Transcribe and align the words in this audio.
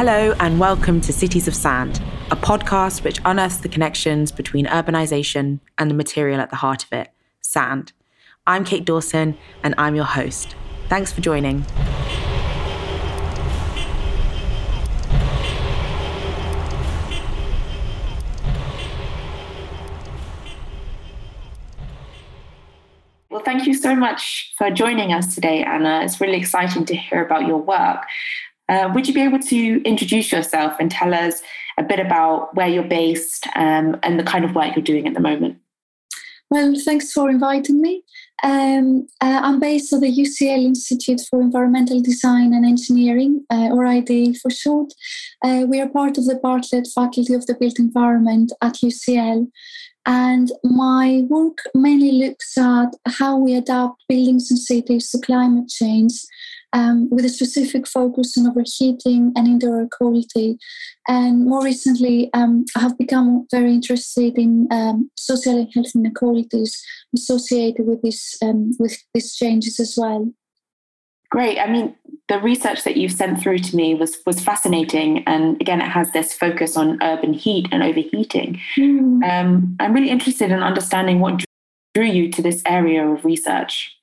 Hello, 0.00 0.32
and 0.38 0.60
welcome 0.60 1.00
to 1.00 1.12
Cities 1.12 1.48
of 1.48 1.56
Sand, 1.56 2.00
a 2.30 2.36
podcast 2.36 3.02
which 3.02 3.18
unearths 3.24 3.56
the 3.56 3.68
connections 3.68 4.30
between 4.30 4.64
urbanisation 4.66 5.58
and 5.76 5.90
the 5.90 5.94
material 5.94 6.40
at 6.40 6.50
the 6.50 6.54
heart 6.54 6.84
of 6.84 6.92
it 6.92 7.10
sand. 7.40 7.90
I'm 8.46 8.64
Kate 8.64 8.84
Dawson, 8.84 9.36
and 9.64 9.74
I'm 9.76 9.96
your 9.96 10.04
host. 10.04 10.54
Thanks 10.88 11.10
for 11.10 11.20
joining. 11.20 11.66
Well, 23.30 23.42
thank 23.44 23.66
you 23.66 23.74
so 23.74 23.96
much 23.96 24.54
for 24.56 24.70
joining 24.70 25.12
us 25.12 25.34
today, 25.34 25.64
Anna. 25.64 26.02
It's 26.04 26.20
really 26.20 26.36
exciting 26.36 26.84
to 26.84 26.94
hear 26.94 27.26
about 27.26 27.48
your 27.48 27.58
work. 27.58 28.04
Uh, 28.68 28.90
would 28.94 29.08
you 29.08 29.14
be 29.14 29.22
able 29.22 29.38
to 29.38 29.82
introduce 29.82 30.30
yourself 30.30 30.76
and 30.78 30.90
tell 30.90 31.14
us 31.14 31.42
a 31.78 31.82
bit 31.82 32.00
about 32.00 32.54
where 32.54 32.68
you're 32.68 32.82
based 32.82 33.46
um, 33.56 33.96
and 34.02 34.18
the 34.18 34.24
kind 34.24 34.44
of 34.44 34.54
work 34.54 34.74
you're 34.76 34.82
doing 34.82 35.06
at 35.06 35.14
the 35.14 35.20
moment? 35.20 35.58
Well, 36.50 36.74
thanks 36.82 37.12
for 37.12 37.28
inviting 37.28 37.80
me. 37.80 38.02
Um, 38.42 39.06
uh, 39.20 39.40
I'm 39.42 39.60
based 39.60 39.92
at 39.92 40.00
the 40.00 40.10
UCL 40.10 40.64
Institute 40.64 41.20
for 41.28 41.42
Environmental 41.42 42.00
Design 42.00 42.54
and 42.54 42.64
Engineering, 42.64 43.44
uh, 43.50 43.68
or 43.70 43.84
ID 43.84 44.38
for 44.38 44.50
short. 44.50 44.94
Uh, 45.44 45.66
we 45.68 45.80
are 45.80 45.88
part 45.88 46.16
of 46.16 46.24
the 46.24 46.36
Bartlett 46.36 46.88
Faculty 46.94 47.34
of 47.34 47.46
the 47.46 47.54
Built 47.54 47.78
Environment 47.78 48.50
at 48.62 48.76
UCL. 48.76 49.50
And 50.06 50.50
my 50.64 51.24
work 51.28 51.58
mainly 51.74 52.12
looks 52.12 52.56
at 52.56 52.92
how 53.04 53.36
we 53.36 53.54
adapt 53.54 54.04
buildings 54.08 54.50
and 54.50 54.58
cities 54.58 55.10
to 55.10 55.18
climate 55.18 55.68
change 55.68 56.14
um, 56.72 57.08
with 57.10 57.24
a 57.24 57.28
specific 57.28 57.86
focus 57.86 58.36
on 58.36 58.46
overheating 58.46 59.32
and 59.36 59.46
indoor 59.46 59.80
air 59.80 59.88
quality. 59.90 60.58
And 61.06 61.46
more 61.46 61.64
recently, 61.64 62.30
um, 62.34 62.64
I 62.76 62.80
have 62.80 62.98
become 62.98 63.46
very 63.50 63.72
interested 63.72 64.36
in 64.38 64.68
um, 64.70 65.10
social 65.16 65.58
and 65.58 65.68
health 65.74 65.92
inequalities 65.94 66.82
associated 67.14 67.86
with 67.86 68.02
this 68.02 68.36
um, 68.42 68.72
with 68.78 68.96
these 69.14 69.34
changes 69.34 69.80
as 69.80 69.94
well. 69.96 70.32
Great. 71.30 71.58
I 71.58 71.70
mean, 71.70 71.94
the 72.28 72.40
research 72.40 72.84
that 72.84 72.96
you've 72.96 73.12
sent 73.12 73.40
through 73.40 73.58
to 73.58 73.76
me 73.76 73.94
was 73.94 74.18
was 74.26 74.40
fascinating, 74.40 75.24
and 75.26 75.60
again, 75.60 75.80
it 75.80 75.88
has 75.88 76.10
this 76.12 76.34
focus 76.34 76.76
on 76.76 77.02
urban 77.02 77.32
heat 77.32 77.66
and 77.70 77.82
overheating. 77.82 78.60
Mm. 78.76 79.22
Um, 79.24 79.76
I'm 79.80 79.92
really 79.92 80.10
interested 80.10 80.50
in 80.50 80.62
understanding 80.62 81.20
what 81.20 81.44
drew 81.94 82.04
you 82.04 82.30
to 82.32 82.42
this 82.42 82.62
area 82.66 83.06
of 83.06 83.24
research. 83.24 83.97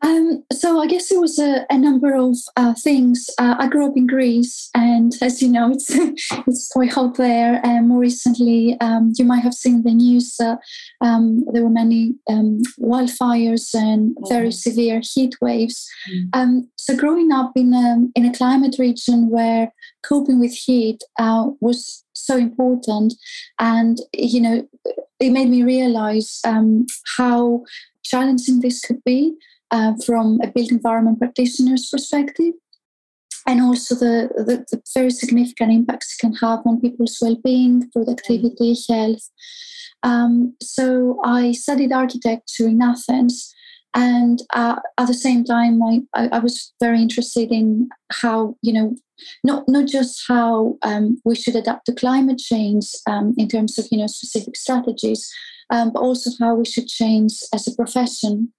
Um, 0.00 0.44
so 0.52 0.80
I 0.80 0.86
guess 0.86 1.10
it 1.10 1.20
was 1.20 1.38
a, 1.38 1.66
a 1.70 1.76
number 1.76 2.14
of 2.14 2.36
uh, 2.56 2.74
things. 2.74 3.28
Uh, 3.38 3.56
I 3.58 3.68
grew 3.68 3.86
up 3.86 3.96
in 3.96 4.06
Greece, 4.06 4.70
and 4.74 5.12
as 5.20 5.42
you 5.42 5.48
know, 5.48 5.72
it's 5.72 5.90
it's 6.46 6.68
quite 6.68 6.92
hot 6.92 7.16
there. 7.16 7.60
And 7.64 7.88
more 7.88 7.98
recently, 8.00 8.76
um, 8.80 9.12
you 9.16 9.24
might 9.24 9.42
have 9.42 9.54
seen 9.54 9.82
the 9.82 9.92
news. 9.92 10.36
Uh, 10.40 10.56
um, 11.00 11.44
there 11.52 11.64
were 11.64 11.70
many 11.70 12.14
um, 12.28 12.62
wildfires 12.78 13.74
and 13.74 14.16
very 14.28 14.48
mm. 14.48 14.54
severe 14.54 15.00
heat 15.02 15.34
waves. 15.40 15.88
Mm. 16.34 16.68
so 16.76 16.96
growing 16.96 17.32
up 17.32 17.52
in 17.56 17.74
a, 17.74 18.06
in 18.14 18.24
a 18.24 18.36
climate 18.36 18.76
region 18.78 19.30
where 19.30 19.72
coping 20.02 20.38
with 20.38 20.52
heat 20.52 21.02
uh, 21.18 21.50
was 21.60 22.04
so 22.12 22.36
important, 22.36 23.14
and 23.58 23.98
you 24.12 24.40
know, 24.40 24.68
it 25.18 25.30
made 25.30 25.48
me 25.48 25.64
realize 25.64 26.40
um, 26.44 26.86
how 27.16 27.64
challenging 28.04 28.60
this 28.60 28.80
could 28.80 29.02
be 29.04 29.34
uh, 29.70 29.94
from 30.04 30.40
a 30.42 30.48
built 30.48 30.70
environment 30.70 31.18
practitioner's 31.18 31.88
perspective. 31.90 32.54
And 33.46 33.62
also 33.62 33.94
the, 33.94 34.28
the, 34.36 34.64
the, 34.70 34.82
very 34.94 35.10
significant 35.10 35.72
impacts 35.72 36.14
it 36.14 36.20
can 36.20 36.34
have 36.34 36.60
on 36.66 36.80
people's 36.80 37.18
well-being, 37.20 37.90
productivity, 37.90 38.76
health. 38.90 39.30
Um, 40.02 40.54
so 40.62 41.18
I 41.24 41.52
studied 41.52 41.92
architecture 41.92 42.68
in 42.68 42.82
Athens, 42.82 43.54
and 43.94 44.42
uh, 44.52 44.76
at 44.98 45.06
the 45.06 45.14
same 45.14 45.44
time, 45.44 45.82
I, 45.82 46.00
I, 46.14 46.28
I, 46.32 46.38
was 46.38 46.72
very 46.78 47.00
interested 47.00 47.50
in 47.50 47.88
how 48.12 48.56
you 48.62 48.72
know 48.72 48.94
not 49.42 49.64
not 49.66 49.88
just 49.88 50.22
how 50.28 50.76
um, 50.82 51.20
we 51.24 51.34
should 51.34 51.56
adapt 51.56 51.86
to 51.86 51.94
climate 51.94 52.38
change 52.38 52.90
um, 53.08 53.34
in 53.38 53.48
terms 53.48 53.78
of 53.78 53.88
you 53.90 53.98
know 53.98 54.06
specific 54.06 54.56
strategies, 54.56 55.28
um, 55.70 55.90
but 55.92 56.00
also 56.00 56.30
how 56.38 56.54
we 56.54 56.64
should 56.64 56.86
change 56.86 57.32
as 57.52 57.66
a 57.66 57.74
profession 57.74 58.52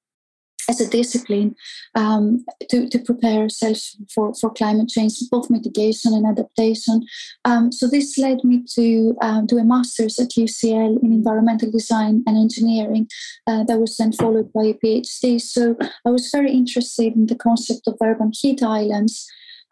as 0.69 0.79
a 0.79 0.87
discipline 0.87 1.55
um, 1.95 2.45
to, 2.69 2.87
to 2.87 2.99
prepare 2.99 3.41
ourselves 3.41 3.97
for, 4.13 4.33
for 4.35 4.51
climate 4.51 4.87
change, 4.87 5.13
both 5.31 5.49
mitigation 5.49 6.13
and 6.13 6.27
adaptation. 6.27 7.05
Um, 7.43 7.71
so 7.71 7.87
this 7.87 8.17
led 8.17 8.43
me 8.43 8.63
to 8.75 9.17
um, 9.21 9.47
do 9.47 9.57
a 9.57 9.63
master's 9.63 10.19
at 10.19 10.29
UCL 10.29 11.01
in 11.03 11.11
environmental 11.11 11.71
design 11.71 12.23
and 12.27 12.37
engineering. 12.37 13.07
Uh, 13.47 13.63
that 13.63 13.79
was 13.79 13.97
then 13.97 14.13
followed 14.13 14.53
by 14.53 14.65
a 14.65 14.73
PhD. 14.75 15.41
So 15.41 15.75
I 16.05 16.11
was 16.11 16.29
very 16.31 16.51
interested 16.51 17.15
in 17.15 17.25
the 17.25 17.35
concept 17.35 17.87
of 17.87 17.97
urban 18.01 18.31
heat 18.39 18.61
islands 18.61 19.27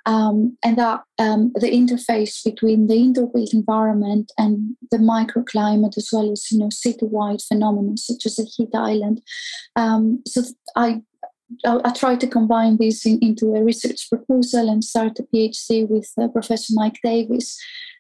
um, 0.08 0.58
and 0.64 0.78
that 0.78 1.02
um, 1.20 1.52
the 1.56 1.70
interface 1.70 2.44
between 2.44 2.88
the 2.88 2.96
indoor 2.96 3.30
built 3.32 3.54
environment 3.54 4.32
and 4.38 4.76
the 4.90 4.98
microclimate 4.98 5.98
as 5.98 6.10
well 6.12 6.32
as 6.32 6.50
you 6.50 6.58
know 6.58 6.70
citywide 6.70 7.46
phenomena 7.46 7.98
such 7.98 8.26
as 8.26 8.40
a 8.40 8.44
heat 8.44 8.70
island 8.74 9.22
um, 9.76 10.24
so 10.26 10.42
I, 10.76 11.02
I 11.66 11.92
tried 11.92 12.22
to 12.22 12.28
combine 12.28 12.78
this 12.78 13.06
in, 13.06 13.20
into 13.22 13.54
a 13.54 13.64
research 13.64 14.10
proposal 14.10 14.70
and 14.70 14.84
start 14.84 15.20
a 15.20 15.24
PhD 15.24 15.88
with 15.88 16.12
uh, 16.20 16.28
Professor 16.30 16.74
Mike 16.74 17.00
Davies. 17.04 17.58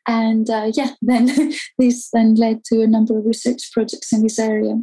And 0.07 0.49
uh, 0.49 0.71
yeah, 0.73 0.91
then 1.01 1.53
this 1.77 2.09
then 2.11 2.35
led 2.35 2.63
to 2.65 2.81
a 2.81 2.87
number 2.87 3.17
of 3.17 3.25
research 3.25 3.71
projects 3.71 4.11
in 4.13 4.23
this 4.23 4.39
area. 4.39 4.81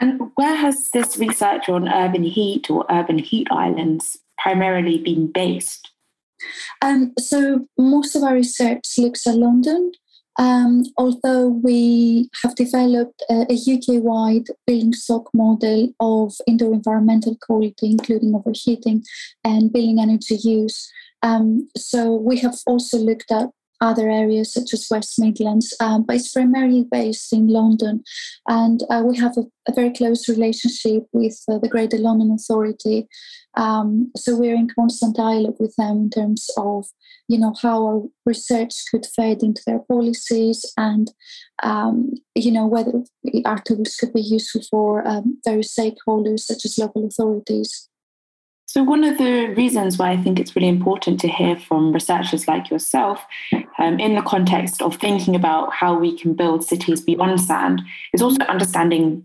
And 0.00 0.20
where 0.34 0.56
has 0.56 0.90
this 0.90 1.16
research 1.16 1.68
on 1.68 1.88
urban 1.88 2.24
heat 2.24 2.70
or 2.70 2.84
urban 2.90 3.18
heat 3.18 3.46
islands 3.50 4.18
primarily 4.38 4.98
been 4.98 5.30
based? 5.30 5.90
Um, 6.82 7.12
so 7.18 7.66
most 7.78 8.14
of 8.14 8.22
our 8.22 8.34
research 8.34 8.84
looks 8.98 9.26
at 9.26 9.36
London, 9.36 9.92
um, 10.38 10.84
although 10.96 11.48
we 11.48 12.28
have 12.42 12.54
developed 12.56 13.22
a, 13.30 13.46
a 13.50 13.54
UK-wide 13.54 14.46
building 14.66 14.92
stock 14.92 15.30
model 15.32 15.94
of 16.00 16.34
indoor 16.46 16.72
environmental 16.74 17.36
quality, 17.40 17.90
including 17.90 18.34
overheating 18.34 19.04
and 19.44 19.72
building 19.72 20.00
energy 20.00 20.36
use. 20.36 20.90
Um, 21.22 21.68
so 21.76 22.14
we 22.14 22.38
have 22.38 22.56
also 22.66 22.98
looked 22.98 23.30
at 23.30 23.50
other 23.84 24.10
areas 24.10 24.52
such 24.52 24.72
as 24.72 24.88
West 24.90 25.18
Midlands, 25.18 25.74
um, 25.80 26.04
but 26.04 26.16
it's 26.16 26.32
primarily 26.32 26.84
based 26.90 27.32
in 27.32 27.48
London. 27.48 28.02
And 28.48 28.82
uh, 28.90 29.02
we 29.04 29.16
have 29.18 29.36
a, 29.36 29.42
a, 29.68 29.74
very 29.74 29.92
close 29.92 30.28
relationship 30.28 31.06
with 31.12 31.38
uh, 31.48 31.58
the 31.58 31.68
Greater 31.68 31.98
London 31.98 32.30
Authority. 32.32 33.08
Um, 33.56 34.10
so 34.16 34.36
we're 34.36 34.54
in 34.54 34.68
constant 34.68 35.16
dialogue 35.16 35.56
with 35.60 35.74
them 35.76 35.96
in 35.96 36.10
terms 36.10 36.48
of, 36.56 36.86
you 37.28 37.38
know, 37.38 37.54
how 37.60 37.86
our 37.86 38.02
research 38.26 38.74
could 38.90 39.06
fed 39.14 39.42
into 39.42 39.62
their 39.66 39.80
policies 39.80 40.64
and, 40.76 41.12
um, 41.62 42.14
you 42.34 42.50
know, 42.50 42.66
whether 42.66 43.04
our 43.44 43.60
tools 43.60 43.96
could 43.96 44.12
be 44.12 44.22
useful 44.22 44.62
for 44.70 45.06
um, 45.06 45.38
various 45.44 45.74
stakeholders 45.76 46.40
such 46.40 46.64
as 46.64 46.78
local 46.78 47.06
authorities. 47.06 47.88
So, 48.66 48.82
one 48.82 49.04
of 49.04 49.18
the 49.18 49.54
reasons 49.56 49.98
why 49.98 50.10
I 50.10 50.16
think 50.16 50.40
it's 50.40 50.56
really 50.56 50.68
important 50.68 51.20
to 51.20 51.28
hear 51.28 51.56
from 51.56 51.92
researchers 51.92 52.48
like 52.48 52.70
yourself 52.70 53.24
um, 53.78 54.00
in 54.00 54.14
the 54.14 54.22
context 54.22 54.80
of 54.80 54.96
thinking 54.96 55.36
about 55.36 55.72
how 55.72 55.98
we 55.98 56.18
can 56.18 56.34
build 56.34 56.64
cities 56.64 57.00
beyond 57.00 57.40
sand 57.40 57.82
is 58.12 58.22
also 58.22 58.42
understanding 58.44 59.24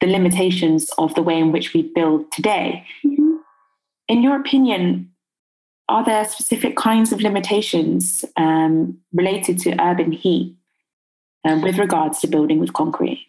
the 0.00 0.06
limitations 0.06 0.90
of 0.98 1.14
the 1.14 1.22
way 1.22 1.38
in 1.38 1.52
which 1.52 1.74
we 1.74 1.82
build 1.94 2.30
today. 2.32 2.84
Mm-hmm. 3.04 3.36
In 4.08 4.22
your 4.22 4.36
opinion, 4.36 5.12
are 5.88 6.04
there 6.04 6.24
specific 6.24 6.76
kinds 6.76 7.12
of 7.12 7.20
limitations 7.20 8.24
um, 8.36 8.98
related 9.12 9.58
to 9.60 9.80
urban 9.80 10.10
heat 10.10 10.56
um, 11.44 11.62
with 11.62 11.78
regards 11.78 12.20
to 12.20 12.26
building 12.26 12.58
with 12.58 12.72
concrete? 12.72 13.26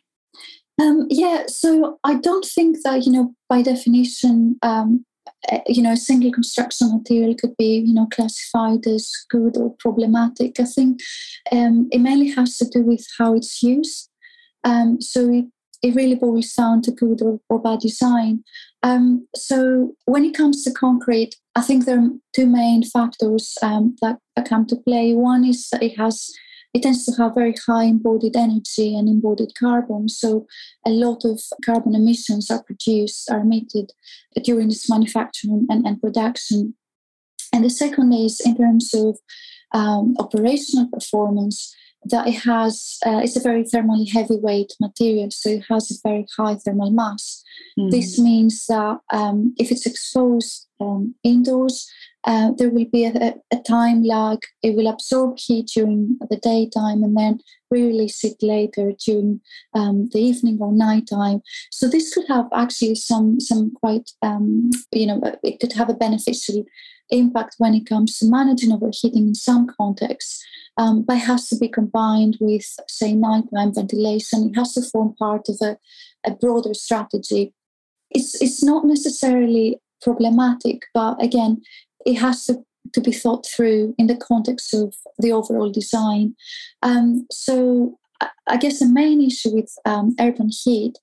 Um, 0.82 1.06
yeah, 1.10 1.44
so 1.48 2.00
I 2.04 2.16
don't 2.16 2.46
think 2.46 2.78
that, 2.84 3.06
you 3.06 3.12
know, 3.12 3.36
by 3.48 3.62
definition, 3.62 4.58
um, 4.64 5.06
you 5.68 5.82
know, 5.82 5.92
a 5.92 5.98
single 5.98 6.32
construction 6.32 6.98
material 6.98 7.36
could 7.36 7.56
be, 7.58 7.84
you 7.86 7.94
know, 7.94 8.08
classified 8.12 8.86
as 8.88 9.12
good 9.30 9.58
or 9.58 9.76
problematic. 9.80 10.60
I 10.60 10.66
think 10.66 11.00
um, 11.52 11.90
it 11.92 12.00
mainly 12.00 12.30
has 12.32 12.58
to 12.58 12.66
do 12.66 12.82
with 12.82 13.06
how 13.18 13.36
it's 13.36 13.62
used. 13.62 14.10
Um, 14.64 15.02
so 15.02 15.30
it, 15.32 15.46
it 15.82 15.96
really 15.96 16.16
boils 16.16 16.54
down 16.54 16.82
to 16.84 16.92
good 16.92 17.22
or, 17.22 17.40
or 17.50 17.62
bad 17.62 17.80
design. 17.80 18.44
Um, 18.84 19.28
so 19.36 19.96
when 20.06 20.24
it 20.24 20.36
comes 20.36 20.64
to 20.64 20.72
concrete, 20.72 21.36
I 21.56 21.62
think 21.62 21.86
there 21.86 22.00
are 22.00 22.10
two 22.36 22.48
main 22.48 22.84
factors 22.84 23.54
um, 23.62 23.96
that 24.02 24.20
come 24.46 24.66
to 24.68 24.76
play. 24.76 25.14
One 25.14 25.46
is 25.46 25.68
that 25.72 25.84
it 25.84 25.98
has 25.98 26.30
it 26.74 26.82
tends 26.82 27.06
to 27.06 27.12
have 27.22 27.36
very 27.36 27.56
high 27.68 27.84
embodied 27.84 28.36
energy 28.36 28.96
and 28.96 29.08
embodied 29.08 29.54
carbon. 29.56 30.10
So 30.10 30.48
a 30.86 30.90
lot 30.90 31.24
of 31.24 31.40
carbon 31.64 31.94
emissions 31.94 32.50
are 32.50 32.64
produced, 32.64 33.30
are 33.30 33.42
emitted 33.42 33.92
during 34.44 34.70
its 34.72 34.90
manufacturing 34.90 35.68
and, 35.70 35.86
and 35.86 36.02
production. 36.02 36.76
And 37.54 37.64
the 37.64 37.70
second 37.70 38.12
is 38.14 38.42
in 38.44 38.58
terms 38.58 38.94
of 38.96 39.20
um, 39.74 40.16
operational 40.20 40.88
performance 40.88 41.76
that 42.06 42.28
it 42.28 42.44
has 42.44 42.98
uh, 43.06 43.22
it's 43.24 43.36
a 43.36 43.42
very 43.42 43.64
thermally 43.64 44.12
heavyweight 44.12 44.74
material 44.80 45.30
so 45.32 45.50
it 45.50 45.64
has 45.70 45.92
a 45.92 46.08
very 46.08 46.26
high 46.38 46.56
thermal 46.56 46.92
mass. 46.92 47.44
Mm. 47.80 47.92
this 47.92 48.20
means 48.20 48.66
that 48.68 49.00
um, 49.12 49.54
if 49.58 49.72
it's 49.72 49.86
exposed 49.86 50.68
um, 50.80 51.16
indoors 51.24 51.90
uh, 52.26 52.52
there 52.58 52.70
will 52.70 52.86
be 52.86 53.06
a, 53.06 53.36
a, 53.52 53.58
time 53.68 54.02
lag. 54.04 54.40
It 54.62 54.76
will 54.76 54.88
absorb 54.88 55.38
heat 55.38 55.72
during 55.76 56.18
the 56.30 56.38
daytime 56.38 57.04
and 57.04 57.18
then 57.18 57.40
release 57.70 58.24
it 58.24 58.38
later 58.42 58.94
during 59.06 59.42
um, 59.74 60.10
the 60.14 60.20
evening 60.20 60.58
or 60.62 60.72
nighttime. 60.72 61.42
So 61.72 61.90
this 61.90 62.14
could 62.14 62.28
have 62.30 62.48
actually 62.54 62.96
some 62.96 63.40
some 63.40 63.72
quite 63.72 64.12
um, 64.22 64.70
you 64.92 65.08
know 65.08 65.22
it 65.44 65.60
could 65.60 65.74
have 65.74 65.90
a 65.90 65.94
beneficial 65.94 66.64
impact 67.10 67.56
when 67.58 67.74
it 67.74 67.86
comes 67.86 68.18
to 68.18 68.26
managing 68.26 68.72
overheating 68.72 69.28
in 69.28 69.36
some 69.36 69.68
contexts 69.68 70.44
um, 70.78 71.04
but 71.04 71.18
it 71.18 71.24
has 71.26 71.48
to 71.50 71.58
be 71.58 71.68
combined 71.68 72.38
with, 72.40 72.66
say, 72.88 73.14
nighttime 73.14 73.74
ventilation. 73.74 74.50
It 74.50 74.56
has 74.56 74.74
to 74.74 74.82
form 74.82 75.16
part 75.18 75.48
of 75.50 75.58
a, 75.62 75.78
a 76.26 76.32
broader 76.32 76.74
strategy. 76.74 77.54
It's, 78.10 78.42
it's 78.42 78.64
not 78.64 78.86
necessarily 78.86 79.80
problematic, 80.02 80.84
but 80.94 81.22
again, 81.22 81.62
it 82.06 82.16
has 82.16 82.46
to, 82.46 82.64
to 82.94 83.02
be 83.02 83.12
thought 83.12 83.46
through 83.46 83.94
in 83.98 84.08
the 84.08 84.18
context 84.18 84.74
of 84.74 84.96
the 85.20 85.32
overall 85.32 85.72
design. 85.72 86.36
Um, 86.82 87.28
so, 87.32 88.00
I 88.48 88.56
guess 88.56 88.80
the 88.80 88.88
main 88.88 89.22
issue 89.22 89.54
with 89.54 89.74
um, 89.86 90.16
urban 90.18 90.50
heat 90.50 90.98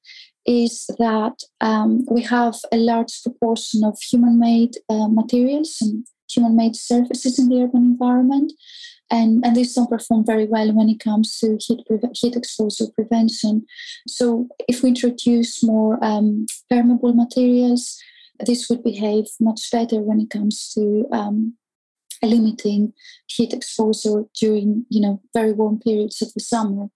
is 0.51 0.87
that 0.99 1.37
um, 1.61 2.05
we 2.11 2.23
have 2.23 2.57
a 2.73 2.77
large 2.77 3.23
proportion 3.23 3.85
of 3.85 3.97
human 4.01 4.39
made 4.39 4.75
uh, 4.89 5.07
materials 5.09 5.79
and 5.81 6.05
human 6.29 6.57
made 6.57 6.75
surfaces 6.75 7.39
in 7.39 7.49
the 7.49 7.63
urban 7.63 7.83
environment 7.83 8.53
and, 9.11 9.45
and 9.45 9.57
these 9.57 9.75
don't 9.75 9.91
perform 9.91 10.25
very 10.25 10.47
well 10.47 10.73
when 10.73 10.89
it 10.89 11.01
comes 11.01 11.39
to 11.39 11.57
heat, 11.61 11.81
pre- 11.87 11.99
heat 12.15 12.37
exposure 12.37 12.87
prevention. 12.95 13.67
So, 14.07 14.49
if 14.69 14.83
we 14.83 14.91
introduce 14.91 15.65
more 15.65 16.03
um, 16.03 16.47
permeable 16.69 17.13
materials, 17.13 17.99
this 18.47 18.69
would 18.69 18.85
behave 18.85 19.27
much 19.41 19.69
better 19.73 20.01
when 20.01 20.21
it 20.21 20.31
comes 20.31 20.73
to 20.75 21.07
um, 21.13 21.55
limiting 22.23 22.93
heat 23.27 23.53
exposure 23.53 24.25
during, 24.41 24.87
you 24.89 25.01
know, 25.01 25.21
very 25.35 25.53
warm 25.53 25.81
periods 25.81 26.23
of 26.23 26.33
the 26.35 26.41
summer. 26.41 26.87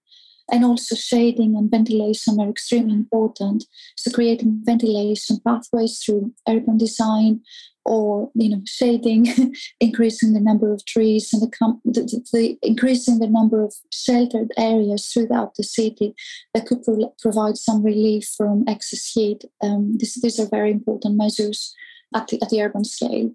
And 0.51 0.63
also, 0.63 0.95
shading 0.95 1.55
and 1.55 1.71
ventilation 1.71 2.39
are 2.39 2.49
extremely 2.49 2.93
important. 2.93 3.65
So, 3.97 4.11
creating 4.11 4.61
ventilation 4.63 5.39
pathways 5.45 5.99
through 5.99 6.33
urban 6.47 6.77
design, 6.77 7.41
or 7.85 8.31
you 8.33 8.49
know 8.49 8.61
shading 8.65 9.27
increasing 9.79 10.33
the 10.33 10.39
number 10.39 10.73
of 10.73 10.83
trees 10.85 11.31
and 11.31 11.41
the, 11.41 11.47
com- 11.47 11.81
the, 11.85 12.01
the, 12.33 12.57
increasing 12.63 13.19
the 13.19 13.27
number 13.27 13.63
of 13.63 13.73
sheltered 13.91 14.51
areas 14.57 15.07
throughout 15.07 15.55
the 15.55 15.63
city 15.63 16.13
that 16.53 16.65
could 16.65 16.83
pro- 16.83 17.13
provide 17.19 17.57
some 17.57 17.83
relief 17.83 18.27
from 18.35 18.63
excess 18.67 19.11
heat 19.11 19.45
um, 19.61 19.95
this, 19.97 20.19
these 20.21 20.39
are 20.39 20.49
very 20.49 20.71
important 20.71 21.15
measures 21.15 21.73
at 22.13 22.27
the, 22.27 22.41
at 22.41 22.49
the 22.49 22.61
urban 22.61 22.83
scale 22.83 23.31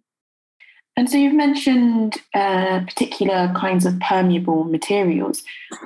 and 1.00 1.08
so 1.08 1.16
you've 1.16 1.32
mentioned 1.32 2.18
uh, 2.34 2.80
particular 2.80 3.50
kinds 3.56 3.86
of 3.86 3.98
permeable 4.00 4.64
materials. 4.64 5.42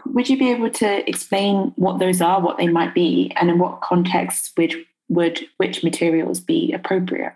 Would 0.07 0.29
you 0.29 0.37
be 0.37 0.51
able 0.51 0.71
to 0.71 1.09
explain 1.09 1.73
what 1.77 2.01
those 2.01 2.21
are, 2.21 2.41
what 2.41 2.57
they 2.59 2.67
might 2.67 2.95
be, 2.95 3.31
and 3.37 3.49
in 3.49 3.61
what 3.61 3.81
contexts 3.81 4.51
would 4.57 4.75
would 5.09 5.47
which 5.59 5.85
materials 5.85 6.41
be 6.41 6.73
appropriate? 6.73 7.33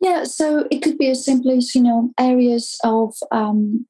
Yeah, 0.00 0.22
so 0.22 0.68
it 0.70 0.78
could 0.78 0.96
be 0.96 1.10
as 1.10 1.24
simple 1.24 1.50
as 1.50 1.74
you 1.74 1.82
know 1.82 2.12
areas 2.20 2.78
of 2.84 3.16
um, 3.32 3.84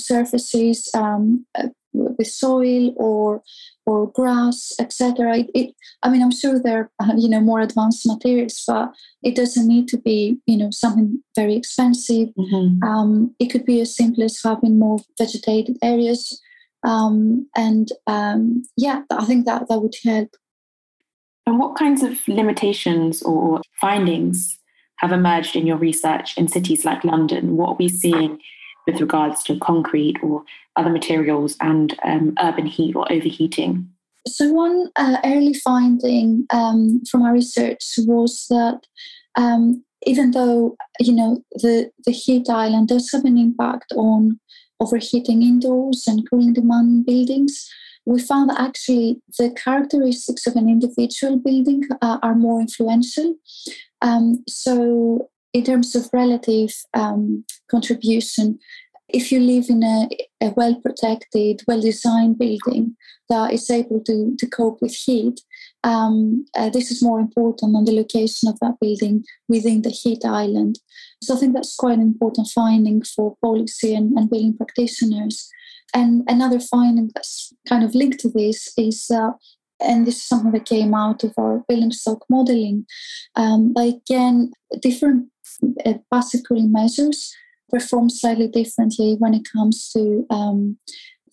surfaces 0.00 0.90
um, 0.92 1.46
with 1.92 2.26
soil 2.26 2.92
or 2.96 3.42
or 3.84 4.10
grass, 4.12 4.72
etc. 4.78 5.38
It, 5.38 5.50
it, 5.54 5.74
I 6.02 6.10
mean, 6.10 6.22
I'm 6.22 6.30
sure 6.30 6.60
there 6.60 6.90
are 7.00 7.16
you 7.16 7.28
know 7.28 7.40
more 7.40 7.60
advanced 7.60 8.06
materials, 8.06 8.62
but 8.66 8.92
it 9.22 9.34
doesn't 9.34 9.66
need 9.66 9.88
to 9.88 9.98
be 9.98 10.38
you 10.46 10.56
know 10.56 10.70
something 10.70 11.22
very 11.36 11.54
expensive. 11.54 12.28
Mm-hmm. 12.38 12.82
Um, 12.82 13.34
it 13.38 13.46
could 13.46 13.64
be 13.64 13.80
as 13.80 13.96
simple 13.96 14.22
as 14.24 14.40
having 14.42 14.78
more 14.78 14.98
vegetated 15.18 15.78
areas, 15.82 16.40
um, 16.84 17.48
and 17.56 17.88
um, 18.06 18.64
yeah, 18.76 19.02
I 19.10 19.24
think 19.24 19.46
that 19.46 19.68
that 19.68 19.80
would 19.80 19.94
help. 20.04 20.30
And 21.46 21.58
what 21.58 21.76
kinds 21.76 22.02
of 22.02 22.26
limitations 22.28 23.22
or 23.22 23.60
findings 23.80 24.58
have 24.98 25.10
emerged 25.10 25.56
in 25.56 25.66
your 25.66 25.76
research 25.76 26.38
in 26.38 26.46
cities 26.46 26.84
like 26.84 27.02
London? 27.02 27.56
What 27.56 27.70
are 27.70 27.76
we 27.76 27.88
seeing 27.88 28.38
with 28.86 29.00
regards 29.00 29.42
to 29.44 29.58
concrete 29.58 30.16
or 30.22 30.44
other 30.76 30.90
materials 30.90 31.56
and 31.60 31.98
um, 32.04 32.34
urban 32.40 32.66
heat 32.66 32.96
or 32.96 33.10
overheating? 33.12 33.88
So, 34.26 34.52
one 34.52 34.88
uh, 34.96 35.18
early 35.24 35.54
finding 35.54 36.46
um, 36.50 37.02
from 37.10 37.22
our 37.22 37.32
research 37.32 37.82
was 37.98 38.46
that 38.50 38.80
um, 39.36 39.84
even 40.06 40.30
though 40.30 40.76
you 41.00 41.12
know 41.12 41.42
the, 41.54 41.90
the 42.04 42.12
heat 42.12 42.48
island 42.48 42.88
does 42.88 43.10
have 43.12 43.24
an 43.24 43.38
impact 43.38 43.92
on 43.96 44.38
overheating 44.80 45.42
indoors 45.42 46.04
and 46.06 46.28
cooling 46.28 46.52
demand 46.52 46.88
in 46.88 47.02
buildings, 47.04 47.68
we 48.04 48.20
found 48.20 48.50
that 48.50 48.60
actually 48.60 49.20
the 49.38 49.50
characteristics 49.50 50.46
of 50.46 50.56
an 50.56 50.68
individual 50.68 51.38
building 51.38 51.82
uh, 52.00 52.18
are 52.22 52.34
more 52.34 52.60
influential. 52.60 53.36
Um, 54.02 54.44
so, 54.48 55.30
in 55.52 55.64
terms 55.64 55.94
of 55.94 56.08
relative 56.12 56.70
um, 56.94 57.44
contribution, 57.70 58.58
if 59.12 59.30
you 59.30 59.40
live 59.40 59.66
in 59.68 59.82
a, 59.82 60.08
a 60.40 60.50
well 60.56 60.74
protected, 60.80 61.62
well 61.66 61.80
designed 61.80 62.38
building 62.38 62.96
that 63.28 63.52
is 63.52 63.70
able 63.70 64.00
to, 64.04 64.34
to 64.38 64.46
cope 64.46 64.80
with 64.80 64.94
heat, 64.94 65.40
um, 65.84 66.44
uh, 66.56 66.70
this 66.70 66.90
is 66.90 67.02
more 67.02 67.20
important 67.20 67.72
than 67.72 67.84
the 67.84 67.94
location 67.94 68.48
of 68.48 68.58
that 68.60 68.76
building 68.80 69.24
within 69.48 69.82
the 69.82 69.90
heat 69.90 70.24
island. 70.24 70.78
So 71.22 71.36
I 71.36 71.38
think 71.38 71.54
that's 71.54 71.76
quite 71.76 71.98
an 71.98 72.02
important 72.02 72.48
finding 72.54 73.02
for 73.02 73.36
policy 73.42 73.94
and, 73.94 74.16
and 74.18 74.30
building 74.30 74.56
practitioners. 74.56 75.48
And 75.94 76.22
another 76.26 76.58
finding 76.58 77.10
that's 77.14 77.52
kind 77.68 77.84
of 77.84 77.94
linked 77.94 78.20
to 78.20 78.30
this 78.30 78.72
is 78.78 79.10
uh, 79.10 79.32
and 79.80 80.06
this 80.06 80.16
is 80.16 80.24
something 80.24 80.52
that 80.52 80.64
came 80.64 80.94
out 80.94 81.24
of 81.24 81.32
our 81.36 81.64
building 81.68 81.90
stock 81.90 82.24
modeling. 82.30 82.86
Um, 83.34 83.74
again, 83.76 84.52
different 84.80 85.28
uh, 85.84 85.94
passive 86.10 86.42
cooling 86.46 86.70
measures 86.70 87.34
perform 87.72 88.10
slightly 88.10 88.48
differently 88.48 89.16
when 89.18 89.34
it 89.34 89.48
comes 89.50 89.90
to 89.92 90.26
um, 90.30 90.78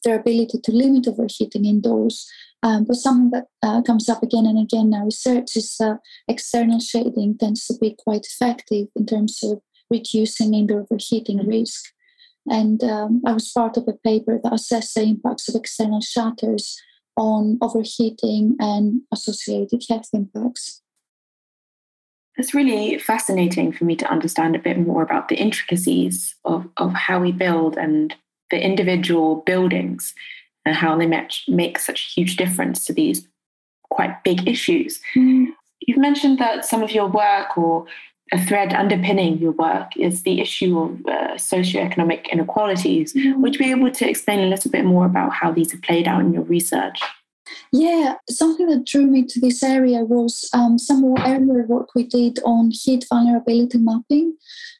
their 0.04 0.20
ability 0.20 0.60
to 0.64 0.72
limit 0.72 1.08
overheating 1.08 1.66
indoors. 1.66 2.28
Um, 2.62 2.86
but 2.86 2.98
something 2.98 3.32
that 3.32 3.46
uh, 3.64 3.82
comes 3.82 4.10
up 4.10 4.22
again 4.22 4.46
and 4.46 4.60
again 4.60 4.88
in 4.88 4.94
our 4.94 5.06
research 5.06 5.56
is 5.56 5.76
that 5.80 6.00
external 6.28 6.80
shading 6.80 7.38
tends 7.38 7.66
to 7.68 7.76
be 7.80 7.96
quite 7.98 8.26
effective 8.26 8.88
in 8.96 9.06
terms 9.06 9.40
of 9.44 9.62
reducing 9.90 10.54
indoor 10.54 10.82
overheating 10.82 11.46
risk. 11.48 11.86
And 12.48 12.84
um, 12.84 13.22
I 13.26 13.34
was 13.34 13.52
part 13.52 13.78
of 13.78 13.88
a 13.88 13.94
paper 13.94 14.40
that 14.44 14.54
assessed 14.54 14.96
the 14.96 15.04
impacts 15.04 15.48
of 15.48 15.56
external 15.56 16.02
shutters 16.02 16.78
on 17.16 17.58
overheating 17.62 18.56
and 18.60 19.02
associated 19.14 19.84
health 19.90 20.10
impacts. 20.14 20.82
It's 22.40 22.54
really 22.54 22.98
fascinating 22.98 23.74
for 23.74 23.84
me 23.84 23.98
to 23.98 24.10
understand 24.10 24.56
a 24.56 24.60
bit 24.60 24.80
more 24.80 25.04
about 25.04 25.28
the 25.28 25.36
intricacies 25.36 26.36
of, 26.46 26.66
of 26.78 26.94
how 26.94 27.20
we 27.20 27.34
build 27.34 27.78
and 27.78 28.16
the 28.50 28.64
individual 28.64 29.44
buildings 29.46 30.16
and 30.66 30.74
how 30.74 30.98
they 30.98 31.06
match, 31.06 31.44
make 31.50 31.78
such 31.78 32.06
a 32.06 32.10
huge 32.10 32.38
difference 32.38 32.86
to 32.86 32.94
these 32.94 33.28
quite 33.90 34.24
big 34.24 34.48
issues. 34.48 35.02
Mm. 35.18 35.48
You've 35.82 35.98
mentioned 35.98 36.40
that 36.40 36.64
some 36.64 36.82
of 36.82 36.92
your 36.92 37.08
work 37.08 37.58
or 37.58 37.86
a 38.32 38.42
thread 38.42 38.74
underpinning 38.74 39.40
your 39.40 39.52
work 39.52 39.98
is 39.98 40.24
the 40.24 40.40
issue 40.40 40.80
of 40.80 40.92
uh, 41.08 41.34
socioeconomic 41.34 42.32
inequalities. 42.32 43.14
Mm-hmm. 43.14 43.42
Would 43.42 43.56
you 43.56 43.60
be 43.60 43.72
able 43.72 43.92
to 43.92 44.10
explain 44.10 44.40
a 44.40 44.48
little 44.48 44.72
bit 44.72 44.86
more 44.86 45.06
about 45.06 45.34
how 45.34 45.52
these 45.52 45.72
have 45.74 45.82
played 45.82 46.08
out 46.08 46.22
in 46.22 46.32
your 46.32 46.44
research? 46.44 47.02
Yeah, 47.72 48.16
something 48.30 48.68
that 48.68 48.86
drew 48.86 49.06
me 49.06 49.26
to 49.26 49.40
this 49.40 49.62
area 49.64 50.04
was 50.04 50.50
um, 50.54 50.78
some 50.78 51.04
earlier 51.20 51.66
work 51.68 51.90
we 51.96 52.04
did 52.04 52.40
on 52.44 52.72
heat 52.72 53.06
vulnerability 53.10 53.78
mapping. 53.78 54.38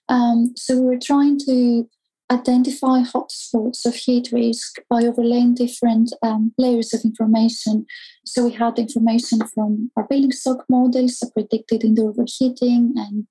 Um, 0.08 0.54
so 0.56 0.76
we 0.76 0.86
were 0.86 1.00
trying 1.00 1.40
to 1.46 1.88
identify 2.32 3.02
hotspots 3.02 3.86
of 3.86 3.96
heat 3.96 4.30
risk 4.32 4.78
by 4.90 5.04
overlaying 5.04 5.56
different 5.56 6.14
um, 6.22 6.54
layers 6.58 6.94
of 6.94 7.02
information. 7.04 7.86
So 8.26 8.46
we 8.46 8.52
had 8.52 8.78
information 8.78 9.40
from 9.54 9.92
our 9.96 10.06
building 10.08 10.32
stock 10.32 10.64
models 10.70 11.18
that 11.20 11.34
predicted 11.34 11.84
indoor 11.84 12.10
overheating 12.10 12.94
and 12.96 13.28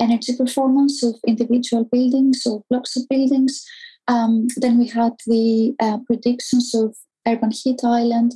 energy 0.00 0.36
performance 0.36 1.02
of 1.02 1.14
individual 1.26 1.84
buildings 1.84 2.42
or 2.46 2.64
blocks 2.68 2.96
of 2.96 3.08
buildings. 3.08 3.64
Um, 4.08 4.48
then 4.56 4.78
we 4.78 4.88
had 4.88 5.12
the 5.26 5.74
uh, 5.80 5.98
predictions 6.06 6.74
of 6.74 6.96
urban 7.26 7.50
heat 7.52 7.80
island, 7.84 8.34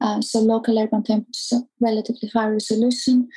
uh, 0.00 0.20
so 0.20 0.40
local 0.40 0.78
urban 0.78 1.02
temperatures, 1.02 1.52
relatively 1.80 2.28
high 2.32 2.48
resolution, 2.48 3.28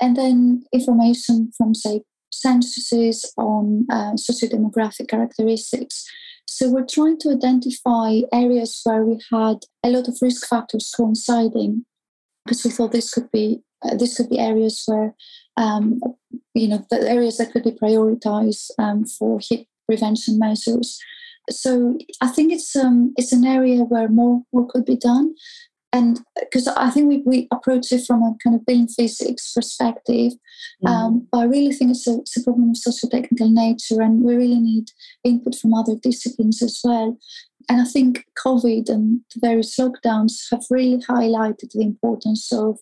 and 0.00 0.16
then 0.16 0.64
information 0.72 1.52
from 1.56 1.74
say 1.74 2.02
censuses 2.32 3.32
on 3.36 3.86
uh, 3.90 4.16
socio-demographic 4.16 5.08
characteristics. 5.08 6.04
So 6.46 6.70
we're 6.70 6.86
trying 6.86 7.18
to 7.20 7.30
identify 7.30 8.20
areas 8.32 8.80
where 8.84 9.04
we 9.04 9.20
had 9.30 9.58
a 9.84 9.90
lot 9.90 10.08
of 10.08 10.18
risk 10.20 10.46
factors 10.46 10.92
coinciding, 10.94 11.84
because 12.44 12.64
we 12.64 12.70
thought 12.70 12.92
this 12.92 13.12
could 13.12 13.30
be 13.30 13.62
uh, 13.84 13.96
this 13.96 14.16
could 14.16 14.28
be 14.28 14.38
areas 14.38 14.82
where 14.86 15.14
um, 15.56 16.00
you 16.54 16.68
know 16.68 16.84
the 16.90 17.08
areas 17.08 17.38
that 17.38 17.52
could 17.52 17.64
be 17.64 17.72
prioritized 17.72 18.70
um, 18.78 19.04
for 19.04 19.38
heat 19.40 19.68
prevention 19.86 20.38
measures. 20.38 20.98
So 21.50 21.98
I 22.20 22.28
think 22.28 22.52
it's 22.52 22.76
um, 22.76 23.12
it's 23.16 23.32
an 23.32 23.44
area 23.44 23.82
where 23.82 24.08
more 24.08 24.42
work 24.52 24.70
could 24.70 24.84
be 24.84 24.96
done 24.96 25.34
and 25.92 26.20
because 26.40 26.66
I 26.68 26.90
think 26.90 27.08
we, 27.08 27.22
we 27.26 27.48
approach 27.52 27.92
it 27.92 28.06
from 28.06 28.22
a 28.22 28.34
kind 28.42 28.56
of 28.56 28.64
building 28.64 28.88
physics 28.88 29.52
perspective, 29.52 30.32
mm. 30.84 30.88
um, 30.88 31.28
but 31.30 31.38
I 31.38 31.44
really 31.44 31.72
think 31.72 31.90
it's 31.90 32.06
a, 32.06 32.18
it's 32.18 32.36
a 32.36 32.42
problem 32.42 32.70
of 32.70 32.76
socio-technical 32.76 33.50
nature, 33.50 34.00
and 34.00 34.22
we 34.22 34.34
really 34.34 34.60
need 34.60 34.86
input 35.24 35.54
from 35.54 35.74
other 35.74 35.96
disciplines 35.96 36.62
as 36.62 36.80
well. 36.82 37.18
And 37.68 37.80
I 37.80 37.84
think 37.84 38.24
COVID 38.44 38.88
and 38.88 39.20
the 39.34 39.40
various 39.40 39.76
lockdowns 39.78 40.32
have 40.50 40.64
really 40.70 40.98
highlighted 40.98 41.70
the 41.72 41.82
importance 41.82 42.52
of 42.52 42.78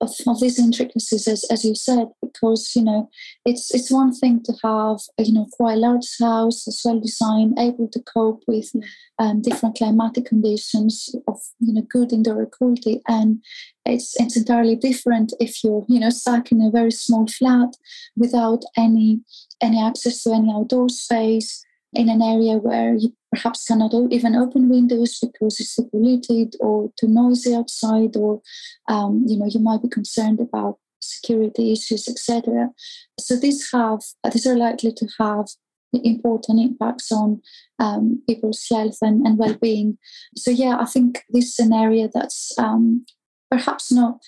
of, 0.00 0.10
of 0.26 0.40
these 0.40 0.58
intricacies, 0.58 1.28
as, 1.28 1.44
as 1.50 1.64
you 1.64 1.74
said, 1.74 2.08
because 2.22 2.72
you 2.74 2.82
know 2.82 3.08
it's 3.44 3.74
it's 3.74 3.90
one 3.90 4.12
thing 4.12 4.42
to 4.44 4.52
have 4.64 4.98
you 5.18 5.32
know 5.32 5.46
quite 5.52 5.78
large 5.78 6.08
house, 6.20 6.66
as 6.66 6.80
well 6.84 7.00
designed, 7.00 7.58
able 7.58 7.88
to 7.88 8.00
cope 8.00 8.42
with 8.46 8.70
um, 9.18 9.42
different 9.42 9.76
climatic 9.76 10.26
conditions 10.26 11.14
of 11.28 11.38
you 11.58 11.74
know 11.74 11.82
good 11.82 12.12
indoor 12.12 12.46
quality, 12.46 13.00
and 13.08 13.42
it's 13.84 14.18
it's 14.20 14.36
entirely 14.36 14.76
different 14.76 15.32
if 15.40 15.62
you're 15.62 15.84
you 15.88 16.00
know 16.00 16.10
stuck 16.10 16.50
in 16.52 16.62
a 16.62 16.70
very 16.70 16.92
small 16.92 17.26
flat 17.26 17.76
without 18.16 18.62
any 18.76 19.20
any 19.62 19.82
access 19.82 20.22
to 20.22 20.32
any 20.32 20.50
outdoor 20.52 20.88
space 20.88 21.64
in 21.92 22.08
an 22.08 22.22
area 22.22 22.56
where 22.56 22.94
you 22.94 23.14
perhaps 23.32 23.64
cannot 23.64 23.92
even 24.10 24.34
open 24.34 24.68
windows 24.68 25.18
because 25.20 25.58
it's 25.60 25.74
too 25.74 25.88
polluted 25.90 26.54
or 26.60 26.90
too 26.98 27.08
noisy 27.08 27.54
outside, 27.54 28.16
or 28.16 28.40
um, 28.88 29.24
you 29.26 29.38
know 29.38 29.46
you 29.46 29.60
might 29.60 29.82
be 29.82 29.88
concerned 29.88 30.40
about 30.40 30.78
security 31.00 31.72
issues, 31.72 32.08
etc. 32.08 32.70
So 33.18 33.36
these 33.36 33.70
have 33.72 34.00
these 34.32 34.46
are 34.46 34.56
likely 34.56 34.92
to 34.92 35.08
have 35.18 35.46
important 35.92 36.60
impacts 36.60 37.10
on 37.10 37.42
um, 37.78 38.22
people's 38.28 38.64
health 38.70 38.98
and, 39.02 39.26
and 39.26 39.38
well-being. 39.38 39.98
So 40.36 40.50
yeah, 40.50 40.76
I 40.78 40.84
think 40.84 41.24
this 41.30 41.58
is 41.58 41.66
an 41.66 41.72
area 41.72 42.08
that's 42.12 42.56
um, 42.58 43.04
perhaps 43.50 43.90
not. 43.90 44.20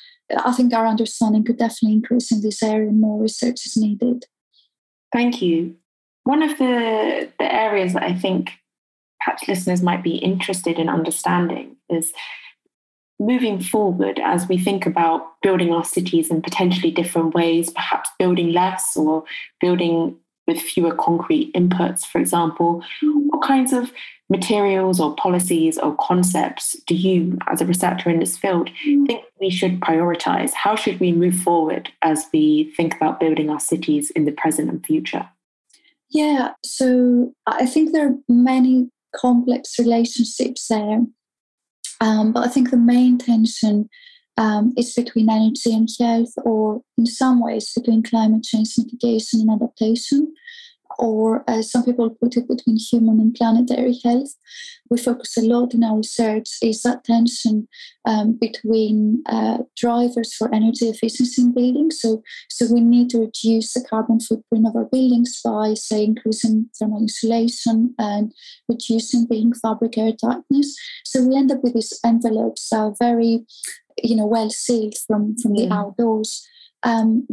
I 0.44 0.52
think 0.52 0.72
our 0.72 0.86
understanding 0.86 1.44
could 1.44 1.58
definitely 1.58 1.96
increase 1.96 2.32
in 2.32 2.42
this 2.42 2.62
area, 2.62 2.88
and 2.88 3.00
more 3.00 3.20
research 3.20 3.66
is 3.66 3.76
needed. 3.76 4.24
Thank 5.12 5.42
you. 5.42 5.76
One 6.24 6.42
of 6.42 6.56
the, 6.58 7.30
the 7.38 7.52
areas 7.52 7.94
that 7.94 8.02
I 8.02 8.14
think 8.14 8.52
perhaps 9.20 9.48
listeners 9.48 9.82
might 9.82 10.02
be 10.02 10.16
interested 10.16 10.78
in 10.78 10.88
understanding 10.88 11.76
is 11.88 12.12
moving 13.20 13.60
forward 13.60 14.20
as 14.22 14.48
we 14.48 14.58
think 14.58 14.84
about 14.86 15.40
building 15.42 15.72
our 15.72 15.84
cities 15.84 16.30
in 16.30 16.42
potentially 16.42 16.90
different 16.90 17.34
ways, 17.34 17.70
perhaps 17.70 18.10
building 18.18 18.52
less 18.52 18.96
or 18.96 19.24
building 19.60 20.16
with 20.48 20.58
fewer 20.60 20.94
concrete 20.94 21.52
inputs, 21.54 22.04
for 22.04 22.18
example. 22.18 22.82
Mm. 23.02 23.26
What 23.28 23.46
kinds 23.46 23.72
of 23.72 23.92
materials 24.28 24.98
or 24.98 25.14
policies 25.14 25.78
or 25.78 25.94
concepts 26.00 26.76
do 26.86 26.96
you, 26.96 27.38
as 27.48 27.60
a 27.60 27.66
researcher 27.66 28.10
in 28.10 28.18
this 28.18 28.36
field, 28.36 28.70
mm. 28.86 29.06
think 29.06 29.24
we 29.40 29.50
should 29.50 29.80
prioritize? 29.80 30.52
How 30.52 30.74
should 30.74 30.98
we 30.98 31.12
move 31.12 31.36
forward 31.36 31.92
as 32.02 32.26
we 32.32 32.72
think 32.76 32.96
about 32.96 33.20
building 33.20 33.50
our 33.50 33.60
cities 33.60 34.10
in 34.10 34.24
the 34.24 34.32
present 34.32 34.68
and 34.68 34.84
future? 34.84 35.28
Yeah, 36.12 36.52
so 36.64 37.34
I 37.46 37.64
think 37.64 37.92
there 37.92 38.08
are 38.08 38.16
many 38.28 38.90
complex 39.16 39.78
relationships 39.78 40.68
there. 40.68 41.00
Um, 42.00 42.32
but 42.32 42.44
I 42.44 42.48
think 42.48 42.70
the 42.70 42.76
main 42.76 43.16
tension 43.16 43.88
um, 44.36 44.74
is 44.76 44.94
between 44.94 45.30
energy 45.30 45.72
and 45.72 45.88
health, 45.98 46.32
or 46.44 46.82
in 46.98 47.06
some 47.06 47.40
ways 47.40 47.72
between 47.74 48.02
climate 48.02 48.42
change 48.42 48.74
mitigation 48.76 49.40
and 49.40 49.50
adaptation 49.50 50.34
or 50.98 51.44
as 51.48 51.70
some 51.70 51.84
people 51.84 52.10
put 52.10 52.36
it, 52.36 52.48
between 52.48 52.76
human 52.76 53.20
and 53.20 53.34
planetary 53.34 53.98
health. 54.04 54.34
We 54.90 54.98
focus 54.98 55.38
a 55.38 55.42
lot 55.42 55.72
in 55.72 55.84
our 55.84 55.96
research 55.96 56.48
is 56.62 56.82
that 56.82 57.04
tension 57.04 57.66
um, 58.04 58.38
between 58.38 59.22
uh, 59.26 59.58
drivers 59.76 60.34
for 60.34 60.54
energy 60.54 60.86
efficiency 60.88 61.40
in 61.42 61.54
buildings. 61.54 62.00
So, 62.00 62.22
so 62.50 62.66
we 62.72 62.80
need 62.80 63.08
to 63.10 63.20
reduce 63.20 63.72
the 63.72 63.86
carbon 63.88 64.20
footprint 64.20 64.66
of 64.66 64.76
our 64.76 64.84
buildings 64.84 65.40
by, 65.42 65.74
say, 65.74 66.04
increasing 66.04 66.68
thermal 66.78 67.00
insulation 67.00 67.94
and 67.98 68.32
reducing 68.68 69.26
building 69.26 69.54
fabric 69.54 69.96
air 69.96 70.12
tightness. 70.12 70.76
So 71.04 71.26
we 71.26 71.36
end 71.36 71.52
up 71.52 71.62
with 71.62 71.74
these 71.74 71.98
envelopes 72.04 72.68
that 72.68 72.78
are 72.78 72.94
very, 72.98 73.46
you 74.02 74.16
know, 74.16 74.26
well 74.26 74.50
sealed 74.50 74.94
from 75.06 75.36
from 75.38 75.54
the 75.54 75.68
outdoors. 75.70 76.46
Um, 76.82 77.26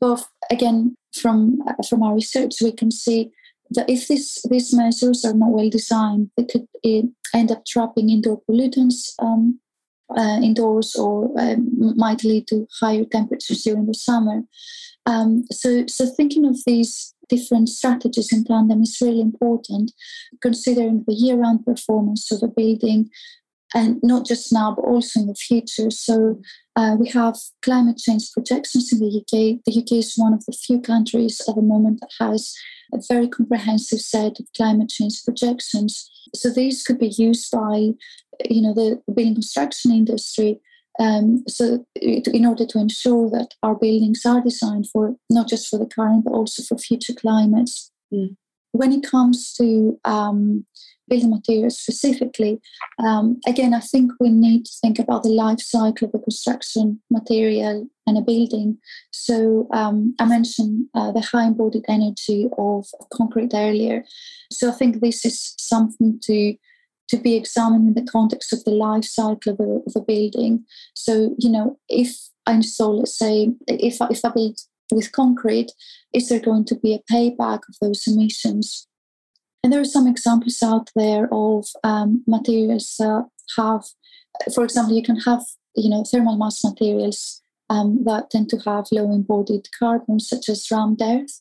but 0.00 0.24
again, 0.50 0.96
from 1.14 1.60
uh, 1.66 1.82
from 1.88 2.02
our 2.02 2.14
research, 2.14 2.54
we 2.62 2.72
can 2.72 2.90
see 2.90 3.30
that 3.70 3.88
if 3.88 4.08
this, 4.08 4.42
these 4.50 4.74
measures 4.74 5.24
are 5.24 5.34
not 5.34 5.50
well 5.50 5.70
designed, 5.70 6.30
they 6.36 6.44
could 6.44 6.66
uh, 6.84 7.02
end 7.34 7.52
up 7.52 7.64
trapping 7.64 8.10
indoor 8.10 8.40
pollutants 8.48 9.12
um, 9.20 9.60
uh, 10.16 10.40
indoors 10.42 10.96
or 10.96 11.30
um, 11.38 11.96
might 11.96 12.24
lead 12.24 12.48
to 12.48 12.66
higher 12.80 13.04
temperatures 13.04 13.62
during 13.62 13.86
the 13.86 13.94
summer. 13.94 14.42
Um, 15.06 15.44
so, 15.52 15.84
so 15.86 16.06
thinking 16.06 16.46
of 16.46 16.58
these 16.66 17.14
different 17.28 17.68
strategies 17.68 18.32
in 18.32 18.44
tandem 18.44 18.82
is 18.82 18.98
really 19.00 19.20
important, 19.20 19.92
considering 20.42 21.04
the 21.06 21.14
year-round 21.14 21.64
performance 21.64 22.30
of 22.32 22.42
a 22.42 22.48
building, 22.48 23.08
and 23.74 23.98
not 24.02 24.26
just 24.26 24.52
now, 24.52 24.74
but 24.74 24.84
also 24.84 25.20
in 25.20 25.26
the 25.26 25.34
future. 25.34 25.90
So 25.90 26.40
uh, 26.76 26.96
we 26.98 27.08
have 27.10 27.36
climate 27.62 27.98
change 27.98 28.32
projections 28.32 28.92
in 28.92 28.98
the 28.98 29.20
UK. 29.20 29.60
The 29.64 29.80
UK 29.80 29.98
is 29.98 30.14
one 30.16 30.32
of 30.32 30.44
the 30.46 30.52
few 30.52 30.80
countries 30.80 31.40
at 31.48 31.54
the 31.54 31.62
moment 31.62 32.00
that 32.00 32.10
has 32.18 32.54
a 32.92 32.98
very 33.08 33.28
comprehensive 33.28 34.00
set 34.00 34.40
of 34.40 34.46
climate 34.56 34.88
change 34.88 35.22
projections. 35.24 36.10
So 36.34 36.50
these 36.50 36.82
could 36.82 36.98
be 36.98 37.12
used 37.16 37.50
by, 37.52 37.90
you 38.48 38.62
know, 38.62 38.74
the 38.74 39.00
building 39.06 39.34
construction 39.34 39.92
industry. 39.92 40.60
Um, 40.98 41.44
so 41.48 41.86
in 41.94 42.44
order 42.44 42.66
to 42.66 42.78
ensure 42.78 43.30
that 43.30 43.54
our 43.62 43.74
buildings 43.74 44.22
are 44.26 44.40
designed 44.40 44.88
for 44.92 45.16
not 45.30 45.48
just 45.48 45.68
for 45.68 45.78
the 45.78 45.86
current 45.86 46.24
but 46.24 46.32
also 46.32 46.62
for 46.62 46.76
future 46.76 47.14
climates. 47.14 47.90
Mm. 48.12 48.36
When 48.72 48.92
it 48.92 49.04
comes 49.04 49.54
to 49.54 49.98
um, 50.04 50.66
building 51.10 51.30
materials 51.30 51.78
specifically, 51.78 52.60
um, 53.04 53.40
again, 53.46 53.74
I 53.74 53.80
think 53.80 54.12
we 54.20 54.30
need 54.30 54.64
to 54.64 54.72
think 54.80 54.98
about 54.98 55.24
the 55.24 55.28
life 55.30 55.60
cycle 55.60 56.08
of 56.08 56.14
a 56.14 56.22
construction 56.22 57.02
material 57.10 57.86
and 58.06 58.16
a 58.16 58.22
building. 58.22 58.78
So 59.10 59.68
um, 59.72 60.14
I 60.18 60.24
mentioned 60.24 60.86
uh, 60.94 61.12
the 61.12 61.20
high 61.20 61.46
embodied 61.46 61.84
energy 61.88 62.48
of 62.56 62.86
concrete 63.12 63.52
earlier. 63.52 64.04
So 64.52 64.70
I 64.70 64.72
think 64.72 65.00
this 65.00 65.24
is 65.24 65.54
something 65.58 66.18
to 66.22 66.54
to 67.08 67.16
be 67.16 67.34
examined 67.34 67.88
in 67.88 67.94
the 67.94 68.08
context 68.08 68.52
of 68.52 68.62
the 68.62 68.70
life 68.70 69.04
cycle 69.04 69.52
of 69.52 69.58
a, 69.58 69.80
of 69.84 69.92
a 69.96 70.00
building. 70.00 70.64
So 70.94 71.34
you 71.38 71.50
know, 71.50 71.76
if 71.88 72.16
I 72.46 72.52
install, 72.54 72.98
let's 72.98 73.18
say, 73.18 73.50
if 73.66 73.96
if 74.00 74.24
I 74.24 74.30
build 74.30 74.58
with 74.92 75.12
concrete, 75.12 75.72
is 76.12 76.28
there 76.28 76.40
going 76.40 76.64
to 76.66 76.76
be 76.76 76.94
a 76.94 77.12
payback 77.12 77.60
of 77.68 77.74
those 77.80 78.06
emissions? 78.06 78.86
And 79.62 79.72
there 79.72 79.80
are 79.80 79.84
some 79.84 80.06
examples 80.06 80.62
out 80.62 80.90
there 80.96 81.28
of 81.32 81.66
um, 81.84 82.24
materials 82.26 82.94
that 82.98 83.28
have, 83.56 83.84
for 84.54 84.64
example, 84.64 84.96
you 84.96 85.02
can 85.02 85.20
have 85.20 85.42
you 85.76 85.90
know 85.90 86.04
thermal 86.04 86.36
mass 86.36 86.64
materials 86.64 87.42
um, 87.68 88.02
that 88.04 88.30
tend 88.30 88.48
to 88.50 88.58
have 88.58 88.86
low 88.90 89.12
embodied 89.12 89.68
carbon, 89.78 90.18
such 90.20 90.48
as 90.48 90.70
rammed 90.70 91.00
earth. 91.02 91.40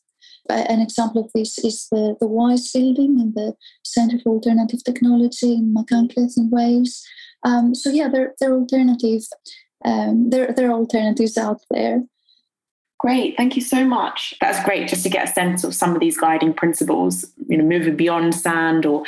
An 0.50 0.82
example 0.82 1.26
of 1.26 1.32
this 1.34 1.60
is 1.60 1.88
the, 1.92 2.16
the 2.20 2.28
WISE 2.28 2.72
building 2.72 3.20
in 3.20 3.34
the 3.36 3.56
Centre 3.84 4.18
for 4.24 4.34
Alternative 4.34 4.84
Technology 4.84 5.54
in 5.54 5.74
Machynlleth 5.74 6.38
in 6.38 6.50
Wales. 6.50 7.06
Um, 7.44 7.76
so 7.76 7.92
yeah, 7.92 8.10
there, 8.10 8.34
there 8.40 8.52
are 8.52 8.60
alternative, 8.60 9.22
um, 9.86 10.32
there, 10.32 10.52
there 10.52 10.70
are 10.70 10.74
alternatives 10.74 11.38
out 11.38 11.62
there. 11.70 12.04
Great, 13.00 13.38
thank 13.38 13.56
you 13.56 13.62
so 13.62 13.86
much. 13.86 14.34
That's 14.42 14.64
great 14.66 14.90
just 14.90 15.04
to 15.04 15.10
get 15.10 15.30
a 15.30 15.32
sense 15.32 15.64
of 15.64 15.74
some 15.74 15.94
of 15.94 16.02
these 16.02 16.18
guiding 16.18 16.54
principles, 16.54 17.26
you 17.48 17.58
know, 17.58 17.64
moving 17.64 17.96
beyond 17.96 18.36
sand 18.36 18.86
or 18.86 19.04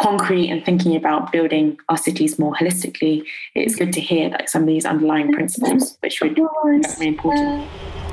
concrete 0.00 0.48
and 0.48 0.64
thinking 0.64 0.96
about 0.96 1.32
building 1.32 1.78
our 1.90 1.98
cities 1.98 2.38
more 2.38 2.54
holistically. 2.54 3.24
It's 3.54 3.76
good 3.76 3.92
to 3.92 4.00
hear 4.00 4.30
like 4.30 4.48
some 4.48 4.62
of 4.62 4.68
these 4.68 4.86
underlying 4.86 5.32
principles, 5.32 5.98
which 6.00 6.20
would 6.22 6.34
be 6.34 6.46
very 6.64 7.08
important. 7.08 7.62
Uh, 7.62 8.05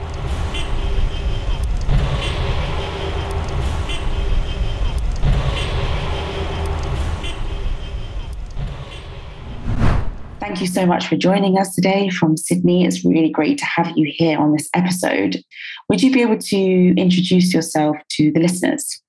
you 10.64 10.68
so 10.68 10.86
much 10.86 11.08
for 11.08 11.18
joining 11.18 11.58
us 11.58 11.76
today 11.76 12.10
from 12.10 12.38
Sydney. 12.38 12.86
It's 12.86 13.04
really 13.04 13.30
great 13.30 13.58
to 13.58 13.66
have 13.66 13.92
you 13.98 14.10
here 14.10 14.40
on 14.40 14.54
this 14.54 14.70
episode. 14.74 15.44
Would 15.90 16.02
you 16.02 16.12
be 16.12 16.22
able 16.22 16.38
to 16.38 16.96
introduce 16.96 17.54
yourself 17.54 17.98
to 18.12 18.32
the 18.32 18.40
listeners? 18.40 19.02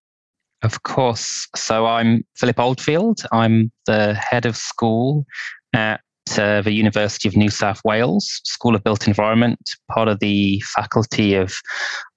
Of 0.63 0.83
course. 0.83 1.47
So 1.55 1.87
I'm 1.87 2.25
Philip 2.37 2.59
Oldfield. 2.59 3.21
I'm 3.31 3.71
the 3.87 4.15
head 4.15 4.47
of 4.47 4.57
school 4.57 5.27
at 5.73 6.01
uh, 6.37 6.63
the 6.63 6.73
University 6.73 7.29
of 7.29 7.37
New 7.37 7.51
South 7.51 7.81
Wales 7.85 8.41
School 8.45 8.75
of 8.75 8.83
Built 8.83 9.07
Environment, 9.07 9.61
part 9.89 10.09
of 10.09 10.19
the 10.19 10.61
Faculty 10.75 11.35
of 11.35 11.55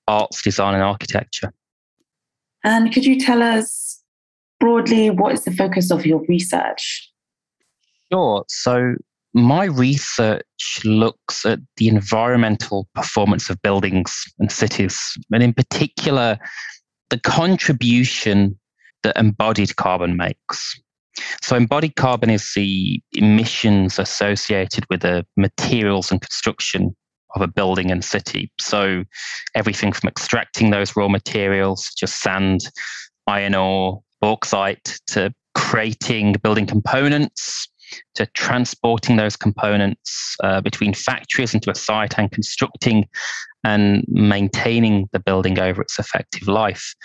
Arts, 0.08 0.42
Design 0.42 0.74
and 0.74 0.84
Architecture. 0.84 1.54
And 2.64 2.92
could 2.92 3.06
you 3.06 3.20
tell 3.20 3.44
us 3.44 4.02
broadly 4.60 5.12
what 5.12 5.34
is 5.34 5.44
the 5.44 5.52
focus 5.52 5.92
of 5.92 6.08
your 6.08 6.26
research? 6.28 7.12
Sure. 8.12 8.46
So 8.48 8.96
my 9.38 9.66
research 9.66 10.82
looks 10.84 11.46
at 11.46 11.60
the 11.78 11.88
environmental 11.88 12.88
performance 12.96 13.50
of 13.50 13.62
buildings 13.62 14.24
and 14.40 14.52
cities, 14.52 15.00
and 15.32 15.44
in 15.44 15.54
particular, 15.54 16.38
the 17.10 17.20
contribution 17.20 18.58
that 19.04 19.18
embodied 19.18 19.76
carbon 19.76 20.18
makes. 20.18 20.80
So, 21.42 21.56
embodied 21.56 21.96
carbon 21.96 22.30
is 22.30 22.52
the 22.56 23.02
emissions 23.14 24.00
associated 24.00 24.86
with 24.90 25.02
the 25.02 25.26
materials 25.36 26.12
and 26.12 26.22
construction 26.22 26.96
of 27.36 27.42
a 27.42 27.48
building 27.48 27.92
and 27.92 28.04
city. 28.04 28.52
So, 28.60 29.04
everything 29.56 29.92
from 29.94 30.10
extracting 30.10 30.70
those 30.72 30.96
raw 30.96 31.08
materials, 31.08 31.92
just 31.98 32.22
sand, 32.22 32.70
iron 33.28 33.56
ore, 33.56 34.02
bauxite, 34.22 35.00
to 35.08 35.34
creating 35.56 36.34
building 36.44 36.66
components, 36.66 37.68
to 38.16 38.26
transporting 38.28 39.16
those 39.16 39.36
components 39.36 40.36
uh, 40.44 40.62
between 40.62 40.94
factories 40.94 41.54
into 41.54 41.72
a 41.72 41.76
site 41.76 42.18
and 42.18 42.32
constructing 42.32 43.08
and 43.64 44.04
maintaining 44.08 45.10
the 45.12 45.20
building 45.20 45.60
over 45.60 45.82
its 45.82 46.00
effective 46.00 46.48
life. 46.48 46.96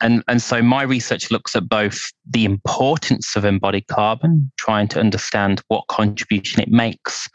And, 0.00 0.22
and 0.28 0.40
so 0.40 0.62
my 0.62 0.82
research 0.82 1.30
looks 1.30 1.56
at 1.56 1.68
both 1.68 2.00
the 2.28 2.44
importance 2.44 3.34
of 3.34 3.44
embodied 3.44 3.88
carbon, 3.88 4.50
trying 4.56 4.86
to 4.88 5.00
understand 5.00 5.60
what 5.68 5.88
contribution 5.88 6.62
it 6.62 6.68
makes, 6.68 7.28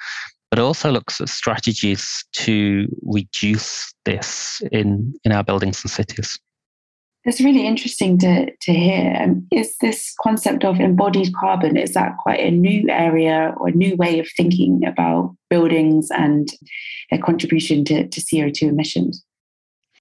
but 0.50 0.59
also 0.59 0.91
looks 0.91 1.19
at 1.19 1.29
strategies 1.29 2.23
to 2.33 2.88
reduce 3.01 3.93
this 4.05 4.62
in, 4.71 5.13
in 5.25 5.31
our 5.31 5.43
buildings 5.43 5.81
and 5.83 5.91
cities. 5.91 6.39
It's 7.25 7.39
really 7.39 7.65
interesting 7.65 8.18
to, 8.20 8.51
to 8.53 8.74
hear. 8.74 9.15
Um, 9.18 9.48
is 9.51 9.77
this 9.80 10.13
concept 10.22 10.65
of 10.65 10.80
embodied 10.80 11.34
carbon, 11.34 11.77
is 11.77 11.94
that 11.94 12.18
quite 12.18 12.42
a 12.42 12.51
new 12.51 12.89
area 12.89 13.53
or 13.58 13.70
a 13.70 13.72
new 13.72 13.96
way 13.96 14.20
of 14.20 14.27
thinking 14.36 14.86
about 14.86 15.34
buildings 15.50 16.10
and 16.12 16.50
their 17.10 17.20
contribution 17.20 17.86
to, 17.86 18.08
to 18.08 18.22
CO2 18.22 18.63
emissions? 18.63 19.24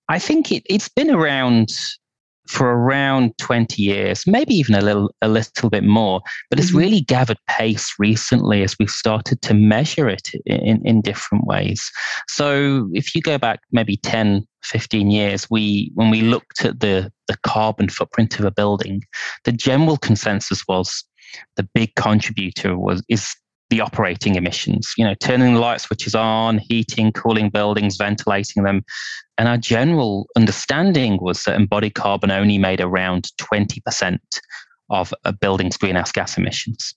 I 0.08 0.18
think 0.18 0.50
it, 0.50 0.64
it's 0.68 0.88
been 0.88 1.10
around 1.10 1.72
for 2.48 2.66
around 2.66 3.36
20 3.38 3.80
years, 3.82 4.26
maybe 4.26 4.54
even 4.54 4.74
a 4.74 4.80
little 4.80 5.14
a 5.22 5.28
little 5.28 5.70
bit 5.70 5.84
more, 5.84 6.20
but 6.50 6.58
it's 6.58 6.68
mm-hmm. 6.68 6.78
really 6.78 7.00
gathered 7.00 7.38
pace 7.48 7.94
recently 7.98 8.62
as 8.62 8.76
we've 8.78 8.90
started 8.90 9.40
to 9.42 9.54
measure 9.54 10.08
it 10.08 10.30
in, 10.46 10.84
in 10.84 11.00
different 11.00 11.46
ways. 11.46 11.90
So 12.28 12.88
if 12.92 13.14
you 13.14 13.22
go 13.22 13.38
back 13.38 13.60
maybe 13.70 13.96
10, 13.96 14.46
15 14.64 15.10
years, 15.10 15.48
we 15.50 15.92
when 15.94 16.10
we 16.10 16.22
looked 16.22 16.64
at 16.64 16.80
the, 16.80 17.12
the 17.28 17.36
carbon 17.44 17.88
footprint 17.88 18.38
of 18.38 18.44
a 18.44 18.50
building, 18.50 19.02
the 19.44 19.52
general 19.52 19.96
consensus 19.96 20.64
was 20.66 21.04
the 21.56 21.68
big 21.74 21.94
contributor 21.94 22.78
was 22.78 23.02
is 23.08 23.34
the 23.72 23.80
operating 23.80 24.34
emissions, 24.34 24.92
you 24.98 25.04
know, 25.04 25.14
turning 25.14 25.54
the 25.54 25.58
light 25.58 25.80
switches 25.80 26.14
on, 26.14 26.58
heating, 26.58 27.10
cooling 27.10 27.48
buildings, 27.48 27.96
ventilating 27.96 28.64
them. 28.64 28.84
And 29.38 29.48
our 29.48 29.56
general 29.56 30.26
understanding 30.36 31.18
was 31.22 31.44
that 31.44 31.58
embodied 31.58 31.94
carbon 31.94 32.30
only 32.30 32.58
made 32.58 32.82
around 32.82 33.30
20% 33.40 34.18
of 34.90 35.14
a 35.24 35.32
building's 35.32 35.78
greenhouse 35.78 36.12
gas 36.12 36.36
emissions. 36.36 36.94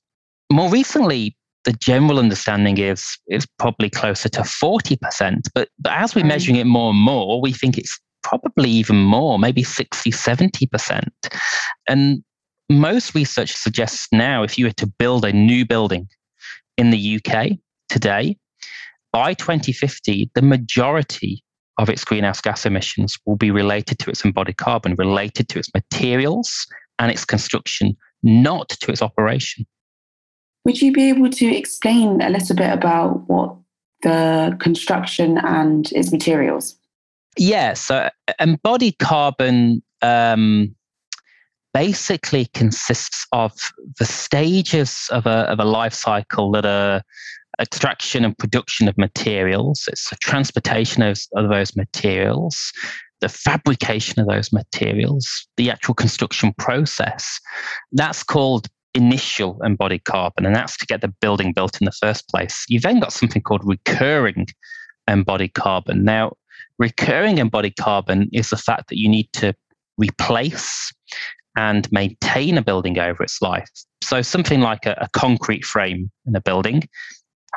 More 0.51 0.69
recently, 0.69 1.37
the 1.63 1.71
general 1.71 2.19
understanding 2.19 2.77
is 2.77 3.17
is 3.29 3.47
probably 3.57 3.89
closer 3.89 4.27
to 4.27 4.41
40%. 4.41 5.43
But, 5.55 5.69
but 5.79 5.93
as 5.93 6.13
we're 6.13 6.23
mm. 6.23 6.27
measuring 6.27 6.57
it 6.57 6.65
more 6.65 6.89
and 6.89 6.99
more, 6.99 7.39
we 7.39 7.53
think 7.53 7.77
it's 7.77 7.97
probably 8.21 8.69
even 8.69 8.97
more, 8.97 9.39
maybe 9.39 9.63
60, 9.63 10.11
70%. 10.11 11.07
And 11.87 12.21
most 12.69 13.15
research 13.15 13.53
suggests 13.53 14.09
now 14.11 14.43
if 14.43 14.57
you 14.57 14.65
were 14.65 14.71
to 14.71 14.87
build 14.87 15.23
a 15.23 15.31
new 15.31 15.65
building 15.65 16.09
in 16.77 16.89
the 16.91 17.19
UK 17.19 17.51
today, 17.89 18.37
by 19.11 19.33
2050, 19.33 20.31
the 20.35 20.41
majority 20.41 21.43
of 21.77 21.89
its 21.89 22.03
greenhouse 22.03 22.41
gas 22.41 22.65
emissions 22.65 23.17
will 23.25 23.35
be 23.35 23.51
related 23.51 23.99
to 23.99 24.09
its 24.09 24.23
embodied 24.23 24.57
carbon, 24.57 24.95
related 24.95 25.49
to 25.49 25.59
its 25.59 25.73
materials 25.73 26.67
and 26.99 27.11
its 27.11 27.25
construction, 27.25 27.95
not 28.23 28.69
to 28.69 28.91
its 28.91 29.01
operation. 29.01 29.65
Would 30.65 30.81
you 30.81 30.91
be 30.91 31.09
able 31.09 31.29
to 31.29 31.45
explain 31.45 32.21
a 32.21 32.29
little 32.29 32.55
bit 32.55 32.71
about 32.71 33.27
what 33.29 33.55
the 34.01 34.55
construction 34.59 35.37
and 35.37 35.91
its 35.91 36.11
materials? 36.11 36.75
Yeah, 37.37 37.73
so 37.73 38.09
embodied 38.39 38.97
carbon 38.99 39.83
um, 40.01 40.75
basically 41.75 42.45
consists 42.53 43.27
of 43.33 43.51
the 43.99 44.05
stages 44.05 45.09
of 45.11 45.25
a, 45.25 45.41
of 45.51 45.59
a 45.59 45.65
life 45.65 45.93
cycle 45.93 46.49
that 46.49 46.65
are 46.65 47.01
extraction 47.59 48.23
and 48.23 48.37
production 48.37 48.87
of 48.87 48.97
materials, 48.97 49.83
it's 49.91 50.09
the 50.09 50.15
transportation 50.15 51.03
of, 51.03 51.19
of 51.35 51.49
those 51.49 51.75
materials, 51.75 52.71
the 53.19 53.27
fabrication 53.27 54.21
of 54.21 54.27
those 54.27 54.53
materials, 54.53 55.47
the 55.57 55.69
actual 55.69 55.93
construction 55.93 56.53
process. 56.57 57.41
That's 57.91 58.23
called 58.23 58.67
initial 58.93 59.59
embodied 59.61 60.05
carbon, 60.05 60.45
and 60.45 60.55
that's 60.55 60.77
to 60.77 60.85
get 60.85 61.01
the 61.01 61.13
building 61.19 61.51
built 61.51 61.81
in 61.81 61.85
the 61.85 61.91
first 61.91 62.29
place. 62.29 62.63
You've 62.69 62.83
then 62.83 63.01
got 63.01 63.11
something 63.11 63.41
called 63.41 63.63
recurring 63.65 64.47
embodied 65.09 65.55
carbon. 65.55 66.05
Now, 66.05 66.37
recurring 66.79 67.39
embodied 67.39 67.75
carbon 67.75 68.29
is 68.31 68.49
the 68.49 68.57
fact 68.57 68.87
that 68.87 68.97
you 68.97 69.09
need 69.09 69.27
to 69.33 69.53
replace 69.97 70.93
and 71.55 71.91
maintain 71.91 72.57
a 72.57 72.61
building 72.61 72.99
over 72.99 73.23
its 73.23 73.41
life. 73.41 73.69
So, 74.03 74.21
something 74.21 74.61
like 74.61 74.85
a, 74.85 74.97
a 75.01 75.09
concrete 75.13 75.65
frame 75.65 76.11
in 76.25 76.35
a 76.35 76.41
building, 76.41 76.83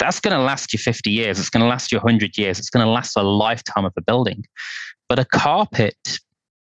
that's 0.01 0.21
going 0.21 0.37
to 0.37 0.43
last 0.43 0.73
you 0.73 0.79
50 0.79 1.11
years. 1.11 1.39
It's 1.39 1.51
going 1.51 1.63
to 1.63 1.69
last 1.69 1.93
you 1.93 1.99
100 1.99 2.39
years. 2.39 2.59
It's 2.59 2.71
going 2.71 2.85
to 2.85 2.91
last 2.91 3.17
a 3.17 3.23
lifetime 3.23 3.85
of 3.85 3.93
a 3.97 4.03
building. 4.03 4.45
But 5.09 5.19
a 5.19 5.25
carpet 5.25 6.19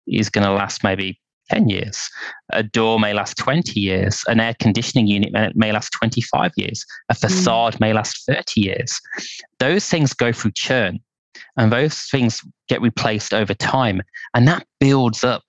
is 0.08 0.30
going 0.30 0.46
to 0.46 0.54
last 0.54 0.84
maybe 0.84 1.20
10 1.52 1.70
years. 1.70 2.10
A 2.52 2.64
door 2.64 3.00
may 3.00 3.14
last 3.14 3.38
20 3.38 3.80
years. 3.80 4.24
An 4.28 4.40
air 4.40 4.56
conditioning 4.60 5.08
unit 5.08 5.32
may, 5.32 5.52
may 5.56 5.72
last 5.72 5.92
25 5.92 6.52
years. 6.58 6.86
A 7.10 7.14
hmm. 7.14 7.20
facade 7.20 7.76
mm. 7.76 7.80
may 7.80 7.94
last 7.94 8.26
30 8.26 8.62
years. 8.62 9.00
Those 9.60 9.86
things 9.88 10.14
go 10.14 10.32
through 10.32 10.52
churn 10.56 11.00
and 11.58 11.72
those 11.72 12.04
things 12.04 12.42
get 12.68 12.82
replaced 12.82 13.34
over 13.34 13.54
time. 13.54 14.02
And 14.34 14.48
that 14.48 14.66
builds 14.80 15.24
up 15.24 15.44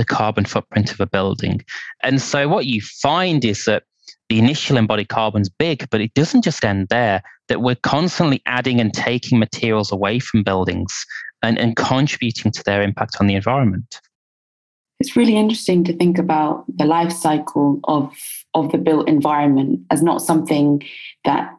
the 0.00 0.04
carbon 0.06 0.46
footprint 0.46 0.90
of 0.90 0.98
a 0.98 1.06
building. 1.06 1.62
And 2.02 2.22
so 2.22 2.48
what 2.48 2.64
you 2.64 2.80
find 2.80 3.44
is 3.44 3.66
that 3.66 3.82
the 4.30 4.38
initial 4.38 4.78
embodied 4.78 5.10
carbon's 5.10 5.50
big, 5.50 5.86
but 5.90 6.00
it 6.00 6.14
doesn't 6.14 6.42
just 6.42 6.64
end 6.64 6.88
there, 6.88 7.22
that 7.48 7.60
we're 7.60 7.74
constantly 7.74 8.40
adding 8.46 8.80
and 8.80 8.94
taking 8.94 9.38
materials 9.38 9.92
away 9.92 10.18
from 10.18 10.42
buildings 10.42 11.04
and, 11.42 11.58
and 11.58 11.76
contributing 11.76 12.50
to 12.50 12.62
their 12.64 12.80
impact 12.80 13.18
on 13.20 13.26
the 13.26 13.34
environment. 13.34 14.00
It's 15.00 15.16
really 15.16 15.36
interesting 15.36 15.84
to 15.84 15.92
think 15.94 16.16
about 16.16 16.64
the 16.74 16.86
life 16.86 17.12
cycle 17.12 17.80
of, 17.84 18.10
of 18.54 18.72
the 18.72 18.78
built 18.78 19.06
environment 19.06 19.80
as 19.90 20.02
not 20.02 20.22
something 20.22 20.82
that 21.26 21.54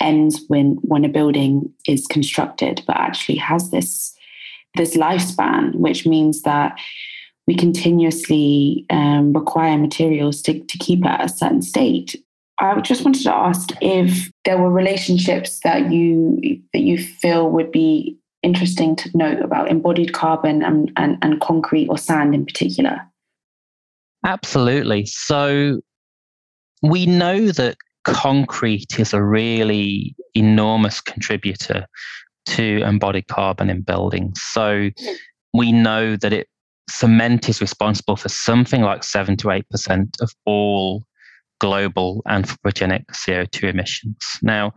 ends 0.00 0.40
when, 0.48 0.78
when 0.82 1.04
a 1.04 1.08
building 1.08 1.72
is 1.86 2.08
constructed, 2.08 2.82
but 2.88 2.96
actually 2.96 3.36
has 3.36 3.70
this, 3.70 4.12
this 4.74 4.96
lifespan, 4.96 5.76
which 5.76 6.06
means 6.06 6.42
that 6.42 6.76
we 7.46 7.54
continuously 7.54 8.86
um, 8.90 9.32
require 9.32 9.76
materials 9.76 10.40
to, 10.42 10.60
to 10.60 10.78
keep 10.78 11.04
at 11.04 11.24
a 11.24 11.28
certain 11.28 11.62
state. 11.62 12.16
I 12.58 12.80
just 12.80 13.04
wanted 13.04 13.22
to 13.24 13.34
ask 13.34 13.70
if 13.80 14.30
there 14.44 14.58
were 14.58 14.70
relationships 14.70 15.60
that 15.64 15.92
you 15.92 16.60
that 16.72 16.82
you 16.82 16.98
feel 16.98 17.50
would 17.50 17.72
be 17.72 18.16
interesting 18.42 18.94
to 18.94 19.10
note 19.14 19.40
about 19.40 19.70
embodied 19.70 20.12
carbon 20.12 20.62
and, 20.62 20.92
and, 20.96 21.16
and 21.22 21.40
concrete 21.40 21.88
or 21.88 21.98
sand 21.98 22.34
in 22.34 22.44
particular. 22.44 23.00
Absolutely. 24.24 25.06
So 25.06 25.80
we 26.82 27.06
know 27.06 27.50
that 27.52 27.76
concrete 28.04 29.00
is 29.00 29.14
a 29.14 29.22
really 29.22 30.14
enormous 30.34 31.00
contributor 31.00 31.86
to 32.46 32.82
embodied 32.82 33.28
carbon 33.28 33.70
in 33.70 33.80
buildings. 33.80 34.40
So 34.42 34.90
we 35.54 35.72
know 35.72 36.16
that 36.16 36.32
it 36.32 36.48
cement 36.88 37.48
is 37.48 37.60
responsible 37.60 38.16
for 38.16 38.28
something 38.28 38.82
like 38.82 39.04
7 39.04 39.36
to 39.38 39.48
8% 39.48 40.20
of 40.20 40.30
all 40.44 41.04
global 41.60 42.22
anthropogenic 42.28 43.06
CO2 43.06 43.70
emissions. 43.70 44.18
Now, 44.42 44.72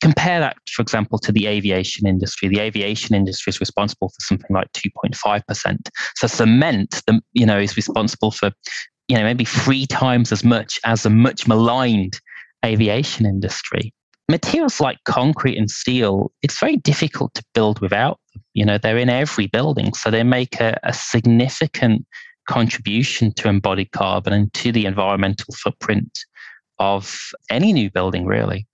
compare 0.00 0.40
that, 0.40 0.56
for 0.74 0.82
example, 0.82 1.18
to 1.20 1.32
the 1.32 1.46
aviation 1.46 2.06
industry. 2.06 2.48
The 2.48 2.60
aviation 2.60 3.14
industry 3.14 3.50
is 3.50 3.60
responsible 3.60 4.08
for 4.08 4.20
something 4.20 4.50
like 4.50 4.70
2.5%. 4.72 5.76
So 6.16 6.26
cement, 6.26 7.02
the, 7.06 7.20
you 7.32 7.46
know, 7.46 7.58
is 7.58 7.76
responsible 7.76 8.32
for, 8.32 8.50
you 9.08 9.16
know, 9.16 9.24
maybe 9.24 9.44
three 9.44 9.86
times 9.86 10.32
as 10.32 10.44
much 10.44 10.78
as 10.84 11.06
a 11.06 11.10
much 11.10 11.46
maligned 11.46 12.14
aviation 12.64 13.26
industry. 13.26 13.94
Materials 14.28 14.80
like 14.80 14.98
concrete 15.04 15.58
and 15.58 15.70
steel, 15.70 16.32
it's 16.42 16.58
very 16.58 16.76
difficult 16.76 17.34
to 17.34 17.44
build 17.54 17.80
without 17.80 18.18
them. 18.32 18.42
You 18.54 18.64
know, 18.64 18.78
they're 18.78 18.98
in 18.98 19.10
every 19.10 19.46
building, 19.46 19.94
so 19.94 20.10
they 20.10 20.22
make 20.22 20.60
a, 20.60 20.78
a 20.84 20.92
significant 20.92 22.06
contribution 22.48 23.32
to 23.34 23.48
embodied 23.48 23.92
carbon 23.92 24.32
and 24.32 24.52
to 24.54 24.72
the 24.72 24.86
environmental 24.86 25.54
footprint 25.54 26.18
of 26.78 27.30
any 27.50 27.72
new 27.72 27.90
building, 27.90 28.26
really. 28.26 28.66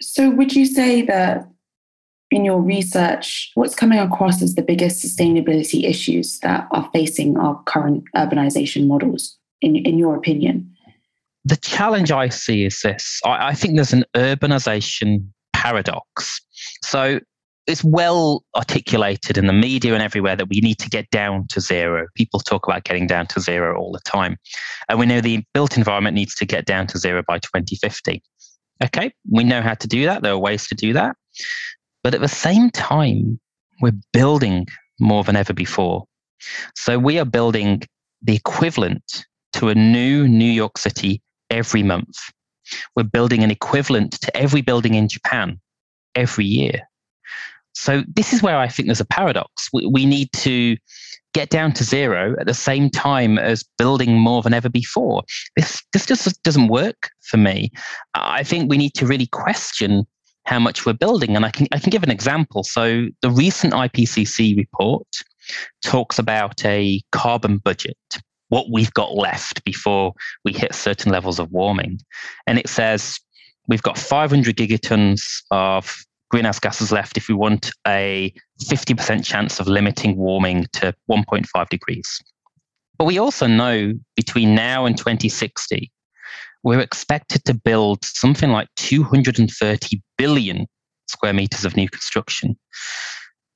So, 0.00 0.30
would 0.30 0.54
you 0.54 0.66
say 0.66 1.02
that 1.02 1.48
in 2.30 2.44
your 2.44 2.60
research, 2.60 3.50
what's 3.54 3.74
coming 3.74 3.98
across 3.98 4.42
as 4.42 4.54
the 4.54 4.62
biggest 4.62 5.04
sustainability 5.04 5.84
issues 5.84 6.40
that 6.40 6.66
are 6.72 6.90
facing 6.92 7.36
our 7.36 7.62
current 7.64 8.04
urbanization 8.16 8.86
models, 8.86 9.38
in, 9.60 9.76
in 9.76 9.98
your 9.98 10.16
opinion? 10.16 10.73
The 11.44 11.56
challenge 11.56 12.10
I 12.10 12.28
see 12.28 12.64
is 12.64 12.80
this 12.82 13.20
I, 13.24 13.48
I 13.48 13.54
think 13.54 13.74
there's 13.74 13.92
an 13.92 14.04
urbanization 14.16 15.26
paradox. 15.52 16.40
So, 16.82 17.20
it's 17.66 17.82
well 17.82 18.44
articulated 18.56 19.38
in 19.38 19.46
the 19.46 19.52
media 19.52 19.94
and 19.94 20.02
everywhere 20.02 20.36
that 20.36 20.48
we 20.48 20.60
need 20.60 20.78
to 20.78 20.90
get 20.90 21.08
down 21.10 21.46
to 21.48 21.60
zero. 21.60 22.06
People 22.14 22.40
talk 22.40 22.66
about 22.66 22.84
getting 22.84 23.06
down 23.06 23.26
to 23.28 23.40
zero 23.40 23.78
all 23.78 23.92
the 23.92 24.00
time. 24.00 24.36
And 24.88 24.98
we 24.98 25.06
know 25.06 25.20
the 25.20 25.42
built 25.54 25.78
environment 25.78 26.14
needs 26.14 26.34
to 26.36 26.44
get 26.44 26.66
down 26.66 26.86
to 26.88 26.98
zero 26.98 27.22
by 27.26 27.38
2050. 27.38 28.22
Okay, 28.82 29.12
we 29.30 29.44
know 29.44 29.62
how 29.62 29.74
to 29.74 29.88
do 29.88 30.04
that. 30.04 30.22
There 30.22 30.32
are 30.32 30.38
ways 30.38 30.66
to 30.68 30.74
do 30.74 30.92
that. 30.92 31.16
But 32.02 32.14
at 32.14 32.20
the 32.20 32.28
same 32.28 32.70
time, 32.70 33.40
we're 33.80 33.92
building 34.12 34.66
more 35.00 35.24
than 35.24 35.36
ever 35.36 35.54
before. 35.54 36.04
So 36.74 36.98
we 36.98 37.18
are 37.18 37.24
building 37.24 37.82
the 38.22 38.36
equivalent 38.36 39.24
to 39.54 39.68
a 39.68 39.74
new 39.74 40.28
New 40.28 40.50
York 40.50 40.76
City 40.76 41.22
every 41.54 41.82
month. 41.82 42.16
We're 42.96 43.04
building 43.04 43.42
an 43.42 43.50
equivalent 43.50 44.12
to 44.20 44.36
every 44.36 44.62
building 44.62 44.94
in 44.94 45.08
Japan 45.08 45.60
every 46.14 46.44
year. 46.44 46.80
So 47.74 48.02
this 48.14 48.32
is 48.32 48.42
where 48.42 48.58
I 48.58 48.68
think 48.68 48.86
there's 48.86 49.00
a 49.00 49.06
paradox. 49.06 49.68
We, 49.72 49.86
we 49.92 50.06
need 50.06 50.32
to 50.34 50.76
get 51.34 51.50
down 51.50 51.72
to 51.72 51.84
zero 51.84 52.36
at 52.38 52.46
the 52.46 52.54
same 52.54 52.88
time 52.88 53.38
as 53.38 53.64
building 53.76 54.18
more 54.18 54.40
than 54.42 54.54
ever 54.54 54.70
before. 54.70 55.24
This 55.56 55.82
this 55.92 56.06
just 56.06 56.42
doesn't 56.44 56.68
work 56.68 57.10
for 57.22 57.36
me. 57.36 57.70
I 58.14 58.44
think 58.44 58.70
we 58.70 58.78
need 58.78 58.94
to 58.94 59.06
really 59.06 59.26
question 59.26 60.06
how 60.46 60.58
much 60.58 60.86
we're 60.86 60.92
building, 60.92 61.36
and 61.36 61.44
I 61.44 61.50
can 61.50 61.66
I 61.72 61.78
can 61.78 61.90
give 61.90 62.04
an 62.04 62.10
example. 62.10 62.62
So 62.62 63.06
the 63.22 63.30
recent 63.30 63.72
IPCC 63.72 64.56
report 64.56 65.08
talks 65.82 66.18
about 66.18 66.64
a 66.64 67.02
carbon 67.10 67.58
budget, 67.58 67.98
what 68.48 68.66
we've 68.70 68.92
got 68.94 69.14
left 69.14 69.64
before 69.64 70.12
we 70.44 70.52
hit 70.52 70.74
certain 70.74 71.10
levels 71.10 71.38
of 71.38 71.50
warming, 71.50 72.00
and 72.46 72.58
it 72.58 72.68
says 72.68 73.18
we've 73.68 73.82
got 73.82 73.98
500 73.98 74.56
gigatons 74.56 75.22
of 75.50 75.96
greenhouse 76.30 76.58
gases 76.58 76.90
left 76.90 77.16
if 77.16 77.28
we 77.28 77.34
want 77.34 77.70
a 77.86 78.32
50% 78.62 79.24
chance 79.24 79.60
of 79.60 79.68
limiting 79.68 80.16
warming 80.16 80.66
to 80.72 80.94
1.5 81.10 81.68
degrees. 81.68 82.20
But 82.98 83.06
we 83.06 83.18
also 83.18 83.46
know 83.46 83.92
between 84.16 84.54
now 84.54 84.86
and 84.86 84.96
2060, 84.96 85.90
we're 86.62 86.80
expected 86.80 87.44
to 87.44 87.54
build 87.54 88.04
something 88.04 88.50
like 88.50 88.68
230 88.76 90.02
billion 90.16 90.66
square 91.06 91.32
meters 91.32 91.64
of 91.64 91.76
new 91.76 91.88
construction. 91.88 92.56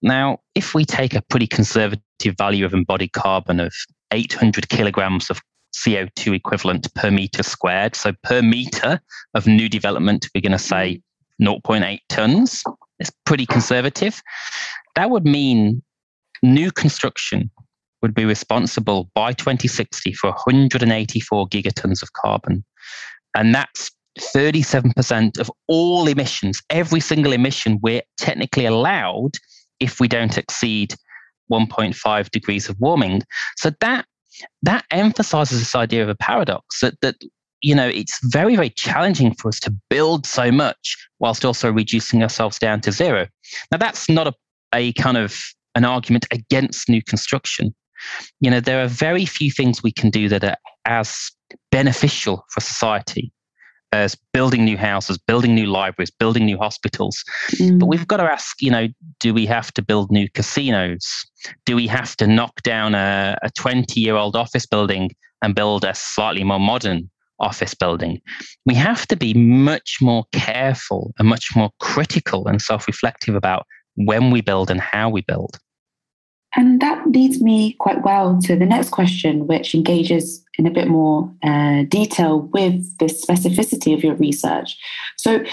Now, 0.02 0.38
if 0.54 0.74
we 0.74 0.84
take 0.84 1.14
a 1.14 1.22
pretty 1.22 1.46
conservative 1.46 2.36
value 2.36 2.64
of 2.64 2.74
embodied 2.74 3.12
carbon 3.12 3.60
of 3.60 3.72
800 4.10 4.68
kilograms 4.68 5.30
of 5.30 5.40
CO2 5.74 6.34
equivalent 6.34 6.92
per 6.94 7.10
meter 7.10 7.42
squared, 7.42 7.94
so 7.94 8.12
per 8.22 8.42
meter 8.42 9.00
of 9.34 9.46
new 9.46 9.68
development, 9.68 10.28
we're 10.34 10.40
going 10.40 10.52
to 10.52 10.58
say 10.58 11.00
0.8 11.40 12.00
tons. 12.08 12.62
It's 12.98 13.12
pretty 13.24 13.46
conservative. 13.46 14.22
That 14.96 15.10
would 15.10 15.24
mean 15.24 15.82
new 16.42 16.72
construction 16.72 17.50
would 18.02 18.14
be 18.14 18.24
responsible 18.24 19.10
by 19.14 19.32
2060 19.32 20.12
for 20.12 20.30
184 20.30 21.48
gigatons 21.48 22.02
of 22.02 22.12
carbon. 22.12 22.64
And 23.34 23.54
that's 23.54 23.90
37% 24.20 25.38
of 25.38 25.50
all 25.68 26.08
emissions, 26.08 26.60
every 26.70 27.00
single 27.00 27.32
emission 27.32 27.78
we're 27.82 28.02
technically 28.16 28.66
allowed 28.66 29.32
if 29.80 30.00
we 30.00 30.08
don't 30.08 30.36
exceed 30.38 30.94
1.5 31.50 32.30
degrees 32.30 32.68
of 32.68 32.76
warming. 32.78 33.22
So 33.56 33.70
that 33.80 34.06
that 34.62 34.84
emphasizes 34.90 35.58
this 35.58 35.74
idea 35.74 36.02
of 36.02 36.08
a 36.08 36.14
paradox 36.14 36.80
that, 36.80 36.94
that 37.00 37.16
you 37.60 37.74
know, 37.74 37.88
it's 37.88 38.18
very, 38.24 38.54
very 38.54 38.70
challenging 38.70 39.34
for 39.34 39.48
us 39.48 39.58
to 39.60 39.74
build 39.90 40.26
so 40.26 40.52
much 40.52 40.96
whilst 41.18 41.44
also 41.44 41.72
reducing 41.72 42.22
ourselves 42.22 42.58
down 42.58 42.80
to 42.82 42.92
zero. 42.92 43.26
Now, 43.72 43.78
that's 43.78 44.08
not 44.08 44.28
a, 44.28 44.32
a 44.72 44.92
kind 44.92 45.16
of 45.16 45.36
an 45.74 45.84
argument 45.84 46.26
against 46.30 46.88
new 46.88 47.02
construction. 47.02 47.74
You 48.40 48.50
know, 48.50 48.60
there 48.60 48.82
are 48.82 48.86
very 48.86 49.26
few 49.26 49.50
things 49.50 49.82
we 49.82 49.92
can 49.92 50.10
do 50.10 50.28
that 50.28 50.44
are 50.44 50.56
as 50.84 51.30
beneficial 51.72 52.44
for 52.50 52.60
society 52.60 53.32
as 53.92 54.16
building 54.32 54.64
new 54.64 54.76
houses, 54.76 55.18
building 55.18 55.54
new 55.54 55.66
libraries, 55.66 56.10
building 56.10 56.44
new 56.44 56.58
hospitals. 56.58 57.24
Mm. 57.52 57.78
But 57.78 57.86
we've 57.86 58.06
got 58.06 58.18
to 58.18 58.24
ask, 58.24 58.60
you 58.60 58.70
know, 58.70 58.88
do 59.20 59.32
we 59.32 59.46
have 59.46 59.72
to 59.74 59.82
build 59.82 60.10
new 60.10 60.28
casinos? 60.34 61.06
Do 61.64 61.76
we 61.76 61.86
have 61.86 62.16
to 62.16 62.26
knock 62.26 62.62
down 62.62 62.94
a 62.94 63.38
20 63.56 64.00
year 64.00 64.16
old 64.16 64.36
office 64.36 64.66
building 64.66 65.10
and 65.42 65.54
build 65.54 65.84
a 65.84 65.94
slightly 65.94 66.44
more 66.44 66.60
modern 66.60 67.08
office 67.40 67.74
building. 67.74 68.20
We 68.66 68.74
have 68.74 69.06
to 69.08 69.16
be 69.16 69.34
much 69.34 69.98
more 70.00 70.24
careful 70.32 71.12
and 71.18 71.28
much 71.28 71.54
more 71.54 71.70
critical 71.80 72.48
and 72.48 72.60
self 72.60 72.86
reflective 72.86 73.34
about 73.34 73.66
when 73.94 74.30
we 74.30 74.40
build 74.40 74.70
and 74.70 74.80
how 74.80 75.08
we 75.08 75.22
build. 75.22 75.58
And 76.56 76.80
that 76.80 77.06
leads 77.06 77.42
me 77.42 77.74
quite 77.74 78.02
well 78.02 78.40
to 78.42 78.56
the 78.56 78.66
next 78.66 78.90
question, 78.90 79.46
which 79.46 79.74
engages 79.74 80.42
in 80.58 80.66
a 80.66 80.70
bit 80.70 80.88
more 80.88 81.32
uh, 81.42 81.84
detail 81.84 82.40
with 82.40 82.98
the 82.98 83.06
specificity 83.06 83.94
of 83.94 84.02
your 84.02 84.14
research. 84.16 84.76
So, 85.16 85.44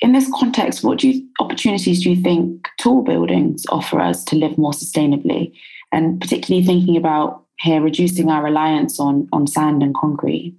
in 0.00 0.12
this 0.12 0.30
context, 0.34 0.84
what 0.84 0.98
do 0.98 1.08
you, 1.08 1.26
opportunities 1.40 2.02
do 2.02 2.10
you 2.10 2.22
think 2.22 2.68
tall 2.78 3.02
buildings 3.02 3.64
offer 3.70 3.98
us 3.98 4.24
to 4.24 4.36
live 4.36 4.58
more 4.58 4.72
sustainably? 4.72 5.52
And 5.90 6.20
particularly 6.20 6.66
thinking 6.66 6.96
about 6.96 7.44
here 7.60 7.80
reducing 7.80 8.30
our 8.30 8.42
reliance 8.42 9.00
on, 9.00 9.28
on 9.32 9.46
sand 9.46 9.82
and 9.82 9.94
concrete. 9.94 10.54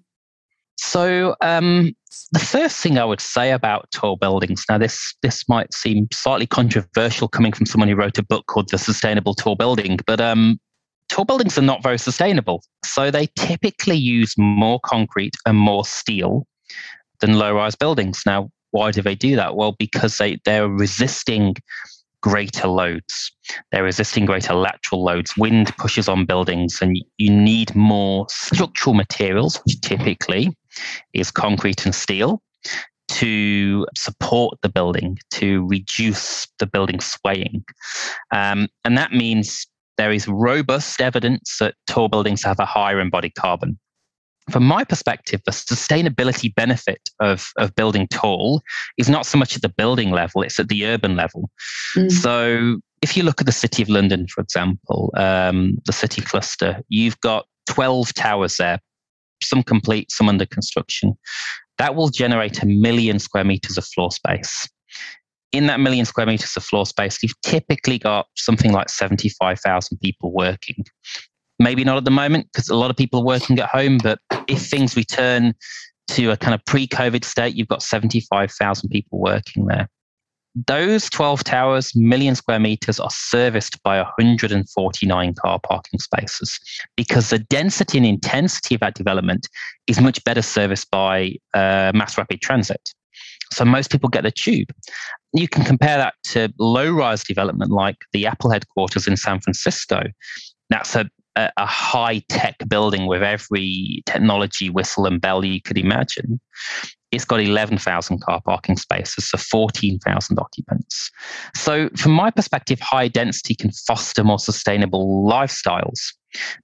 So 0.80 1.36
um, 1.42 1.96
the 2.32 2.40
first 2.40 2.78
thing 2.78 2.98
I 2.98 3.06
would 3.06 3.22
say 3.22 3.52
about 3.52 3.90
tall 3.92 4.16
buildings 4.16 4.64
now 4.70 4.78
this 4.78 5.16
this 5.22 5.48
might 5.50 5.74
seem 5.74 6.08
slightly 6.14 6.46
controversial 6.46 7.28
coming 7.28 7.52
from 7.52 7.66
someone 7.66 7.90
who 7.90 7.96
wrote 7.96 8.18
a 8.18 8.24
book 8.24 8.46
called 8.48 8.70
The 8.70 8.78
Sustainable 8.78 9.34
Tall 9.34 9.56
Building, 9.56 10.00
but 10.06 10.22
um, 10.22 10.60
tall 11.10 11.26
buildings 11.26 11.58
are 11.58 11.64
not 11.64 11.84
very 11.84 11.98
sustainable. 11.98 12.64
So 12.86 13.12
they 13.12 13.28
typically 13.38 13.98
use 13.98 14.34
more 14.38 14.80
concrete 14.86 15.36
and 15.46 15.58
more 15.58 15.86
steel 15.86 16.46
than 17.20 17.40
low-rise 17.40 17.76
buildings. 17.76 18.24
Now, 18.26 18.50
why 18.72 18.92
do 18.92 19.02
they 19.02 19.16
do 19.16 19.36
that? 19.36 19.56
Well, 19.56 19.76
because 19.80 20.18
they 20.18 20.40
they're 20.46 20.70
resisting 20.70 21.56
greater 22.22 22.68
loads. 22.68 23.32
They're 23.72 23.84
resisting 23.84 24.26
greater 24.26 24.54
lateral 24.54 25.04
loads. 25.04 25.38
Wind 25.38 25.76
pushes 25.78 26.10
on 26.10 26.26
buildings, 26.26 26.80
and 26.82 26.98
you 27.18 27.32
need 27.32 27.76
more 27.76 28.28
structural 28.30 28.94
materials, 28.94 29.58
which 29.66 29.80
typically 29.82 30.56
is 31.14 31.32
concrete 31.32 31.86
and 31.86 31.96
steel, 31.96 32.42
to 33.10 33.88
support 33.96 34.60
the 34.62 34.70
building, 34.70 35.18
to 35.32 35.66
reduce 35.68 36.48
the 36.60 36.66
building 36.66 37.00
swaying. 37.00 37.64
Um, 38.32 38.68
and 38.84 38.98
that 38.98 39.14
means 39.14 39.66
there 39.98 40.12
is 40.12 40.28
robust 40.28 41.02
evidence 41.02 41.58
that 41.60 41.76
tall 41.88 42.08
buildings 42.08 42.44
have 42.44 42.60
a 42.60 42.66
higher 42.66 43.00
embodied 43.00 43.36
carbon 43.36 43.78
from 44.50 44.64
my 44.64 44.84
perspective, 44.84 45.42
the 45.46 45.52
sustainability 45.52 46.54
benefit 46.54 47.10
of, 47.20 47.52
of 47.58 47.76
building 47.76 48.08
tall 48.08 48.62
is 48.98 49.10
not 49.10 49.26
so 49.26 49.38
much 49.38 49.56
at 49.56 49.62
the 49.62 49.70
building 49.70 50.12
level, 50.12 50.42
it's 50.42 50.60
at 50.60 50.70
the 50.70 50.86
urban 50.86 51.16
level. 51.16 51.50
Mm. 51.96 52.12
So 52.12 52.78
if 53.02 53.18
you 53.18 53.24
look 53.24 53.42
at 53.42 53.46
the 53.46 53.52
City 53.52 53.84
of 53.84 53.90
London, 53.90 54.28
for 54.28 54.42
example, 54.42 55.14
um, 55.18 55.78
the 55.86 55.94
city 55.94 56.22
cluster, 56.22 56.82
you've 56.90 57.20
got 57.20 57.46
12 57.68 58.14
towers 58.14 58.58
there, 58.58 58.80
some 59.42 59.64
complete, 59.64 60.12
some 60.12 60.30
under 60.30 60.46
construction. 60.46 61.18
That 61.78 61.96
will 61.96 62.10
generate 62.10 62.64
a 62.64 62.66
million 62.66 63.20
square 63.20 63.44
meters 63.44 63.78
of 63.78 63.86
floor 63.86 64.12
space. 64.12 64.68
In 65.58 65.66
that 65.66 65.80
million 65.80 66.06
square 66.06 66.28
meters 66.28 66.56
of 66.56 66.64
floor 66.64 66.86
space, 66.86 67.18
you've 67.24 67.42
typically 67.42 67.98
got 67.98 68.28
something 68.36 68.72
like 68.72 68.90
75,000 68.90 69.98
people 69.98 70.32
working. 70.32 70.86
Maybe 71.58 71.84
not 71.84 71.98
at 71.98 72.06
the 72.06 72.12
moment 72.12 72.46
because 72.54 72.70
a 72.70 72.76
lot 72.76 72.92
of 72.92 72.96
people 72.96 73.22
are 73.22 73.26
working 73.26 73.58
at 73.58 73.68
home, 73.68 73.98
but 73.98 74.20
if 74.48 74.62
things 74.62 74.96
return 74.96 75.56
to 76.10 76.30
a 76.30 76.38
kind 76.38 76.54
of 76.54 76.64
pre 76.66 76.88
COVID 76.88 77.24
state, 77.24 77.56
you've 77.56 77.70
got 77.70 77.82
75,000 77.82 78.90
people 78.90 79.20
working 79.20 79.66
there. 79.66 79.90
Those 80.68 81.10
12 81.10 81.44
towers, 81.44 81.96
million 81.96 82.36
square 82.36 82.60
meters, 82.60 83.00
are 83.00 83.10
serviced 83.12 83.82
by 83.82 83.98
149 83.98 85.34
car 85.34 85.60
parking 85.68 86.00
spaces 86.00 86.60
because 86.96 87.32
the 87.32 87.40
density 87.40 87.98
and 87.98 88.06
intensity 88.06 88.76
of 88.76 88.82
that 88.82 88.94
development 88.94 89.48
is 89.88 90.00
much 90.00 90.24
better 90.24 90.44
serviced 90.44 90.92
by 90.92 91.34
uh, 91.56 91.92
mass 91.96 92.16
rapid 92.16 92.42
transit. 92.42 92.94
So 93.58 93.66
most 93.66 93.92
people 93.92 94.10
get 94.10 94.24
the 94.24 94.32
tube. 94.32 94.70
You 95.34 95.48
can 95.48 95.64
compare 95.64 95.98
that 95.98 96.14
to 96.32 96.54
low 96.60 96.92
rise 96.92 97.24
development 97.24 97.72
like 97.72 97.98
the 98.14 98.26
Apple 98.26 98.52
headquarters 98.52 99.08
in 99.08 99.18
San 99.18 99.42
Francisco. 99.42 100.04
That's 100.70 100.96
a, 100.96 101.10
a, 101.36 101.52
a 101.58 101.66
high 101.66 102.24
tech 102.30 102.56
building 102.68 103.08
with 103.08 103.24
every 103.24 104.04
technology 104.06 104.70
whistle 104.70 105.06
and 105.06 105.20
bell 105.20 105.44
you 105.44 105.62
could 105.62 105.78
imagine 105.78 106.40
it's 107.12 107.26
got 107.26 107.40
11,000 107.40 108.22
car 108.22 108.42
parking 108.46 108.76
spaces, 108.78 109.30
so 109.30 109.38
14,000 109.38 110.40
occupants. 110.40 111.10
So, 111.56 111.90
from 111.96 112.12
my 112.12 112.32
perspective, 112.32 112.80
high 112.80 113.08
density 113.08 113.56
can 113.56 113.72
foster 113.72 114.24
more 114.24 114.40
sustainable 114.40 115.26
lifestyles. 115.26 116.00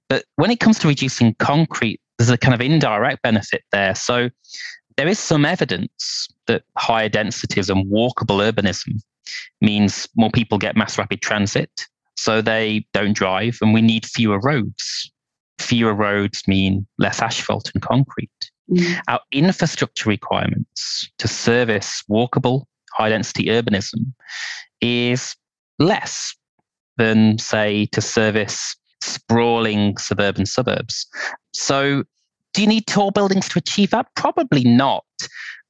But 0.08 0.24
when 0.36 0.50
it 0.50 0.60
comes 0.60 0.78
to 0.80 0.88
reducing 0.88 1.34
concrete, 1.38 2.00
there's 2.18 2.30
a 2.30 2.38
kind 2.38 2.54
of 2.54 2.60
indirect 2.60 3.22
benefit 3.22 3.62
there. 3.72 3.94
So, 3.94 4.28
there 4.96 5.08
is 5.08 5.18
some 5.18 5.44
evidence 5.44 6.28
that 6.46 6.62
higher 6.76 7.08
densities 7.08 7.70
and 7.70 7.90
walkable 7.90 8.40
urbanism 8.40 9.00
means 9.60 10.08
more 10.16 10.30
people 10.30 10.58
get 10.58 10.76
mass 10.76 10.98
rapid 10.98 11.20
transit, 11.22 11.86
so 12.16 12.40
they 12.40 12.86
don't 12.92 13.14
drive, 13.14 13.58
and 13.60 13.74
we 13.74 13.82
need 13.82 14.06
fewer 14.06 14.38
roads. 14.40 15.10
Fewer 15.58 15.94
roads 15.94 16.46
mean 16.46 16.86
less 16.98 17.20
asphalt 17.20 17.70
and 17.74 17.82
concrete. 17.82 18.30
Mm. 18.70 19.00
Our 19.08 19.20
infrastructure 19.32 20.08
requirements 20.08 21.08
to 21.18 21.28
service 21.28 22.02
walkable, 22.10 22.64
high 22.92 23.10
density 23.10 23.46
urbanism 23.46 24.12
is 24.80 25.36
less 25.78 26.34
than, 26.96 27.38
say, 27.38 27.86
to 27.86 28.00
service 28.00 28.76
sprawling 29.02 29.96
suburban 29.98 30.46
suburbs. 30.46 31.06
So, 31.52 32.04
do 32.54 32.62
you 32.62 32.66
need 32.66 32.86
tall 32.86 33.10
buildings 33.10 33.48
to 33.50 33.58
achieve 33.58 33.90
that? 33.90 34.06
Probably 34.16 34.64
not. 34.64 35.04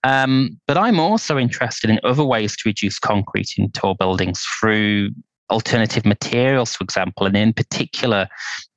Um, 0.04 0.60
but 0.68 0.76
I'm 0.76 1.00
also 1.00 1.38
interested 1.38 1.90
in 1.90 1.98
other 2.04 2.24
ways 2.24 2.54
to 2.56 2.62
reduce 2.66 2.98
concrete 2.98 3.54
in 3.56 3.70
tall 3.72 3.94
buildings 3.94 4.44
through 4.60 5.10
alternative 5.50 6.04
materials, 6.04 6.74
for 6.74 6.84
example, 6.84 7.26
and 7.26 7.36
in 7.36 7.54
particular, 7.54 8.28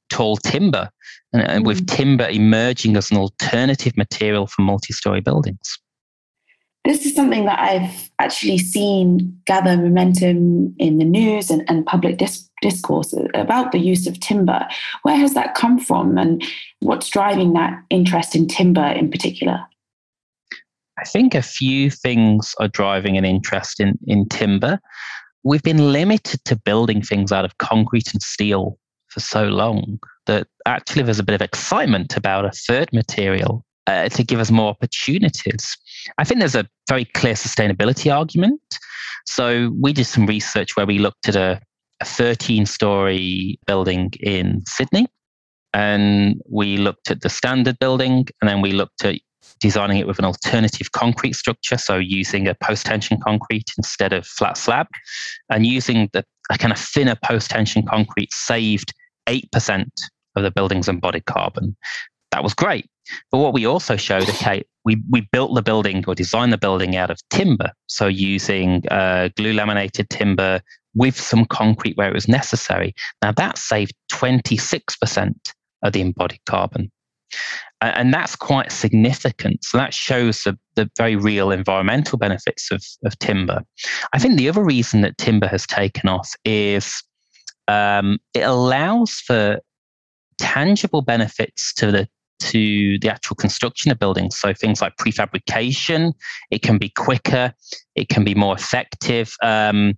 tall 0.10 0.38
timber 0.38 0.90
and, 1.34 1.42
and 1.44 1.66
with 1.66 1.86
mm. 1.86 1.96
timber 1.96 2.30
emerging 2.30 2.96
as 2.96 3.12
an 3.12 3.18
alternative 3.18 3.96
material 3.98 4.48
for 4.48 4.62
multi-story 4.62 5.20
buildings. 5.20 5.78
This 6.86 7.06
is 7.06 7.16
something 7.16 7.46
that 7.46 7.60
I've 7.60 8.10
actually 8.20 8.60
seen 8.60 9.38
gather 9.46 9.76
momentum 9.76 10.74
in 10.80 11.00
the 11.00 11.06
news 11.06 11.50
and, 11.50 11.64
and 11.68 11.86
public 11.86 12.18
dis- 12.18 12.50
discourse 12.62 13.14
about 13.34 13.72
the 13.72 13.80
use 13.80 14.08
of 14.08 14.20
timber. 14.20 14.66
Where 15.02 15.18
has 15.18 15.34
that 15.34 15.54
come 15.56 15.80
from, 15.80 16.18
and 16.18 16.42
what's 16.80 17.10
driving 17.10 17.54
that 17.54 17.78
interest 17.90 18.36
in 18.36 18.48
timber 18.48 18.86
in 18.86 19.12
particular? 19.12 19.60
I 21.00 21.04
think 21.04 21.36
a 21.36 21.42
few 21.42 21.92
things 21.92 22.56
are 22.60 22.68
driving 22.68 23.18
an 23.18 23.26
interest 23.26 23.80
in, 23.80 24.00
in 24.08 24.28
timber. 24.30 24.80
We've 25.44 25.64
been 25.64 25.92
limited 25.92 26.44
to 26.46 26.56
building 26.56 27.02
things 27.02 27.32
out 27.32 27.46
of 27.46 27.58
concrete 27.58 28.14
and 28.14 28.22
steel 28.22 28.80
for 29.08 29.20
so 29.20 29.46
long 29.46 30.00
that 30.26 30.48
actually 30.66 31.04
there's 31.04 31.20
a 31.20 31.24
bit 31.24 31.36
of 31.36 31.42
excitement 31.42 32.18
about 32.18 32.46
a 32.46 32.52
third 32.52 32.92
material 32.94 33.64
uh, 33.88 34.10
to 34.10 34.24
give 34.24 34.40
us 34.40 34.52
more 34.52 34.70
opportunities. 34.70 35.78
I 36.18 36.24
think 36.24 36.40
there's 36.40 36.56
a 36.56 36.68
very 36.88 37.06
clear 37.06 37.34
sustainability 37.34 38.14
argument. 38.14 38.62
So 39.26 39.74
we 39.80 39.94
did 39.94 40.06
some 40.06 40.26
research 40.26 40.76
where 40.76 40.86
we 40.86 41.00
looked 41.00 41.28
at 41.28 41.36
a, 41.36 41.60
a 42.02 42.06
13 42.06 42.66
story 42.66 43.60
building 43.66 44.12
in 44.20 44.64
Sydney 44.68 45.08
and 45.74 46.42
we 46.50 46.78
looked 46.78 47.12
at 47.12 47.22
the 47.22 47.30
standard 47.30 47.80
building 47.80 48.28
and 48.42 48.50
then 48.50 48.62
we 48.62 48.72
looked 48.72 49.04
at 49.04 49.16
designing 49.60 49.98
it 49.98 50.08
with 50.08 50.20
an 50.20 50.26
alternative 50.26 50.92
concrete 50.92 51.34
structure, 51.34 51.78
so 51.78 51.98
using 51.98 52.48
a 52.48 52.56
post 52.56 52.86
tension 52.86 53.18
concrete 53.20 53.72
instead 53.78 54.14
of 54.14 54.26
flat 54.26 54.56
slab, 54.58 54.88
and 55.50 55.66
using 55.66 56.10
the 56.14 56.24
a 56.50 56.58
kind 56.58 56.72
of 56.72 56.80
thinner 56.80 57.16
post 57.24 57.50
tension 57.50 57.84
concrete 57.86 58.32
saved 58.32 58.94
8% 59.28 59.86
of 60.36 60.44
the 60.44 60.52
building's 60.52 60.88
embodied 60.88 61.26
carbon. 61.26 61.76
That 62.32 62.44
was 62.44 62.54
great. 62.54 62.90
But 63.32 63.40
what 63.40 63.54
we 63.54 63.66
also 63.66 63.96
showed, 63.96 64.30
okay, 64.30 64.64
we, 64.86 65.02
we 65.10 65.28
built 65.32 65.54
the 65.56 65.62
building 65.62 66.04
or 66.08 66.16
designed 66.16 66.54
the 66.54 66.58
building 66.58 66.96
out 66.96 67.12
of 67.12 67.20
timber. 67.30 67.72
So 67.88 68.08
using 68.08 68.84
uh, 68.90 69.30
glue 69.36 69.54
laminated 69.54 70.10
timber 70.10 70.62
with 70.96 71.20
some 71.20 71.46
concrete 71.46 71.98
where 71.98 72.10
it 72.10 72.14
was 72.14 72.28
necessary. 72.28 72.94
Now 73.22 73.32
that 73.34 73.58
saved 73.58 73.94
26% 74.12 75.34
of 75.84 75.94
the 75.94 76.02
embodied 76.02 76.44
carbon. 76.46 76.92
And 77.82 78.12
that's 78.12 78.36
quite 78.36 78.72
significant. 78.72 79.64
So 79.64 79.78
that 79.78 79.94
shows 79.94 80.42
the, 80.44 80.58
the 80.76 80.90
very 80.98 81.16
real 81.16 81.52
environmental 81.52 82.18
benefits 82.18 82.72
of, 82.72 82.84
of 83.06 83.18
timber. 83.20 83.62
I 84.14 84.20
think 84.20 84.38
the 84.38 84.50
other 84.50 84.64
reason 84.64 85.02
that 85.02 85.18
timber 85.18 85.48
has 85.48 85.68
taken 85.68 86.10
off 86.10 86.32
is 86.44 87.04
um, 87.68 88.18
it 88.34 88.42
allows 88.42 89.12
for 89.12 89.60
tangible 90.40 91.02
benefits 91.02 91.74
to 91.76 91.92
the 91.92 92.08
to 92.40 93.00
the 93.00 93.10
actual 93.10 93.36
construction 93.36 93.92
of 93.92 94.00
buildings. 94.00 94.38
So 94.38 94.54
things 94.54 94.82
like 94.82 94.96
prefabrication, 94.98 96.14
it 96.52 96.62
can 96.62 96.78
be 96.78 96.90
quicker, 96.90 97.54
it 97.96 98.10
can 98.10 98.24
be 98.24 98.36
more 98.36 98.56
effective. 98.56 99.34
Um, 99.42 99.98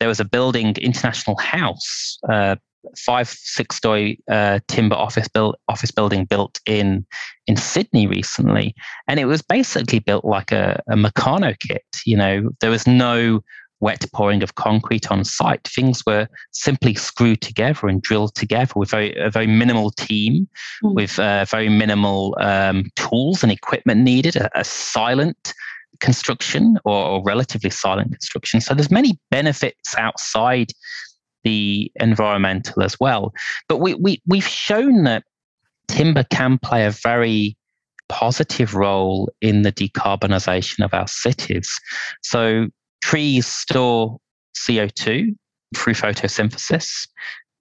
there 0.00 0.08
was 0.08 0.20
a 0.20 0.24
building, 0.24 0.74
International 0.76 1.36
House, 1.38 2.18
uh, 2.28 2.56
five 2.96 3.28
six 3.28 3.76
story 3.76 4.20
uh, 4.30 4.60
timber 4.68 4.94
office 4.94 5.28
built 5.28 5.58
office 5.68 5.90
building 5.90 6.24
built 6.24 6.60
in 6.66 7.04
in 7.46 7.56
Sydney 7.56 8.06
recently, 8.06 8.74
and 9.08 9.18
it 9.18 9.24
was 9.24 9.42
basically 9.42 9.98
built 9.98 10.24
like 10.24 10.52
a, 10.52 10.80
a 10.88 10.94
Meccano 10.94 11.58
kit. 11.58 11.84
You 12.04 12.16
know, 12.16 12.50
there 12.60 12.70
was 12.70 12.86
no 12.86 13.40
wet 13.80 14.04
pouring 14.12 14.42
of 14.42 14.54
concrete 14.56 15.10
on 15.10 15.24
site. 15.24 15.66
Things 15.68 16.02
were 16.06 16.28
simply 16.52 16.94
screwed 16.94 17.40
together 17.40 17.88
and 17.88 18.02
drilled 18.02 18.34
together 18.34 18.72
with 18.76 18.90
very, 18.90 19.16
a 19.16 19.30
very 19.30 19.46
minimal 19.46 19.90
team, 19.92 20.48
mm. 20.82 20.94
with 20.94 21.18
uh, 21.18 21.44
very 21.44 21.68
minimal 21.68 22.36
um, 22.40 22.84
tools 22.96 23.42
and 23.42 23.52
equipment 23.52 24.00
needed, 24.00 24.36
a, 24.36 24.50
a 24.58 24.64
silent 24.64 25.54
construction 26.00 26.78
or, 26.84 27.04
or, 27.04 27.22
relatively 27.24 27.70
silent 27.70 28.12
construction. 28.12 28.60
So 28.60 28.74
there's 28.74 28.90
many 28.90 29.18
benefits 29.30 29.96
outside 29.96 30.70
the 31.44 31.90
environmental 31.96 32.82
as 32.82 32.96
well. 33.00 33.32
But 33.68 33.78
we, 33.78 33.94
we, 33.94 34.22
we've 34.26 34.46
shown 34.46 35.04
that 35.04 35.24
timber 35.88 36.24
can 36.24 36.58
play 36.58 36.86
a 36.86 36.90
very 36.90 37.56
positive 38.08 38.74
role 38.74 39.30
in 39.40 39.62
the 39.62 39.72
decarbonisation 39.72 40.84
of 40.84 40.94
our 40.94 41.08
cities. 41.08 41.70
So 42.22 42.68
trees 43.02 43.46
store 43.46 44.18
CO2 44.56 45.34
through 45.76 45.94
photosynthesis. 45.94 47.08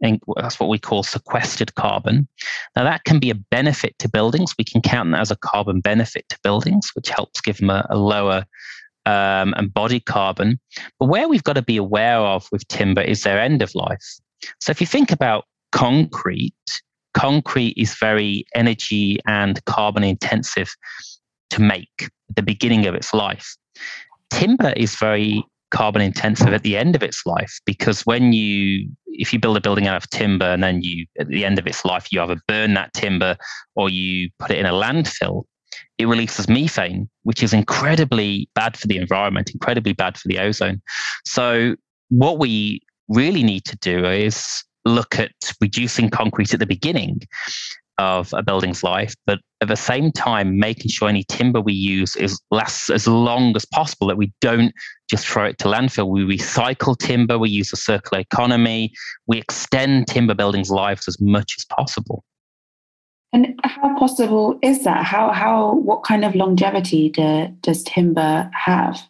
And 0.01 0.19
that's 0.35 0.59
what 0.59 0.69
we 0.69 0.77
call 0.77 1.03
sequestered 1.03 1.73
carbon. 1.75 2.27
Now, 2.75 2.83
that 2.83 3.03
can 3.05 3.19
be 3.19 3.31
a 3.31 3.35
benefit 3.35 3.97
to 3.99 4.09
buildings. 4.09 4.53
We 4.57 4.63
can 4.63 4.81
count 4.81 5.11
that 5.11 5.21
as 5.21 5.31
a 5.31 5.35
carbon 5.35 5.79
benefit 5.81 6.25
to 6.29 6.37
buildings, 6.43 6.91
which 6.93 7.09
helps 7.09 7.41
give 7.41 7.57
them 7.57 7.71
a, 7.71 7.85
a 7.89 7.97
lower 7.97 8.45
um, 9.07 9.55
embodied 9.57 10.05
carbon. 10.05 10.59
But 10.99 11.07
where 11.07 11.27
we've 11.27 11.43
got 11.43 11.53
to 11.53 11.63
be 11.63 11.77
aware 11.77 12.19
of 12.19 12.47
with 12.51 12.67
timber 12.67 13.01
is 13.01 13.23
their 13.23 13.39
end 13.39 13.63
of 13.63 13.73
life. 13.73 14.03
So, 14.61 14.69
if 14.69 14.79
you 14.79 14.85
think 14.85 15.11
about 15.11 15.45
concrete, 15.71 16.53
concrete 17.15 17.73
is 17.75 17.95
very 17.95 18.45
energy 18.53 19.19
and 19.25 19.63
carbon 19.65 20.03
intensive 20.03 20.69
to 21.49 21.61
make 21.61 21.89
at 22.29 22.35
the 22.35 22.43
beginning 22.43 22.85
of 22.85 22.93
its 22.93 23.15
life 23.15 23.57
timber 24.29 24.73
is 24.75 24.95
very 24.95 25.43
carbon 25.71 26.01
intensive 26.01 26.53
at 26.53 26.63
the 26.63 26.77
end 26.77 26.95
of 26.95 27.03
its 27.03 27.25
life 27.25 27.59
because 27.65 28.01
when 28.03 28.31
you 28.31 28.89
if 29.07 29.33
you 29.33 29.39
build 29.39 29.57
a 29.57 29.61
building 29.61 29.87
out 29.87 29.97
of 29.97 30.09
timber 30.09 30.45
and 30.45 30.63
then 30.63 30.81
you 30.81 31.05
at 31.19 31.27
the 31.27 31.43
end 31.43 31.59
of 31.59 31.67
its 31.67 31.83
life 31.83 32.07
you 32.11 32.21
either 32.21 32.37
burn 32.47 32.73
that 32.73 32.93
timber 32.93 33.35
or 33.75 33.89
you 33.89 34.29
put 34.39 34.51
it 34.51 34.59
in 34.59 34.65
a 34.65 34.71
landfill 34.71 35.43
it 35.97 36.07
releases 36.07 36.47
methane 36.47 37.09
which 37.23 37.43
is 37.43 37.53
incredibly 37.53 38.49
bad 38.55 38.77
for 38.77 38.87
the 38.87 38.97
environment 38.97 39.51
incredibly 39.51 39.93
bad 39.93 40.17
for 40.17 40.27
the 40.27 40.39
ozone. 40.39 40.81
So 41.25 41.75
what 42.09 42.39
we 42.39 42.81
really 43.09 43.43
need 43.43 43.65
to 43.65 43.77
do 43.77 44.05
is 44.05 44.63
look 44.85 45.19
at 45.19 45.31
reducing 45.59 46.09
concrete 46.09 46.53
at 46.53 46.59
the 46.59 46.65
beginning 46.65 47.21
of 47.99 48.31
a 48.33 48.43
building's 48.43 48.83
life, 48.83 49.15
but 49.25 49.39
at 49.61 49.67
the 49.67 49.75
same 49.75 50.11
time, 50.11 50.59
making 50.59 50.89
sure 50.89 51.09
any 51.09 51.23
timber 51.23 51.59
we 51.59 51.73
use 51.73 52.15
is 52.15 52.39
lasts 52.51 52.89
as 52.89 53.07
long 53.07 53.55
as 53.55 53.65
possible, 53.65 54.07
that 54.07 54.17
we 54.17 54.31
don't 54.39 54.71
just 55.09 55.27
throw 55.27 55.45
it 55.45 55.57
to 55.59 55.65
landfill. 55.65 56.09
We 56.09 56.37
recycle 56.37 56.97
timber, 56.97 57.39
we 57.39 57.49
use 57.49 57.73
a 57.73 57.77
circular 57.77 58.21
economy, 58.21 58.93
we 59.25 59.39
extend 59.39 60.07
timber 60.07 60.35
buildings' 60.35 60.69
lives 60.69 61.07
as 61.07 61.19
much 61.19 61.55
as 61.57 61.65
possible. 61.65 62.23
And 63.33 63.59
how 63.63 63.97
possible 63.97 64.57
is 64.61 64.83
that? 64.83 65.03
How 65.03 65.31
how 65.31 65.73
what 65.75 66.03
kind 66.03 66.23
of 66.23 66.35
longevity 66.35 67.09
do, 67.09 67.47
does 67.61 67.83
timber 67.83 68.49
have? 68.53 69.01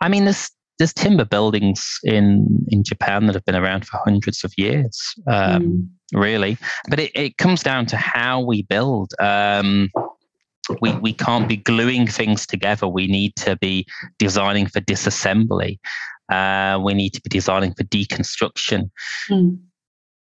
I 0.00 0.08
mean, 0.08 0.24
there's 0.24 0.50
there's 0.78 0.92
timber 0.92 1.24
buildings 1.24 1.98
in 2.02 2.66
in 2.68 2.82
Japan 2.82 3.26
that 3.26 3.34
have 3.34 3.44
been 3.44 3.54
around 3.54 3.86
for 3.86 3.98
hundreds 4.04 4.44
of 4.44 4.52
years, 4.56 5.00
um, 5.26 5.62
mm. 5.62 5.88
really. 6.12 6.56
But 6.88 7.00
it, 7.00 7.12
it 7.14 7.38
comes 7.38 7.62
down 7.62 7.86
to 7.86 7.96
how 7.96 8.40
we 8.40 8.62
build. 8.62 9.12
Um, 9.20 9.90
we 10.80 10.92
we 10.96 11.12
can't 11.12 11.48
be 11.48 11.56
gluing 11.56 12.06
things 12.06 12.46
together. 12.46 12.88
We 12.88 13.06
need 13.06 13.36
to 13.36 13.56
be 13.56 13.86
designing 14.18 14.66
for 14.66 14.80
disassembly. 14.80 15.78
Uh, 16.30 16.80
we 16.82 16.94
need 16.94 17.10
to 17.10 17.20
be 17.20 17.28
designing 17.28 17.74
for 17.74 17.84
deconstruction. 17.84 18.90
Mm. 19.30 19.58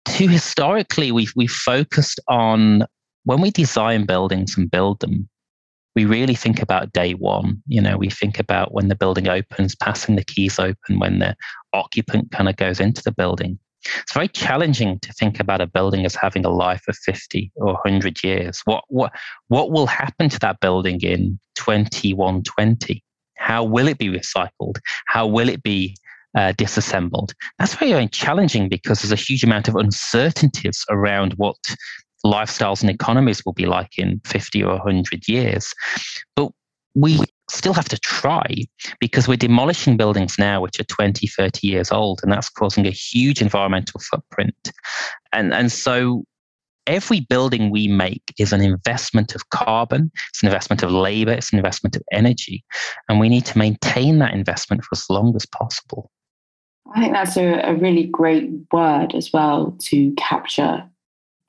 Too 0.05 0.27
historically, 0.27 1.12
we've 1.12 1.34
we've 1.36 1.51
focused 1.51 2.19
on 2.27 2.86
when 3.23 3.41
we 3.41 3.49
design 3.49 4.05
buildings 4.05 4.55
and 4.58 4.69
build 4.69 4.99
them, 4.99 5.27
we 5.95 6.05
really 6.05 6.36
think 6.36 6.62
about 6.62 6.93
day 6.93 7.13
one. 7.13 7.62
You 7.67 7.81
know, 7.81 7.97
we 7.97 8.10
think 8.10 8.39
about 8.39 8.73
when 8.73 8.89
the 8.89 8.95
building 8.95 9.27
opens, 9.27 9.75
passing 9.75 10.15
the 10.15 10.23
keys 10.23 10.60
open, 10.60 10.99
when 10.99 11.19
the 11.19 11.36
occupant 11.73 12.31
kind 12.31 12.49
of 12.49 12.58
goes 12.58 12.79
into 12.79 13.01
the 13.01 13.12
building. 13.12 13.58
It's 14.01 14.13
very 14.13 14.27
challenging 14.27 14.99
to 14.99 15.13
think 15.13 15.39
about 15.39 15.62
a 15.62 15.67
building 15.67 16.05
as 16.05 16.15
having 16.15 16.43
a 16.43 16.49
life 16.49 16.84
of 16.88 16.97
50 16.97 17.51
or 17.55 17.73
100 17.73 18.23
years. 18.23 18.62
What, 18.65 18.84
what, 18.88 19.13
what 19.47 19.71
will 19.71 19.88
happen 19.88 20.27
to 20.29 20.39
that 20.39 20.60
building 20.60 21.01
in 21.01 21.39
2120? 21.55 23.03
How 23.38 23.63
will 23.63 23.88
it 23.88 23.99
be 23.99 24.08
recycled? 24.08 24.79
How 25.05 25.27
will 25.27 25.49
it 25.49 25.62
be 25.62 25.95
uh, 26.36 26.53
disassembled? 26.58 27.34
That's 27.60 27.75
very, 27.75 27.91
very 27.91 28.08
challenging 28.08 28.69
because 28.69 29.01
there's 29.01 29.12
a 29.12 29.23
huge 29.23 29.43
amount 29.43 29.67
of 29.67 29.75
uncertainties 29.75 30.84
around 30.89 31.34
what 31.34 31.58
lifestyles 32.25 32.81
and 32.81 32.89
economies 32.89 33.45
will 33.45 33.53
be 33.53 33.65
like 33.65 33.97
in 33.97 34.19
50 34.25 34.63
or 34.63 34.77
100 34.77 35.27
years. 35.27 35.73
But 36.35 36.51
we 36.95 37.19
still 37.49 37.73
have 37.73 37.89
to 37.89 37.99
try 37.99 38.47
because 38.99 39.27
we're 39.27 39.38
demolishing 39.38 39.97
buildings 39.97 40.38
now 40.39 40.61
which 40.61 40.79
are 40.79 40.85
20 40.85 41.27
30 41.27 41.67
years 41.67 41.91
old 41.91 42.19
and 42.23 42.31
that's 42.31 42.49
causing 42.49 42.88
a 42.88 42.91
huge 42.91 43.41
environmental 43.41 43.99
footprint 43.99 44.71
and 45.31 45.53
and 45.53 45.71
so 45.71 46.23
every 46.88 47.19
building 47.19 47.69
we 47.69 47.88
make 47.88 48.23
is 48.39 48.51
an 48.51 48.61
investment 48.61 49.35
of 49.35 49.47
carbon 49.49 50.11
it's 50.29 50.41
an 50.41 50.47
investment 50.47 50.81
of 50.81 50.91
labor 50.91 51.31
it's 51.31 51.51
an 51.51 51.59
investment 51.59 51.95
of 51.95 52.01
energy 52.11 52.63
and 53.09 53.19
we 53.19 53.29
need 53.29 53.45
to 53.45 53.57
maintain 53.57 54.17
that 54.17 54.33
investment 54.33 54.83
for 54.83 54.89
as 54.93 55.05
long 55.09 55.35
as 55.35 55.45
possible 55.45 56.09
i 56.95 56.99
think 56.99 57.13
that's 57.13 57.38
a, 57.38 57.59
a 57.61 57.75
really 57.75 58.05
great 58.05 58.49
word 58.71 59.13
as 59.13 59.31
well 59.31 59.75
to 59.79 60.11
capture 60.13 60.83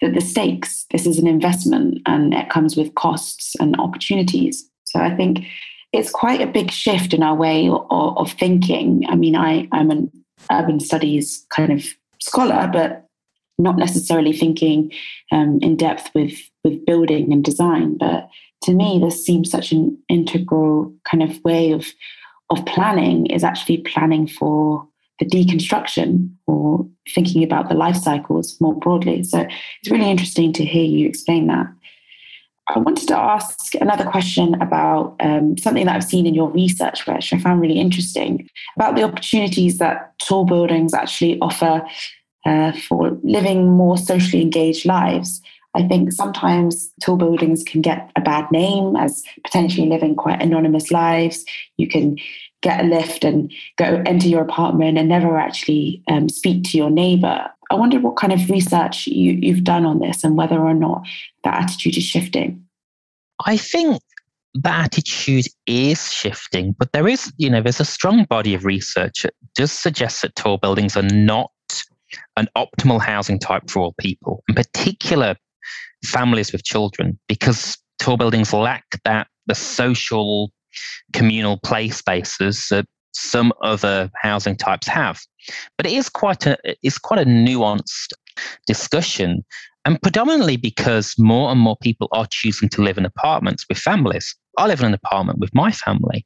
the, 0.01 0.11
the 0.11 0.21
stakes. 0.21 0.87
This 0.91 1.07
is 1.07 1.19
an 1.19 1.27
investment 1.27 2.01
and 2.07 2.35
it 2.35 2.51
comes 2.51 2.77
with 2.77 2.95
costs 2.95 3.55
and 3.61 3.79
opportunities. 3.79 4.69
So 4.85 5.01
I 5.01 5.15
think 5.15 5.45
it's 5.93 6.11
quite 6.11 6.41
a 6.41 6.47
big 6.47 6.71
shift 6.71 7.15
in 7.15 7.23
our 7.23 7.35
way 7.35 7.69
of, 7.69 7.87
of 7.91 8.33
thinking. 8.33 9.05
I 9.09 9.17
mean, 9.17 9.37
I, 9.37 9.69
I'm 9.73 9.91
an 9.91 10.11
urban 10.51 10.81
studies 10.81 11.47
kind 11.51 11.73
of 11.73 11.85
scholar, 12.21 12.69
but 12.73 13.07
not 13.59 13.79
necessarily 13.79 14.33
thinking 14.33 14.93
um, 15.33 15.59
in 15.63 15.77
depth 15.77 16.11
with 16.15 16.39
with 16.63 16.85
building 16.85 17.33
and 17.33 17.43
design. 17.43 17.97
But 17.97 18.29
to 18.65 18.73
me, 18.73 18.99
this 18.99 19.25
seems 19.25 19.51
such 19.51 19.73
an 19.73 19.97
integral 20.09 20.93
kind 21.05 21.23
of 21.23 21.43
way 21.45 21.73
of 21.73 21.87
of 22.51 22.65
planning 22.67 23.27
is 23.27 23.43
actually 23.43 23.79
planning 23.79 24.27
for 24.27 24.87
the 25.19 25.27
deconstruction 25.27 26.31
or 26.47 26.87
thinking 27.15 27.43
about 27.43 27.69
the 27.69 27.75
life 27.75 27.97
cycles 27.97 28.61
more 28.61 28.75
broadly. 28.75 29.23
So 29.23 29.41
it's 29.41 29.91
really 29.91 30.11
interesting 30.11 30.53
to 30.55 30.65
hear 30.65 30.85
you 30.85 31.09
explain 31.09 31.47
that. 31.47 31.67
I 32.69 32.81
wanted 32.81 33.07
to 33.09 33.17
ask 33.17 33.75
another 33.77 34.05
question 34.05 34.61
about 34.61 35.15
um, 35.21 35.57
something 35.57 35.87
that 35.87 35.95
I've 35.95 36.05
seen 36.05 36.27
in 36.27 36.35
your 36.35 36.51
research, 36.51 37.07
which 37.07 37.33
I 37.33 37.39
found 37.39 37.61
really 37.61 37.79
interesting, 37.79 38.49
about 38.75 38.97
the 38.97 39.05
opportunities 39.05 39.79
that 39.79 40.19
tall 40.19 40.45
buildings 40.45 40.93
actually 40.93 41.39
offer 41.41 41.87
uh, 42.45 42.73
for 42.73 43.17
living 43.23 43.69
more 43.69 43.97
socially 43.97 44.43
engaged 44.43 44.85
lives. 44.85 45.41
I 45.75 45.87
think 45.87 46.11
sometimes 46.11 46.91
tall 47.03 47.17
buildings 47.17 47.63
can 47.63 47.83
get 47.83 48.11
a 48.17 48.21
bad 48.21 48.51
name 48.51 48.97
as 48.97 49.23
potentially 49.45 49.89
living 49.89 50.17
quite 50.17 50.43
anonymous 50.43 50.91
lives. 50.91 51.45
You 51.77 51.87
can 51.87 52.17
get 52.67 52.85
a 52.85 52.89
lift 52.89 53.23
and 53.23 53.53
go 53.77 54.03
enter 54.07 54.27
your 54.27 54.43
apartment 54.43 54.99
and 54.99 55.09
never 55.09 55.39
actually 55.39 56.03
um, 56.09 56.29
speak 56.29 56.65
to 56.65 56.77
your 56.77 56.91
neighbor. 56.91 57.49
I 57.71 57.77
wonder 57.77 58.01
what 58.01 58.17
kind 58.17 58.33
of 58.33 58.51
research 58.51 59.07
you, 59.07 59.39
you've 59.41 59.63
done 59.63 59.87
on 59.87 60.01
this 60.01 60.25
and 60.25 60.37
whether 60.37 60.59
or 60.59 60.75
not 60.75 61.07
that 61.45 61.63
attitude 61.63 61.97
is 61.97 62.03
shifting. 62.03 62.65
I 63.45 63.57
think 63.57 64.03
the 64.55 64.71
attitude 64.71 65.47
is 65.69 66.13
shifting, 66.13 66.75
but 66.77 66.91
there 66.93 67.07
is, 67.07 67.33
you 67.37 67.49
know, 67.49 67.63
there's 67.63 67.79
a 67.79 67.85
strong 67.85 68.25
body 68.25 68.53
of 68.55 68.65
research 68.65 69.23
that 69.23 69.35
does 69.55 69.71
suggest 69.71 70.23
that 70.23 70.35
tall 70.35 70.59
buildings 70.59 70.97
are 70.97 71.03
not 71.03 71.53
an 72.37 72.49
optimal 72.57 73.01
housing 73.01 73.39
type 73.39 73.71
for 73.71 73.81
all 73.81 73.95
people, 74.01 74.43
in 74.49 74.57
particular 74.57 75.37
families 76.05 76.51
with 76.51 76.65
children, 76.65 77.17
because 77.29 77.79
tall 78.01 78.17
buildings 78.17 78.53
lack 78.53 78.85
that 79.05 79.29
the 79.47 79.55
social 79.55 80.51
communal 81.13 81.59
play 81.59 81.89
spaces 81.91 82.67
that 82.71 82.87
some 83.13 83.53
other 83.63 84.11
housing 84.21 84.57
types 84.57 84.87
have. 84.87 85.21
But 85.77 85.87
it 85.87 85.93
is 85.93 86.09
quite 86.09 86.47
a 86.47 86.59
it's 86.83 86.99
quite 86.99 87.21
a 87.21 87.25
nuanced 87.25 88.13
discussion, 88.67 89.45
and 89.85 90.01
predominantly 90.03 90.57
because 90.57 91.15
more 91.19 91.51
and 91.51 91.61
more 91.61 91.77
people 91.83 92.09
are 92.13 92.27
choosing 92.31 92.69
to 92.71 92.83
live 92.83 92.99
in 92.99 93.07
apartments 93.07 93.65
with 93.69 93.79
families. 93.79 94.35
I 94.59 94.67
live 94.67 94.81
in 94.81 94.87
an 94.87 94.95
apartment 94.95 95.39
with 95.39 95.55
my 95.55 95.71
family. 95.71 96.25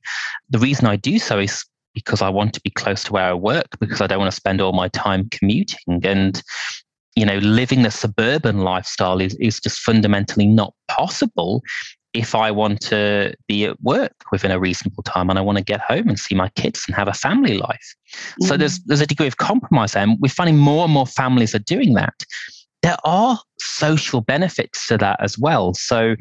The 0.51 0.59
reason 0.59 0.87
I 0.87 0.97
do 0.97 1.19
so 1.19 1.39
is 1.39 1.65
because 1.95 2.23
I 2.23 2.29
want 2.29 2.55
to 2.55 2.61
be 2.61 2.71
close 2.71 3.03
to 3.05 3.13
where 3.13 3.25
I 3.25 3.35
work 3.35 3.67
because 3.81 4.01
I 4.01 4.07
don't 4.07 4.21
want 4.21 4.31
to 4.31 4.37
spend 4.37 4.61
all 4.61 4.73
my 4.73 4.89
time 4.89 5.29
commuting 5.31 6.01
and 6.05 6.41
you 7.17 7.27
know 7.27 7.39
living 7.39 7.83
the 7.83 7.91
suburban 7.91 8.61
lifestyle 8.61 9.21
is, 9.21 9.35
is 9.37 9.59
just 9.61 9.81
fundamentally 9.81 10.47
not 10.47 10.73
possible 10.89 11.63
if 12.13 12.35
I 12.35 12.51
want 12.51 12.81
to 12.83 13.35
be 13.47 13.65
at 13.65 13.81
work 13.83 14.13
within 14.33 14.51
a 14.51 14.59
reasonable 14.59 15.03
time 15.03 15.31
and 15.31 15.39
I 15.39 15.43
want 15.43 15.59
to 15.59 15.65
get 15.65 15.81
home 15.81 16.09
and 16.09 16.19
see 16.19 16.35
my 16.35 16.49
kids 16.51 16.85
and 16.87 16.97
have 16.97 17.09
a 17.09 17.13
family 17.13 17.57
life. 17.57 17.95
Mm-hmm. 18.13 18.47
So 18.47 18.57
there's 18.57 18.81
there's 18.85 19.01
a 19.01 19.07
degree 19.07 19.27
of 19.27 19.37
compromise 19.37 19.93
there. 19.93 20.03
And 20.03 20.19
we're 20.21 20.29
finding 20.29 20.59
more 20.59 20.85
and 20.85 20.93
more 20.93 21.07
families 21.07 21.55
are 21.55 21.61
doing 21.61 21.95
that. 21.95 22.15
There 22.83 22.97
are 23.05 23.39
social 23.61 24.21
benefits 24.21 24.87
to 24.89 24.99
that 24.99 25.23
as 25.23 25.39
well. 25.39 25.75
So 25.75 26.17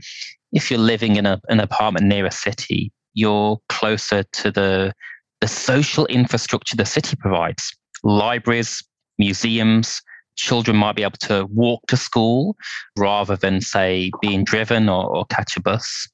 if 0.51 0.69
you're 0.69 0.79
living 0.79 1.15
in 1.15 1.25
a, 1.25 1.41
an 1.49 1.59
apartment 1.59 2.05
near 2.05 2.25
a 2.25 2.31
city, 2.31 2.91
you're 3.13 3.57
closer 3.69 4.23
to 4.23 4.51
the 4.51 4.93
the 5.41 5.47
social 5.47 6.05
infrastructure 6.07 6.75
the 6.75 6.85
city 6.85 7.15
provides. 7.15 7.75
Libraries, 8.03 8.83
museums, 9.17 10.01
children 10.39 10.77
might 10.77 10.95
be 10.95 11.03
able 11.03 11.17
to 11.19 11.45
walk 11.51 11.81
to 11.87 11.97
school 11.97 12.55
rather 12.97 13.35
than, 13.35 13.61
say, 13.61 14.11
being 14.21 14.43
driven 14.43 14.89
or, 14.89 15.05
or 15.05 15.25
catch 15.25 15.57
a 15.57 15.61
bus. 15.61 16.07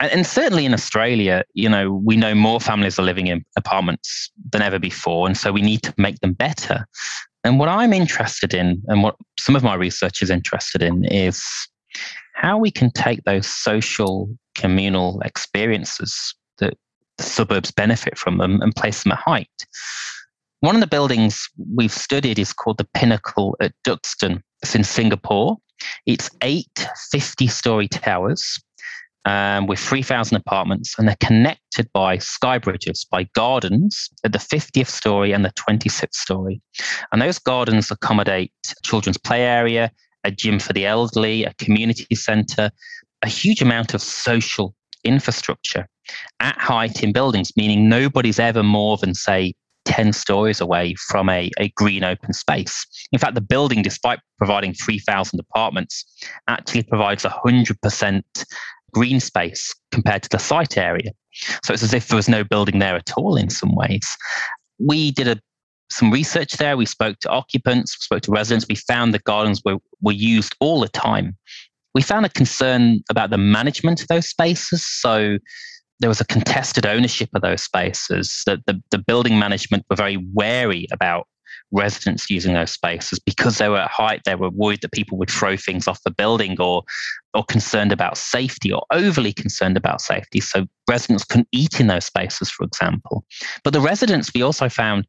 And, 0.00 0.10
and 0.12 0.26
certainly 0.26 0.64
in 0.64 0.74
Australia, 0.74 1.44
you 1.54 1.68
know, 1.68 1.92
we 1.92 2.16
know 2.16 2.34
more 2.34 2.60
families 2.60 2.98
are 2.98 3.04
living 3.04 3.28
in 3.28 3.44
apartments 3.56 4.30
than 4.50 4.62
ever 4.62 4.78
before. 4.78 5.26
And 5.26 5.36
so 5.36 5.52
we 5.52 5.62
need 5.62 5.82
to 5.82 5.94
make 5.96 6.18
them 6.20 6.32
better. 6.32 6.86
And 7.44 7.58
what 7.58 7.68
I'm 7.68 7.92
interested 7.92 8.54
in, 8.54 8.82
and 8.86 9.02
what 9.02 9.16
some 9.38 9.56
of 9.56 9.62
my 9.62 9.74
research 9.74 10.22
is 10.22 10.30
interested 10.30 10.82
in, 10.82 11.04
is 11.04 11.44
how 12.34 12.56
we 12.56 12.70
can 12.70 12.90
take 12.90 13.22
those 13.24 13.46
social 13.46 14.28
communal 14.54 15.20
experiences 15.20 16.34
that 16.58 16.74
the 17.18 17.22
suburbs 17.22 17.70
benefit 17.70 18.16
from 18.16 18.38
them 18.38 18.62
and 18.62 18.74
place 18.74 19.02
them 19.02 19.12
at 19.12 19.18
height. 19.18 19.66
One 20.62 20.76
of 20.76 20.80
the 20.80 20.86
buildings 20.86 21.48
we've 21.74 21.92
studied 21.92 22.38
is 22.38 22.52
called 22.52 22.78
the 22.78 22.86
Pinnacle 22.94 23.56
at 23.60 23.72
Duxton. 23.82 24.42
It's 24.62 24.76
in 24.76 24.84
Singapore. 24.84 25.56
It's 26.06 26.30
eight 26.40 26.86
50 27.10 27.48
story 27.48 27.88
towers 27.88 28.62
um, 29.24 29.66
with 29.66 29.80
3,000 29.80 30.36
apartments, 30.36 30.94
and 30.96 31.08
they're 31.08 31.16
connected 31.18 31.90
by 31.92 32.18
sky 32.18 32.58
bridges, 32.58 33.04
by 33.10 33.24
gardens 33.34 34.08
at 34.22 34.30
the 34.30 34.38
50th 34.38 34.86
story 34.86 35.32
and 35.32 35.44
the 35.44 35.52
26th 35.54 36.14
story. 36.14 36.62
And 37.10 37.20
those 37.20 37.40
gardens 37.40 37.90
accommodate 37.90 38.52
children's 38.84 39.18
play 39.18 39.42
area, 39.42 39.90
a 40.22 40.30
gym 40.30 40.60
for 40.60 40.72
the 40.72 40.86
elderly, 40.86 41.42
a 41.42 41.52
community 41.54 42.14
centre, 42.14 42.70
a 43.22 43.28
huge 43.28 43.62
amount 43.62 43.94
of 43.94 44.00
social 44.00 44.76
infrastructure 45.02 45.88
at 46.38 46.56
height 46.56 47.02
in 47.02 47.10
buildings, 47.10 47.50
meaning 47.56 47.88
nobody's 47.88 48.38
ever 48.38 48.62
more 48.62 48.96
than, 48.96 49.12
say, 49.12 49.54
10 49.84 50.12
stories 50.12 50.60
away 50.60 50.94
from 51.08 51.28
a, 51.28 51.50
a 51.58 51.68
green 51.70 52.04
open 52.04 52.32
space. 52.32 52.86
In 53.12 53.18
fact, 53.18 53.34
the 53.34 53.40
building, 53.40 53.82
despite 53.82 54.20
providing 54.38 54.74
3,000 54.74 55.40
apartments, 55.40 56.04
actually 56.48 56.84
provides 56.84 57.24
100% 57.24 58.22
green 58.92 59.20
space 59.20 59.74
compared 59.90 60.22
to 60.22 60.28
the 60.28 60.38
site 60.38 60.76
area. 60.78 61.10
So 61.64 61.72
it's 61.72 61.82
as 61.82 61.94
if 61.94 62.08
there 62.08 62.16
was 62.16 62.28
no 62.28 62.44
building 62.44 62.78
there 62.78 62.94
at 62.96 63.12
all 63.16 63.36
in 63.36 63.50
some 63.50 63.74
ways. 63.74 64.06
We 64.78 65.10
did 65.10 65.28
a, 65.28 65.40
some 65.90 66.10
research 66.10 66.52
there. 66.54 66.76
We 66.76 66.86
spoke 66.86 67.18
to 67.20 67.30
occupants, 67.30 67.96
spoke 68.00 68.22
to 68.22 68.30
residents. 68.30 68.66
We 68.68 68.74
found 68.76 69.14
the 69.14 69.18
gardens 69.20 69.62
were, 69.64 69.78
were 70.00 70.12
used 70.12 70.54
all 70.60 70.80
the 70.80 70.88
time 70.88 71.36
We 71.94 72.02
found 72.02 72.24
a 72.26 72.30
concern 72.30 73.00
about 73.10 73.30
the 73.30 73.38
management 73.38 74.00
of 74.00 74.08
those 74.08 74.28
spaces. 74.28 74.86
So 74.86 75.38
there 76.02 76.10
was 76.10 76.20
a 76.20 76.26
contested 76.26 76.84
ownership 76.84 77.30
of 77.32 77.42
those 77.42 77.62
spaces 77.62 78.42
that 78.44 78.58
the, 78.66 78.82
the 78.90 78.98
building 78.98 79.38
management 79.38 79.84
were 79.88 79.96
very 79.96 80.18
wary 80.34 80.86
about 80.92 81.28
residents 81.70 82.28
using 82.28 82.52
those 82.52 82.72
spaces 82.72 83.18
because 83.18 83.56
they 83.56 83.68
were 83.68 83.78
at 83.78 83.90
height 83.90 84.20
they 84.26 84.34
were 84.34 84.50
worried 84.50 84.80
that 84.82 84.92
people 84.92 85.16
would 85.16 85.30
throw 85.30 85.56
things 85.56 85.88
off 85.88 86.02
the 86.04 86.10
building 86.10 86.60
or 86.60 86.82
or 87.34 87.44
concerned 87.44 87.92
about 87.92 88.18
safety 88.18 88.70
or 88.70 88.84
overly 88.90 89.32
concerned 89.32 89.76
about 89.76 90.02
safety. 90.02 90.38
So 90.38 90.66
residents 90.88 91.24
couldn't 91.24 91.48
eat 91.52 91.80
in 91.80 91.86
those 91.86 92.04
spaces 92.04 92.50
for 92.50 92.64
example. 92.64 93.24
But 93.64 93.72
the 93.72 93.80
residents 93.80 94.30
we 94.34 94.42
also 94.42 94.68
found 94.68 95.06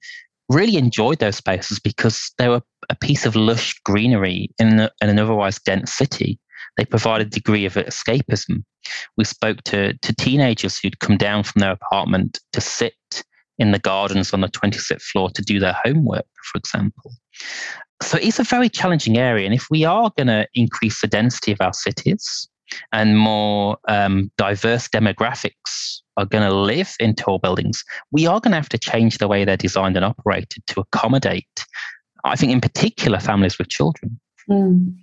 really 0.50 0.78
enjoyed 0.78 1.20
those 1.20 1.38
spaces 1.38 1.80
because 1.80 2.32
they 2.38 2.48
were 2.48 2.62
a 2.90 2.96
piece 2.96 3.26
of 3.26 3.36
lush 3.36 3.80
greenery 3.84 4.50
in, 4.60 4.80
in 4.80 4.90
an 5.02 5.20
otherwise 5.20 5.60
dense 5.60 5.92
city 5.92 6.40
they 6.78 6.86
provide 6.86 7.22
a 7.22 7.26
degree 7.26 7.66
of 7.66 7.74
escapism 7.74 8.64
we 9.18 9.24
spoke 9.24 9.64
to, 9.64 9.94
to 9.98 10.16
teenagers 10.16 10.78
who'd 10.78 11.00
come 11.00 11.18
down 11.18 11.44
from 11.44 11.60
their 11.60 11.72
apartment 11.72 12.40
to 12.52 12.62
sit 12.62 12.94
in 13.60 13.72
the 13.72 13.80
gardens 13.80 14.34
on 14.34 14.42
the 14.42 14.48
26th 14.48 15.02
floor 15.02 15.30
to 15.30 15.42
do 15.42 15.60
their 15.60 15.78
homework, 15.84 16.26
for 16.52 16.58
example. 16.58 17.12
So 18.02 18.18
it's 18.22 18.40
a 18.40 18.44
very 18.44 18.70
challenging 18.70 19.18
area. 19.18 19.46
And 19.46 19.54
if 19.54 19.68
we 19.70 19.86
are 19.86 20.12
going 20.18 20.28
to 20.28 20.48
increase 20.56 21.02
the 21.02 21.08
density 21.08 21.52
of 21.52 21.62
our 21.62 21.74
cities 21.74 22.50
and 22.92 23.18
more 23.18 23.78
um, 23.88 24.32
diverse 24.38 24.88
demographics 24.88 26.02
are 26.18 26.26
going 26.26 26.48
to 26.48 26.54
live 26.54 26.94
in 27.00 27.16
tall 27.16 27.40
buildings, 27.40 27.84
we 28.12 28.26
are 28.26 28.40
going 28.40 28.52
to 28.52 28.58
have 28.58 28.70
to 28.70 28.78
change 28.78 29.20
the 29.20 29.28
way 29.28 29.46
they're 29.46 29.56
designed 29.56 29.96
and 29.96 30.06
operated 30.06 30.66
to 30.68 30.82
accommodate, 30.82 31.66
I 32.24 32.36
think, 32.36 32.52
in 32.52 32.62
particular, 32.62 33.20
families 33.20 33.58
with 33.58 33.70
children. 33.70 34.20
Mm. 34.50 34.96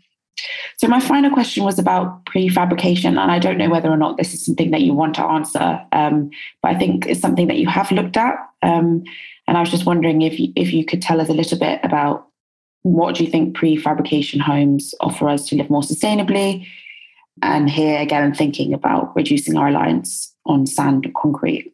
So, 0.78 0.88
my 0.88 1.00
final 1.00 1.30
question 1.30 1.64
was 1.64 1.78
about 1.78 2.24
prefabrication, 2.24 3.20
and 3.20 3.30
I 3.30 3.38
don't 3.38 3.58
know 3.58 3.68
whether 3.68 3.90
or 3.90 3.96
not 3.96 4.16
this 4.16 4.32
is 4.32 4.44
something 4.44 4.70
that 4.70 4.80
you 4.80 4.94
want 4.94 5.14
to 5.16 5.24
answer, 5.24 5.80
um, 5.92 6.30
but 6.62 6.74
I 6.74 6.78
think 6.78 7.06
it's 7.06 7.20
something 7.20 7.48
that 7.48 7.58
you 7.58 7.68
have 7.68 7.90
looked 7.92 8.16
at. 8.16 8.36
Um, 8.62 9.04
and 9.46 9.56
I 9.56 9.60
was 9.60 9.70
just 9.70 9.86
wondering 9.86 10.22
if 10.22 10.38
you, 10.38 10.52
if 10.56 10.72
you 10.72 10.84
could 10.84 11.02
tell 11.02 11.20
us 11.20 11.28
a 11.28 11.34
little 11.34 11.58
bit 11.58 11.80
about 11.82 12.28
what 12.82 13.16
do 13.16 13.24
you 13.24 13.30
think 13.30 13.56
prefabrication 13.56 14.40
homes 14.40 14.94
offer 15.00 15.28
us 15.28 15.46
to 15.48 15.56
live 15.56 15.68
more 15.68 15.82
sustainably? 15.82 16.66
And 17.42 17.68
here 17.68 18.00
again, 18.00 18.34
thinking 18.34 18.72
about 18.72 19.14
reducing 19.16 19.56
our 19.56 19.66
reliance 19.66 20.34
on 20.46 20.66
sand 20.66 21.04
and 21.04 21.14
concrete. 21.14 21.72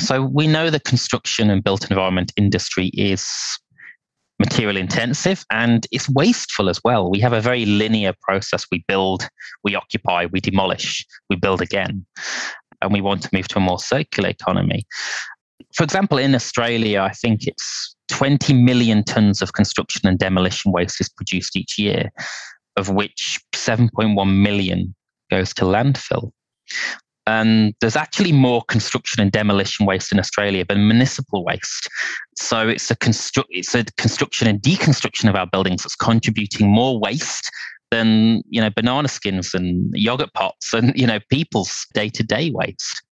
So 0.00 0.22
we 0.22 0.46
know 0.46 0.70
the 0.70 0.80
construction 0.80 1.50
and 1.50 1.62
built 1.62 1.90
environment 1.90 2.32
industry 2.36 2.88
is 2.94 3.28
material 4.38 4.76
intensive 4.76 5.44
and 5.50 5.86
it's 5.90 6.08
wasteful 6.08 6.68
as 6.68 6.80
well. 6.84 7.10
We 7.10 7.20
have 7.20 7.32
a 7.32 7.40
very 7.40 7.66
linear 7.66 8.12
process. 8.22 8.66
We 8.70 8.84
build, 8.86 9.28
we 9.64 9.74
occupy, 9.74 10.26
we 10.26 10.40
demolish, 10.40 11.04
we 11.28 11.36
build 11.36 11.60
again. 11.60 12.06
And 12.80 12.92
we 12.92 13.00
want 13.00 13.22
to 13.22 13.30
move 13.32 13.48
to 13.48 13.58
a 13.58 13.60
more 13.60 13.80
circular 13.80 14.28
economy. 14.28 14.84
For 15.74 15.82
example, 15.82 16.18
in 16.18 16.34
Australia, 16.34 17.00
I 17.00 17.12
think 17.12 17.46
it's 17.46 17.96
20 18.10 18.52
million 18.54 19.02
tons 19.04 19.42
of 19.42 19.52
construction 19.52 20.08
and 20.08 20.18
demolition 20.18 20.72
waste 20.72 21.00
is 21.00 21.08
produced 21.08 21.56
each 21.56 21.78
year, 21.78 22.10
of 22.76 22.90
which 22.90 23.40
7.1 23.52 24.36
million 24.36 24.94
goes 25.30 25.52
to 25.54 25.64
landfill. 25.64 26.30
And 27.28 27.74
there's 27.82 27.94
actually 27.94 28.32
more 28.32 28.62
construction 28.68 29.20
and 29.20 29.30
demolition 29.30 29.84
waste 29.84 30.12
in 30.12 30.18
Australia 30.18 30.64
than 30.66 30.88
municipal 30.88 31.44
waste. 31.44 31.86
So 32.36 32.66
it's 32.66 32.90
a, 32.90 32.96
constru- 32.96 33.44
it's 33.50 33.74
a 33.74 33.84
construction 33.98 34.48
and 34.48 34.62
deconstruction 34.62 35.28
of 35.28 35.36
our 35.36 35.46
buildings 35.46 35.82
that's 35.82 35.94
contributing 35.94 36.70
more 36.70 36.98
waste 36.98 37.50
than 37.90 38.42
you 38.48 38.60
know 38.60 38.70
banana 38.70 39.08
skins 39.08 39.54
and 39.54 39.90
yogurt 39.94 40.32
pots 40.34 40.72
and 40.72 40.94
you 40.96 41.06
know 41.06 41.18
people's 41.30 41.86
day-to-day 41.92 42.50
waste. 42.50 43.02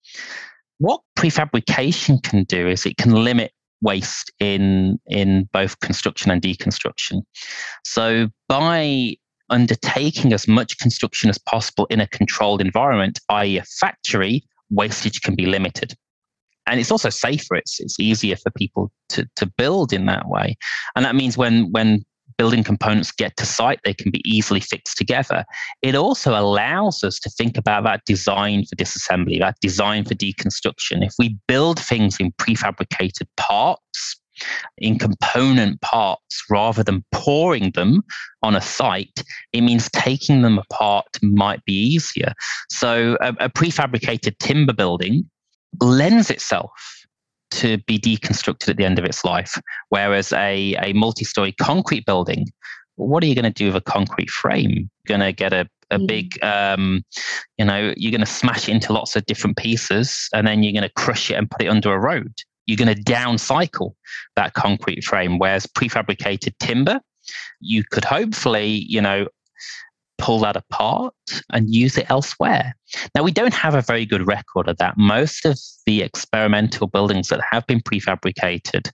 What 0.79 1.03
prefabrication 1.19 2.23
can 2.23 2.45
do 2.45 2.69
is 2.69 2.87
it 2.87 2.97
can 2.97 3.13
limit 3.13 3.53
waste 3.83 4.33
in 4.41 4.99
in 5.09 5.47
both 5.53 5.79
construction 5.81 6.31
and 6.31 6.41
deconstruction. 6.41 7.21
So 7.85 8.29
by 8.49 9.17
undertaking 9.51 10.33
as 10.33 10.49
much 10.49 10.79
construction 10.79 11.31
as 11.31 11.39
possible 11.39 11.87
in 11.87 12.01
a 12.01 12.07
controlled 12.09 12.61
environment, 12.61 13.21
i.e., 13.29 13.59
a 13.59 13.65
factory, 13.65 14.45
wastage 14.71 15.21
can 15.23 15.35
be 15.35 15.47
limited. 15.47 15.95
And 16.67 16.81
it's 16.81 16.91
also 16.91 17.11
safer. 17.11 17.55
It's 17.55 17.79
it's 17.79 18.01
easier 18.01 18.37
for 18.37 18.51
people 18.51 18.91
to 19.11 19.29
to 19.37 19.47
build 19.47 19.93
in 19.93 20.07
that 20.07 20.29
way. 20.29 20.57
And 20.97 21.05
that 21.05 21.15
means 21.15 21.39
when 21.39 21.71
when 21.71 22.05
building 22.39 22.65
components 22.65 23.13
get 23.13 23.37
to 23.37 23.47
site, 23.47 23.81
they 23.85 23.95
can 23.95 24.11
be 24.11 24.21
easily 24.25 24.61
fixed 24.61 24.97
together. 24.99 25.45
It 25.83 25.95
also 25.95 26.39
allows 26.39 27.03
us 27.03 27.19
to 27.21 27.31
think 27.31 27.57
about 27.57 27.85
that 27.85 28.03
design 28.05 28.65
for 28.65 28.77
disassembly, 28.77 29.39
that 29.39 29.57
design 29.61 30.05
for 30.05 30.15
deconstruction. 30.15 31.05
If 31.05 31.15
we 31.19 31.39
build 31.47 31.79
things 31.79 32.19
in 32.19 32.33
prefabricated 32.33 33.29
parts, 33.37 34.21
in 34.79 34.99
component 34.99 35.81
parts 35.81 36.43
rather 36.51 36.83
than 36.83 37.05
pouring 37.13 37.71
them 37.73 38.03
on 38.43 38.55
a 38.55 38.61
site, 38.61 39.23
it 39.53 39.63
means 39.63 39.91
taking 39.91 40.43
them 40.43 40.59
apart 40.59 41.07
might 41.23 41.65
be 41.65 41.73
easier. 41.73 42.33
So, 42.71 43.17
a, 43.21 43.29
a 43.41 43.49
prefabricated 43.49 44.39
timber 44.39 44.73
building 44.73 45.29
lends 45.81 46.31
itself 46.31 46.71
to 47.53 47.79
be 47.87 47.99
deconstructed 47.99 48.69
at 48.69 48.77
the 48.77 48.85
end 48.85 48.99
of 48.99 49.05
its 49.05 49.25
life, 49.25 49.61
whereas 49.89 50.33
a, 50.33 50.75
a 50.83 50.93
multi 50.93 51.25
story 51.25 51.53
concrete 51.53 52.05
building, 52.05 52.47
what 52.97 53.23
are 53.23 53.27
you 53.27 53.35
going 53.35 53.45
to 53.45 53.51
do 53.51 53.67
with 53.67 53.77
a 53.77 53.81
concrete 53.81 54.31
frame? 54.31 54.71
You're 55.09 55.19
going 55.19 55.21
to 55.21 55.33
get 55.33 55.53
a 55.53 55.69
a 55.91 55.99
mm. 55.99 56.07
big 56.07 56.43
um, 56.43 57.05
you 57.59 57.65
know 57.65 57.95
you're 57.97 58.11
going 58.11 58.21
to 58.21 58.27
smash 58.27 58.69
it 58.69 58.73
into 58.73 58.93
lots 58.93 59.17
of 59.17 59.25
different 59.27 59.57
pieces 59.57 60.29
and 60.35 60.47
then 60.47 60.63
you're 60.63 60.73
going 60.73 60.83
to 60.83 60.95
crush 60.95 61.31
it 61.31 61.35
and 61.35 61.51
put 61.51 61.63
it 61.63 61.69
under 61.69 61.93
a 61.93 61.99
road 61.99 62.33
you're 62.67 62.77
going 62.77 62.95
to 62.95 63.03
downcycle 63.03 63.93
that 64.37 64.55
concrete 64.55 65.05
frame. 65.05 65.39
Whereas 65.39 65.67
prefabricated 65.67 66.55
timber, 66.59 67.01
you 67.61 67.85
could 67.85 68.05
hopefully, 68.05 68.85
you 68.89 69.01
know, 69.01 69.27
pull 70.19 70.41
that 70.41 70.57
apart 70.57 71.15
and 71.53 71.75
use 71.75 71.99
it 71.99 72.11
elsewhere. 72.11 72.75
Now, 73.15 73.23
we 73.23 73.33
don't 73.33 73.55
have 73.55 73.75
a 73.75 73.83
very 73.83 74.07
good 74.07 74.27
record 74.27 74.69
of 74.69 74.79
that. 74.79 74.97
Most 74.97 75.45
of 75.45 75.59
the 75.85 76.03
experimental 76.03 76.87
buildings 76.87 77.29
that 77.29 77.41
have 77.51 77.67
been 77.67 77.81
prefabricated, 77.81 78.91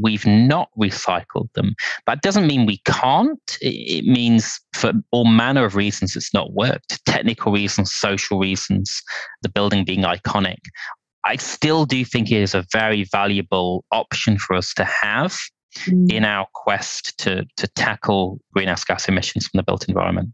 we've 0.00 0.26
not 0.26 0.68
recycled 0.78 1.52
them. 1.54 1.74
That 2.06 2.22
doesn't 2.22 2.46
mean 2.46 2.66
we 2.66 2.78
can't. 2.84 3.58
It 3.60 4.04
means 4.04 4.60
for 4.74 4.92
all 5.10 5.24
manner 5.24 5.64
of 5.64 5.76
reasons 5.76 6.16
it's 6.16 6.34
not 6.34 6.52
worked 6.52 7.04
technical 7.06 7.52
reasons, 7.52 7.94
social 7.94 8.38
reasons, 8.38 9.02
the 9.42 9.48
building 9.48 9.84
being 9.84 10.02
iconic. 10.02 10.58
I 11.26 11.36
still 11.36 11.86
do 11.86 12.04
think 12.04 12.30
it 12.30 12.40
is 12.40 12.54
a 12.54 12.64
very 12.72 13.02
valuable 13.04 13.84
option 13.90 14.38
for 14.38 14.54
us 14.54 14.72
to 14.74 14.84
have 14.84 15.36
mm. 15.84 16.10
in 16.10 16.24
our 16.24 16.46
quest 16.54 17.18
to, 17.18 17.44
to 17.56 17.66
tackle 17.68 18.40
greenhouse 18.54 18.84
gas 18.84 19.08
emissions 19.08 19.48
from 19.48 19.58
the 19.58 19.64
built 19.64 19.88
environment. 19.88 20.30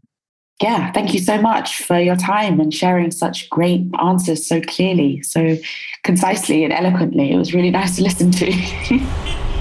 Yeah, 0.61 0.91
thank 0.91 1.15
you 1.15 1.19
so 1.19 1.41
much 1.41 1.81
for 1.83 1.99
your 1.99 2.15
time 2.15 2.59
and 2.59 2.71
sharing 2.71 3.09
such 3.09 3.49
great 3.49 3.81
answers 3.99 4.45
so 4.45 4.61
clearly, 4.61 5.23
so 5.23 5.57
concisely 6.03 6.63
and 6.63 6.71
eloquently. 6.71 7.31
It 7.31 7.37
was 7.37 7.55
really 7.55 7.71
nice 7.71 7.95
to 7.95 8.03
listen 8.03 8.29
to. 8.31 9.49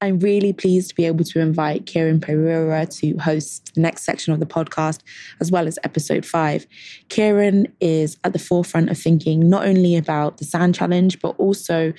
I'm 0.00 0.20
really 0.20 0.52
pleased 0.52 0.90
to 0.90 0.94
be 0.94 1.06
able 1.06 1.24
to 1.24 1.40
invite 1.40 1.86
Kiran 1.86 2.22
Pereira 2.22 2.86
to 2.86 3.16
host 3.16 3.74
the 3.74 3.80
next 3.80 4.04
section 4.04 4.32
of 4.32 4.38
the 4.38 4.46
podcast, 4.46 5.00
as 5.40 5.50
well 5.50 5.66
as 5.66 5.76
episode 5.82 6.24
five. 6.24 6.66
Kiran 7.08 7.72
is 7.80 8.16
at 8.22 8.32
the 8.32 8.38
forefront 8.38 8.90
of 8.90 8.98
thinking 8.98 9.48
not 9.48 9.66
only 9.66 9.96
about 9.96 10.36
the 10.36 10.44
sand 10.44 10.76
challenge, 10.76 11.18
but 11.20 11.30
also 11.38 11.92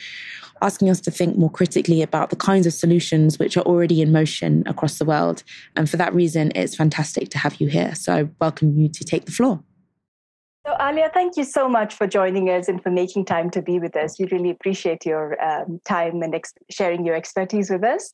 asking 0.62 0.90
us 0.90 1.02
to 1.02 1.12
think 1.12 1.38
more 1.38 1.52
critically 1.52 2.02
about 2.02 2.30
the 2.30 2.38
kinds 2.38 2.66
of 2.66 2.74
solutions 2.74 3.38
which 3.38 3.58
are 3.58 3.64
already 3.64 4.02
in 4.02 4.14
motion 4.14 4.64
across 4.66 4.98
the 4.98 5.06
world. 5.06 5.44
And 5.76 5.90
for 5.90 5.98
that 5.98 6.14
reason, 6.14 6.54
it's 6.56 6.76
fantastic 6.76 7.30
to 7.30 7.38
have 7.38 7.60
you 7.60 7.68
here. 7.68 7.96
So 7.96 8.14
I 8.14 8.30
welcome 8.40 8.78
you 8.78 8.88
to 8.88 9.04
take 9.04 9.26
the 9.26 9.32
floor. 9.32 9.62
So, 10.70 10.76
Alia, 10.80 11.10
thank 11.12 11.36
you 11.36 11.46
so 11.46 11.68
much 11.68 11.96
for 11.96 12.06
joining 12.06 12.48
us 12.52 12.68
and 12.68 12.80
for 12.84 12.92
making 12.92 13.26
time 13.26 13.50
to 13.52 13.62
be 13.62 13.80
with 13.80 13.96
us. 13.96 14.20
We 14.20 14.28
really 14.28 14.52
appreciate 14.52 15.04
your 15.04 15.42
um, 15.44 15.80
time 15.84 16.22
and 16.22 16.36
ex- 16.36 16.54
sharing 16.70 17.04
your 17.04 17.16
expertise 17.16 17.72
with 17.72 17.84
us. 17.84 18.14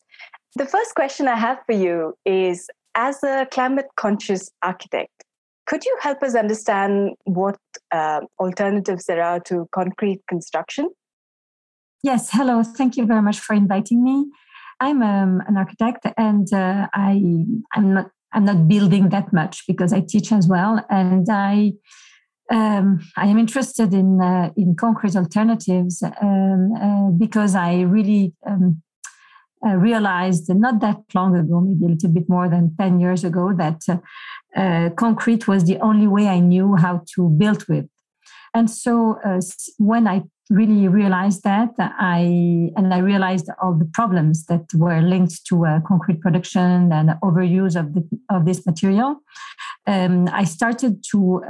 The 0.56 0.66
first 0.66 0.96
question 0.96 1.28
I 1.28 1.36
have 1.36 1.60
for 1.66 1.74
you 1.74 2.18
is 2.26 2.70
As 2.96 3.22
a 3.24 3.46
climate 3.52 3.88
conscious 3.98 4.52
architect, 4.64 5.12
could 5.66 5.84
you 5.84 5.98
help 6.00 6.24
us 6.24 6.34
understand 6.34 7.16
what 7.26 7.58
uh, 7.92 8.22
alternatives 8.40 9.04
there 9.04 9.22
are 9.22 9.42
to 9.42 9.68
concrete 9.74 10.22
construction? 10.30 10.88
Yes, 12.04 12.30
hello. 12.32 12.64
Thank 12.64 12.96
you 12.96 13.06
very 13.06 13.22
much 13.22 13.38
for 13.38 13.54
inviting 13.54 14.02
me. 14.02 14.28
I'm 14.80 15.04
um, 15.04 15.44
an 15.46 15.58
architect 15.58 16.08
and 16.16 16.48
uh, 16.54 16.88
I, 16.94 17.22
I'm 17.74 17.94
not 17.96 18.12
I'm 18.32 18.46
not 18.46 18.68
building 18.68 19.10
that 19.10 19.34
much 19.34 19.64
because 19.68 19.92
I 19.94 20.02
teach 20.02 20.32
as 20.34 20.48
well, 20.48 20.86
and 20.90 21.26
I 21.30 21.72
um, 22.52 23.00
I 23.18 23.28
am 23.28 23.38
interested 23.38 23.94
in 23.94 24.22
uh, 24.22 24.52
in 24.56 24.76
concrete 24.76 25.16
alternatives 25.16 26.04
um, 26.22 26.74
uh, 26.74 27.10
because 27.12 27.56
I 27.56 27.82
really 27.82 28.34
um, 28.46 28.82
uh, 29.66 29.76
realized 29.76 30.54
not 30.54 30.80
that 30.82 30.98
long 31.16 31.36
ago, 31.36 31.60
maybe 31.62 31.86
a 31.86 31.96
little 31.96 32.10
bit 32.10 32.30
more 32.30 32.48
than 32.48 32.76
ten 32.78 33.00
years 33.00 33.24
ago, 33.24 33.52
that 33.54 33.82
uh, 33.90 33.98
uh, 34.56 34.90
concrete 34.92 35.48
was 35.48 35.64
the 35.64 35.80
only 35.80 36.08
way 36.08 36.28
I 36.28 36.40
knew 36.40 36.76
how 36.76 37.02
to 37.16 37.30
build 37.30 37.68
with. 37.68 37.88
And 38.54 38.70
so 38.70 39.18
uh, 39.26 39.42
when 39.80 40.08
I 40.08 40.24
really 40.52 40.88
realized 40.88 41.44
that, 41.44 41.74
I 41.80 42.72
and 42.78 42.94
I 42.94 43.00
realized 43.00 43.50
all 43.60 43.74
the 43.74 43.90
problems 43.94 44.46
that 44.46 44.66
were 44.76 45.02
linked 45.02 45.46
to 45.48 45.82
concrete 45.88 46.22
production 46.22 46.92
and 46.92 47.10
overuse 47.24 47.76
of 47.76 47.96
the, 47.96 48.08
of 48.30 48.46
this 48.46 48.64
material. 48.68 49.18
Um, 49.88 50.30
I 50.32 50.44
started 50.44 51.04
to 51.12 51.42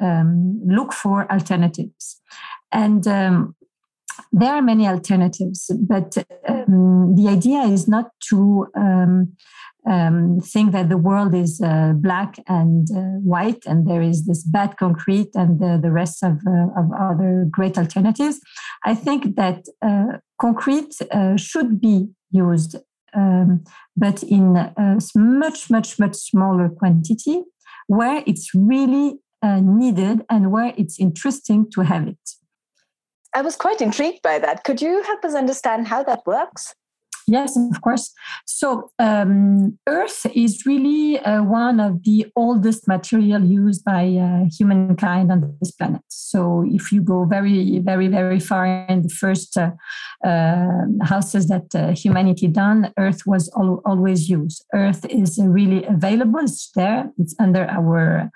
um, 0.00 0.60
look 0.66 0.92
for 0.92 1.30
alternatives. 1.32 2.20
And 2.72 3.06
um, 3.06 3.54
there 4.32 4.52
are 4.52 4.62
many 4.62 4.86
alternatives, 4.86 5.70
but 5.80 6.16
um, 6.48 7.14
the 7.16 7.28
idea 7.28 7.60
is 7.62 7.86
not 7.88 8.10
to 8.28 8.66
um, 8.76 9.36
um, 9.86 10.40
think 10.40 10.72
that 10.72 10.88
the 10.88 10.98
world 10.98 11.34
is 11.34 11.60
uh, 11.60 11.92
black 11.94 12.38
and 12.48 12.88
uh, 12.90 13.18
white 13.22 13.64
and 13.66 13.88
there 13.88 14.02
is 14.02 14.26
this 14.26 14.42
bad 14.42 14.76
concrete 14.76 15.30
and 15.34 15.62
uh, 15.62 15.76
the 15.76 15.92
rest 15.92 16.22
of, 16.24 16.38
uh, 16.46 16.66
of 16.76 16.90
other 16.98 17.46
great 17.50 17.78
alternatives. 17.78 18.40
I 18.84 18.94
think 18.94 19.36
that 19.36 19.64
uh, 19.82 20.18
concrete 20.40 20.94
uh, 21.10 21.36
should 21.36 21.80
be 21.80 22.08
used, 22.32 22.76
um, 23.14 23.64
but 23.96 24.22
in 24.24 24.56
a 24.56 24.98
much, 25.14 25.70
much, 25.70 25.98
much 25.98 26.16
smaller 26.16 26.68
quantity 26.68 27.42
where 27.86 28.24
it's 28.26 28.50
really 28.54 29.20
uh, 29.42 29.60
needed 29.60 30.24
and 30.28 30.50
where 30.50 30.72
it's 30.76 30.98
interesting 30.98 31.70
to 31.72 31.82
have 31.82 32.08
it. 32.08 32.30
I 33.34 33.42
was 33.42 33.56
quite 33.56 33.80
intrigued 33.80 34.22
by 34.22 34.38
that. 34.38 34.64
Could 34.64 34.80
you 34.80 35.02
help 35.02 35.24
us 35.24 35.34
understand 35.34 35.88
how 35.88 36.02
that 36.04 36.22
works? 36.26 36.74
Yes, 37.28 37.56
of 37.56 37.80
course. 37.80 38.12
So, 38.44 38.92
um, 39.00 39.76
Earth 39.88 40.26
is 40.32 40.64
really 40.64 41.18
uh, 41.18 41.42
one 41.42 41.80
of 41.80 42.04
the 42.04 42.26
oldest 42.36 42.86
material 42.86 43.42
used 43.42 43.84
by 43.84 44.06
uh, 44.06 44.44
humankind 44.56 45.32
on 45.32 45.56
this 45.60 45.72
planet. 45.72 46.02
So, 46.08 46.64
if 46.68 46.92
you 46.92 47.02
go 47.02 47.24
very, 47.24 47.80
very, 47.80 48.06
very 48.06 48.38
far 48.38 48.66
in 48.88 49.02
the 49.02 49.08
first 49.08 49.56
uh, 49.58 49.72
um, 50.24 51.00
houses 51.02 51.48
that 51.48 51.74
uh, 51.74 51.90
humanity 51.96 52.46
done, 52.46 52.92
Earth 52.96 53.26
was 53.26 53.50
al- 53.58 53.82
always 53.84 54.28
used. 54.28 54.64
Earth 54.72 55.04
is 55.06 55.36
really 55.42 55.84
available. 55.84 56.40
It's 56.40 56.70
there. 56.76 57.10
It's 57.18 57.34
under 57.40 57.66
our 57.68 58.30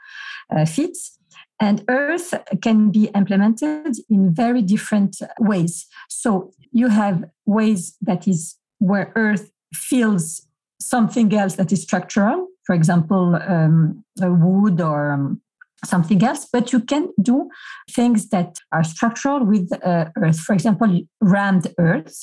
uh, 0.55 0.64
feet. 0.64 0.97
And 1.61 1.84
Earth 1.88 2.34
can 2.62 2.91
be 2.91 3.05
implemented 3.14 3.95
in 4.09 4.34
very 4.34 4.62
different 4.62 5.16
ways. 5.38 5.86
So 6.09 6.53
you 6.72 6.88
have 6.88 7.24
ways 7.45 7.97
that 8.01 8.26
is 8.26 8.57
where 8.81 9.12
Earth 9.14 9.51
feels 9.72 10.47
something 10.81 11.33
else 11.33 11.55
that 11.57 11.70
is 11.72 11.83
structural, 11.83 12.49
for 12.66 12.74
example, 12.74 13.37
um, 13.47 14.05
wood 14.20 14.81
or 14.81 15.12
um, 15.12 15.41
something 15.85 16.22
else, 16.22 16.49
but 16.53 16.72
you 16.72 16.81
can 16.81 17.09
do 17.22 17.49
things 17.91 18.28
that 18.31 18.59
are 18.72 18.85
structural 18.85 19.45
with 19.45 19.70
uh, 19.85 20.07
Earth. 20.16 20.41
For 20.41 20.55
example, 20.55 21.01
rammed 21.20 21.72
Earth. 21.78 22.18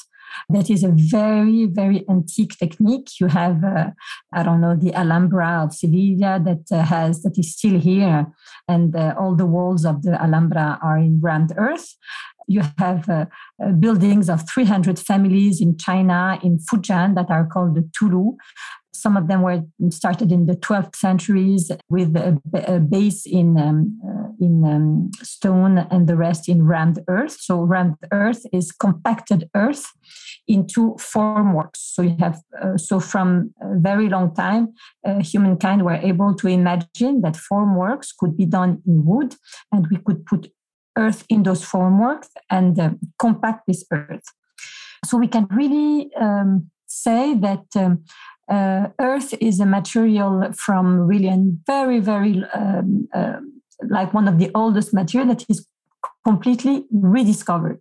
That 0.50 0.70
is 0.70 0.84
a 0.84 0.92
very, 0.94 1.66
very 1.66 2.04
antique 2.10 2.58
technique. 2.58 3.20
You 3.20 3.28
have, 3.28 3.64
uh, 3.64 3.92
I 4.34 4.44
don't 4.44 4.60
know, 4.60 4.76
the 4.76 4.94
Alhambra 4.94 5.64
of 5.64 5.74
Sevilla 5.74 6.40
that 6.44 6.66
uh, 6.70 6.84
has 6.84 7.24
that 7.24 7.38
is 7.38 7.54
still 7.54 7.80
here, 7.80 8.28
and 8.68 8.96
uh, 8.96 9.16
all 9.18 9.36
the 9.36 9.46
walls 9.46 9.86
of 9.86 10.04
the 10.04 10.22
Alhambra 10.22 10.80
are 10.84 10.98
in 10.98 11.22
rammed 11.22 11.54
earth. 11.58 11.96
You 12.48 12.62
have 12.78 13.10
uh, 13.10 13.26
uh, 13.64 13.72
buildings 13.72 14.30
of 14.30 14.50
300 14.50 14.98
families 14.98 15.62
in 15.62 15.78
China, 15.78 16.40
in 16.42 16.60
Fujian, 16.60 17.16
that 17.16 17.30
are 17.30 17.46
called 17.46 17.76
the 17.76 17.82
Tulou. 17.82 18.38
Some 18.94 19.16
of 19.16 19.28
them 19.28 19.44
were 19.44 19.64
started 19.92 20.32
in 20.32 20.48
the 20.48 20.56
12th 20.56 20.96
centuries 20.96 21.72
with 21.88 22.16
a, 22.16 22.42
a 22.68 22.80
base 22.80 23.28
in, 23.28 23.56
um, 23.60 24.00
uh, 24.04 24.30
in 24.40 24.66
um, 24.66 25.12
stone 25.22 25.78
and 25.78 26.08
the 26.08 26.16
rest 26.16 26.50
in 26.50 26.66
rammed 26.66 27.00
earth. 27.08 27.38
So, 27.40 27.62
rammed 27.62 27.98
earth 28.12 28.44
is 28.52 28.72
compacted 28.72 29.50
earth 29.56 29.86
into 30.48 30.96
formworks. 30.96 31.78
So, 31.78 32.02
you 32.02 32.16
have, 32.20 32.42
uh, 32.60 32.78
so 32.78 33.00
from 33.00 33.54
a 33.62 33.78
very 33.78 34.10
long 34.10 34.34
time, 34.34 34.74
uh, 35.06 35.20
humankind 35.20 35.86
were 35.86 36.02
able 36.12 36.34
to 36.34 36.48
imagine 36.48 37.22
that 37.22 37.36
formworks 37.36 38.08
could 38.18 38.36
be 38.36 38.46
done 38.46 38.82
in 38.88 39.06
wood 39.06 39.36
and 39.72 39.86
we 39.92 39.98
could 39.98 40.26
put 40.26 40.52
earth 40.98 41.26
in 41.30 41.44
those 41.44 41.64
formworks 41.64 42.30
and 42.50 42.80
uh, 42.80 42.90
compact 43.20 43.62
this 43.68 43.86
earth. 43.92 44.26
So 45.06 45.18
we 45.18 45.28
can 45.28 45.48
really 45.52 46.10
um, 46.20 46.70
say 46.88 47.36
that 47.36 47.66
um, 47.76 48.04
uh, 48.50 48.88
earth 49.00 49.34
is 49.40 49.60
a 49.60 49.66
material 49.66 50.52
from 50.54 51.02
really 51.02 51.28
a 51.28 51.38
very, 51.66 52.00
very 52.00 52.44
um, 52.54 53.08
uh, 53.14 53.40
like 53.90 54.14
one 54.14 54.28
of 54.28 54.40
the 54.40 54.50
oldest 54.56 54.94
material 54.94 55.28
that 55.30 55.46
is 55.50 55.68
completely 56.26 56.86
rediscovered. 56.92 57.80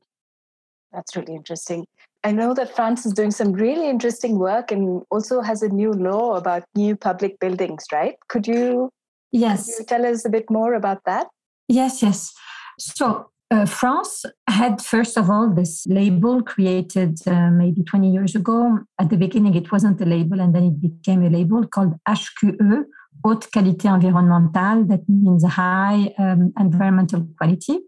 That's 0.93 1.17
really 1.17 1.35
interesting. 1.35 1.87
I 2.25 2.33
know 2.33 2.55
that 2.55 2.75
France 2.75 3.07
is 3.07 3.12
doing 3.12 3.31
some 3.31 3.53
really 3.53 3.89
interesting 3.89 4.39
work 4.39 4.73
and 4.73 5.03
also 5.11 5.41
has 5.43 5.62
a 5.62 5.69
new 5.69 5.93
law 5.93 6.35
about 6.37 6.64
new 6.75 6.97
public 6.97 7.39
buildings, 7.39 7.85
right? 7.93 8.17
Could 8.29 8.47
you, 8.47 8.91
yes. 9.31 9.67
Could 9.67 9.75
you 9.79 9.87
tell 9.87 10.07
us 10.07 10.25
a 10.25 10.29
bit 10.29 10.51
more 10.51 10.75
about 10.75 11.03
that? 11.07 11.29
Yes, 11.69 12.03
yes. 12.03 12.33
So 12.79 13.31
uh, 13.51 13.66
France 13.66 14.24
had, 14.49 14.83
first 14.83 15.16
of 15.16 15.31
all, 15.31 15.49
this 15.49 15.87
label 15.87 16.43
created 16.43 17.18
uh, 17.27 17.51
maybe 17.51 17.83
20 17.85 18.11
years 18.11 18.35
ago. 18.35 18.81
At 18.99 19.11
the 19.11 19.16
beginning, 19.16 19.55
it 19.55 19.70
wasn't 19.70 20.01
a 20.01 20.05
label, 20.05 20.41
and 20.41 20.55
then 20.55 20.64
it 20.64 20.81
became 20.81 21.22
a 21.22 21.31
label 21.31 21.66
called 21.66 21.95
HQE, 22.09 22.85
Haute 23.24 23.49
Qualité 23.51 23.89
Environnementale, 23.89 24.87
that 24.89 25.09
means 25.09 25.45
high 25.45 26.12
um, 26.18 26.53
environmental 26.59 27.27
quality. 27.39 27.79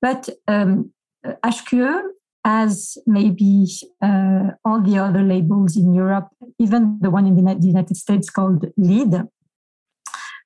But 0.00 0.28
um, 0.48 0.92
HQE, 1.44 2.02
as 2.44 2.98
maybe 3.06 3.66
uh, 4.02 4.50
all 4.64 4.80
the 4.80 4.98
other 4.98 5.22
labels 5.22 5.76
in 5.76 5.94
Europe, 5.94 6.28
even 6.58 6.98
the 7.00 7.10
one 7.10 7.26
in 7.26 7.36
the 7.36 7.66
United 7.66 7.96
States 7.96 8.30
called 8.30 8.66
LEED, 8.76 9.22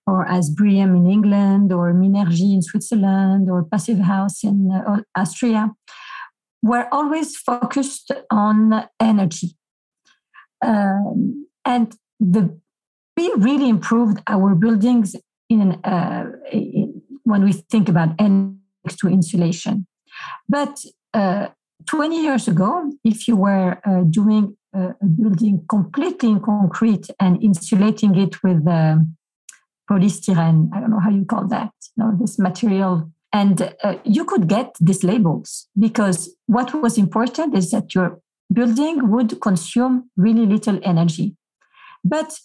or 0.06 0.26
as 0.28 0.50
BREEAM 0.50 0.94
in 0.96 1.10
England, 1.10 1.72
or 1.72 1.92
Minergie 1.92 2.54
in 2.54 2.62
Switzerland, 2.62 3.50
or 3.50 3.64
Passive 3.64 3.98
House 3.98 4.44
in 4.44 4.70
uh, 4.70 5.02
Austria, 5.16 5.72
were 6.62 6.86
always 6.92 7.36
focused 7.36 8.12
on 8.30 8.86
energy. 9.00 9.56
Um, 10.64 11.46
and 11.64 11.94
the, 12.20 12.58
we 13.16 13.32
really 13.36 13.68
improved 13.68 14.22
our 14.26 14.54
buildings 14.54 15.16
in, 15.48 15.72
uh, 15.84 16.24
in 16.52 17.02
when 17.24 17.44
we 17.44 17.52
think 17.52 17.88
about 17.88 18.10
energy 18.18 18.56
to 19.00 19.08
insulation. 19.08 19.86
But 20.48 20.78
uh, 21.12 21.48
20 21.86 22.22
years 22.22 22.48
ago, 22.48 22.92
if 23.04 23.26
you 23.26 23.36
were 23.36 23.78
uh, 23.84 24.02
doing 24.08 24.56
a 24.72 24.94
building 25.06 25.64
completely 25.68 26.28
in 26.30 26.40
concrete 26.40 27.08
and 27.18 27.42
insulating 27.42 28.14
it 28.16 28.42
with 28.42 28.66
um, 28.68 29.15
polystyrene. 29.90 30.70
I 30.74 30.80
don't 30.80 30.90
know 30.90 31.00
how 31.00 31.10
you 31.10 31.24
call 31.24 31.46
that, 31.48 31.72
you 31.96 32.04
know, 32.04 32.16
this 32.20 32.38
material. 32.38 33.10
And 33.32 33.74
uh, 33.82 33.96
you 34.04 34.24
could 34.24 34.48
get 34.48 34.76
these 34.80 35.04
labels 35.04 35.68
because 35.78 36.34
what 36.46 36.74
was 36.74 36.96
important 36.96 37.56
is 37.56 37.70
that 37.70 37.94
your 37.94 38.20
building 38.52 39.10
would 39.10 39.40
consume 39.40 40.10
really 40.16 40.46
little 40.46 40.78
energy. 40.82 41.36
But 42.04 42.38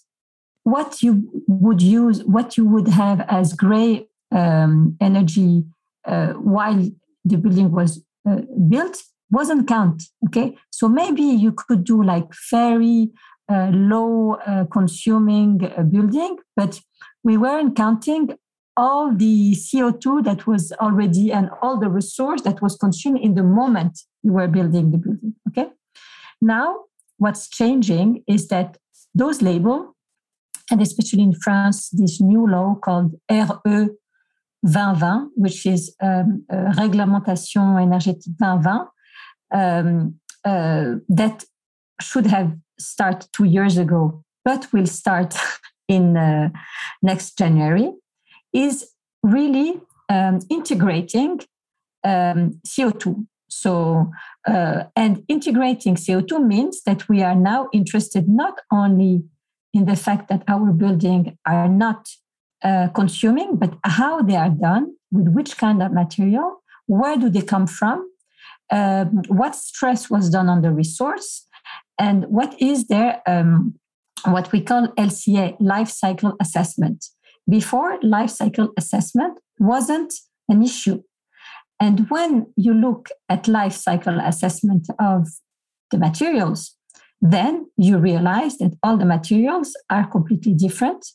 what 0.64 1.02
you 1.02 1.44
would 1.48 1.82
use, 1.82 2.24
what 2.24 2.58
you 2.58 2.66
would 2.66 2.88
have 2.88 3.22
as 3.22 3.54
gray 3.54 4.08
um, 4.32 4.98
energy 5.00 5.66
uh, 6.06 6.34
while 6.34 6.84
the 7.24 7.38
building 7.38 7.72
was 7.72 8.04
uh, 8.30 8.42
built 8.70 9.02
wasn't 9.32 9.68
count. 9.68 10.04
Okay, 10.28 10.58
so 10.70 10.90
maybe 10.90 11.24
you 11.24 11.54
could 11.54 11.84
do 11.84 12.04
like 12.04 12.28
very 12.50 13.10
uh, 13.50 13.70
low 13.74 14.34
uh, 14.46 14.66
consuming 14.66 15.72
uh, 15.78 15.84
building, 15.84 16.38
but 16.56 16.82
we 17.24 17.38
weren't 17.38 17.76
counting 17.76 18.38
all 18.78 19.14
the 19.14 19.52
CO2 19.52 20.24
that 20.24 20.48
was 20.48 20.72
already 20.74 21.32
and 21.32 21.50
all 21.62 21.80
the 21.80 21.90
resource 21.90 22.42
that 22.42 22.62
was 22.62 22.76
consumed 22.78 23.20
in 23.20 23.36
the 23.36 23.44
moment 23.44 24.00
you 24.24 24.34
were 24.34 24.48
building 24.48 24.92
the 24.92 24.98
building. 24.98 25.36
Okay. 25.50 25.70
Now, 26.42 26.86
what's 27.18 27.50
changing 27.50 28.24
is 28.28 28.48
that 28.48 28.78
those 29.14 29.42
labels, 29.42 29.88
and 30.72 30.82
especially 30.82 31.24
in 31.24 31.34
France, 31.34 31.90
this 31.90 32.22
new 32.22 32.48
law 32.48 32.76
called 32.76 33.14
RE 33.30 33.90
2020, 34.66 35.32
which 35.36 35.66
is 35.66 35.96
um, 36.02 36.46
uh, 36.50 36.72
Réglementation 36.78 37.78
énergétique 37.78 38.38
2020, 38.40 38.90
um, 39.54 40.16
uh, 40.46 40.96
that 41.10 41.44
should 42.02 42.26
have 42.26 42.56
started 42.80 43.28
two 43.34 43.44
years 43.44 43.78
ago, 43.78 44.24
but 44.46 44.72
will 44.72 44.88
start 44.88 45.36
in 45.92 46.16
uh, 46.16 46.50
next 47.02 47.38
January 47.38 47.92
is 48.54 48.76
really 49.24 49.80
um, 50.10 50.40
integrating 50.50 51.40
um, 52.04 52.60
CO2. 52.66 53.26
So, 53.50 54.10
uh, 54.48 54.84
and 54.96 55.24
integrating 55.28 55.96
CO2 55.96 56.32
means 56.46 56.84
that 56.84 57.10
we 57.10 57.22
are 57.22 57.36
now 57.36 57.68
interested 57.74 58.30
not 58.30 58.56
only 58.72 59.24
in 59.74 59.86
the 59.86 59.96
fact 59.96 60.30
that 60.30 60.44
our 60.48 60.72
buildings 60.72 61.34
are 61.46 61.68
not 61.68 62.08
uh, 62.64 62.88
consuming, 62.96 63.58
but 63.58 63.74
how 63.84 64.22
they 64.22 64.38
are 64.38 64.50
done, 64.50 64.96
with 65.12 65.28
which 65.36 65.58
kind 65.58 65.84
of 65.84 65.92
material, 65.92 66.64
where 66.88 67.18
do 67.18 67.30
they 67.30 67.42
come 67.42 67.68
from, 67.68 68.08
um, 68.72 69.22
what 69.28 69.56
stress 69.56 70.10
was 70.10 70.30
done 70.30 70.48
on 70.48 70.62
the 70.62 70.72
resource, 70.72 71.48
and 72.00 72.26
what 72.26 72.60
is 72.62 72.88
their 72.88 73.22
um, 73.28 73.76
what 74.26 74.52
we 74.52 74.62
call 74.62 74.88
LCA 74.98 75.56
life 75.60 75.90
cycle 75.90 76.34
assessment. 76.40 77.06
Before 77.50 77.98
life 78.02 78.30
cycle 78.30 78.70
assessment 78.78 79.40
wasn't 79.60 80.14
an 80.50 80.64
issue. 80.64 81.02
And 81.80 82.10
when 82.10 82.54
you 82.56 82.74
look 82.74 83.10
at 83.30 83.48
life 83.48 83.74
cycle 83.74 84.20
assessment 84.20 84.88
of 85.00 85.28
the 85.90 85.98
materials, 85.98 86.76
then 87.22 87.68
you 87.78 87.98
realize 87.98 88.58
that 88.58 88.78
all 88.84 88.98
the 88.98 89.06
materials 89.06 89.74
are 89.90 90.08
completely 90.08 90.54
different 90.54 91.06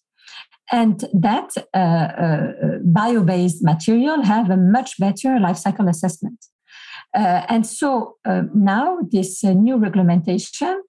and 0.72 1.04
that 1.12 1.50
uh, 1.74 1.78
uh, 1.78 2.52
bio-based 2.84 3.62
material 3.62 4.22
have 4.22 4.50
a 4.50 4.56
much 4.56 4.98
better 4.98 5.38
life 5.38 5.56
cycle 5.56 5.88
assessment. 5.88 6.46
Uh, 7.14 7.46
and 7.48 7.66
so 7.66 8.16
uh, 8.24 8.42
now 8.54 8.98
this 9.10 9.44
uh, 9.44 9.52
new 9.52 9.76
regulation 9.76 10.82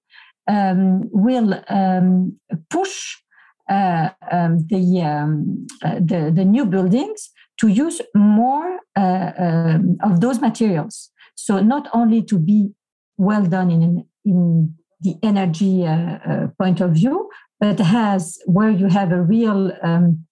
um, 0.48 1.02
will 1.12 1.62
um, 1.68 2.38
push 2.70 3.16
uh, 3.68 4.08
um, 4.32 4.66
the, 4.68 5.02
um, 5.02 5.66
the, 5.82 6.32
the 6.34 6.44
new 6.44 6.64
buildings 6.64 7.30
to 7.58 7.68
use 7.68 8.00
more 8.14 8.78
um, 8.96 9.98
of 10.02 10.20
those 10.20 10.40
materials. 10.40 11.10
So 11.34 11.60
not 11.60 11.88
only 11.92 12.22
to 12.22 12.38
be 12.38 12.70
well 13.16 13.44
done 13.44 13.70
in 13.70 14.04
in 14.24 14.74
the 15.00 15.16
energy 15.22 15.86
uh, 15.86 16.18
uh, 16.30 16.46
point 16.58 16.80
of 16.80 16.92
view, 16.92 17.28
but 17.60 17.78
has 17.78 18.38
where 18.46 18.70
you 18.70 18.86
have 18.86 19.12
a 19.12 19.22
real 19.22 19.72
um, 19.82 20.26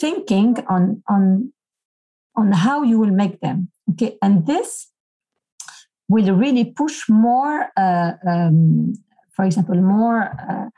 thinking 0.00 0.56
on 0.68 1.02
on 1.08 1.52
on 2.36 2.52
how 2.52 2.82
you 2.82 2.98
will 2.98 3.12
make 3.12 3.40
them. 3.40 3.68
Okay, 3.90 4.18
and 4.22 4.46
this 4.46 4.88
will 6.08 6.34
really 6.34 6.64
push 6.64 7.08
more, 7.08 7.68
uh, 7.76 8.12
um, 8.28 8.92
for 9.36 9.44
example, 9.44 9.76
more 9.76 10.22
uh, 10.50 10.68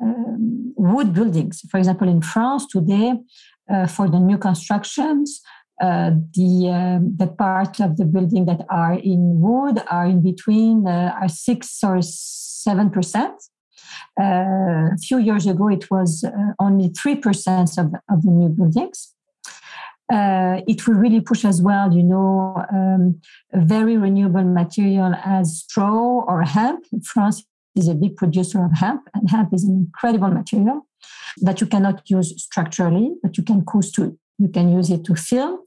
um, 0.00 0.72
wood 0.76 1.12
buildings. 1.12 1.62
For 1.70 1.78
example, 1.78 2.08
in 2.08 2.22
France 2.22 2.66
today, 2.66 3.14
uh, 3.70 3.86
for 3.86 4.08
the 4.08 4.20
new 4.20 4.38
constructions, 4.38 5.40
uh, 5.82 6.10
the 6.34 6.70
um, 6.70 7.16
the 7.16 7.26
part 7.26 7.80
of 7.80 7.96
the 7.96 8.04
building 8.04 8.44
that 8.46 8.64
are 8.70 8.94
in 8.94 9.40
wood 9.40 9.82
are 9.90 10.06
in 10.06 10.22
between 10.22 10.86
uh, 10.86 11.12
are 11.20 11.28
six 11.28 11.82
or 11.82 11.98
seven 12.00 12.90
percent. 12.90 13.34
Uh, 14.20 14.94
a 14.94 14.98
few 15.06 15.18
years 15.18 15.46
ago, 15.46 15.68
it 15.68 15.90
was 15.90 16.24
uh, 16.24 16.30
only 16.60 16.88
three 16.90 17.16
percent 17.16 17.76
of, 17.78 17.92
of 18.08 18.22
the 18.22 18.30
new 18.30 18.48
buildings. 18.48 19.14
Uh, 20.12 20.60
it 20.68 20.86
will 20.86 20.94
really 20.94 21.20
push 21.20 21.44
as 21.44 21.62
well, 21.62 21.92
you 21.92 22.02
know, 22.02 22.62
um, 22.70 23.18
very 23.54 23.96
renewable 23.96 24.44
material 24.44 25.14
as 25.24 25.60
straw 25.60 26.22
or 26.28 26.42
hemp. 26.42 26.84
France 27.02 27.42
is 27.76 27.88
a 27.88 27.94
big 27.94 28.16
producer 28.16 28.64
of 28.64 28.72
hemp, 28.72 29.02
and 29.14 29.30
hemp 29.30 29.52
is 29.52 29.64
an 29.64 29.74
incredible 29.74 30.28
material 30.28 30.86
that 31.42 31.60
you 31.60 31.66
cannot 31.66 32.08
use 32.08 32.32
structurally, 32.42 33.14
but 33.22 33.36
you 33.36 33.42
can 33.42 33.64
to 33.92 34.18
you 34.38 34.48
can 34.48 34.72
use 34.72 34.90
it 34.90 35.04
to 35.04 35.14
film. 35.14 35.60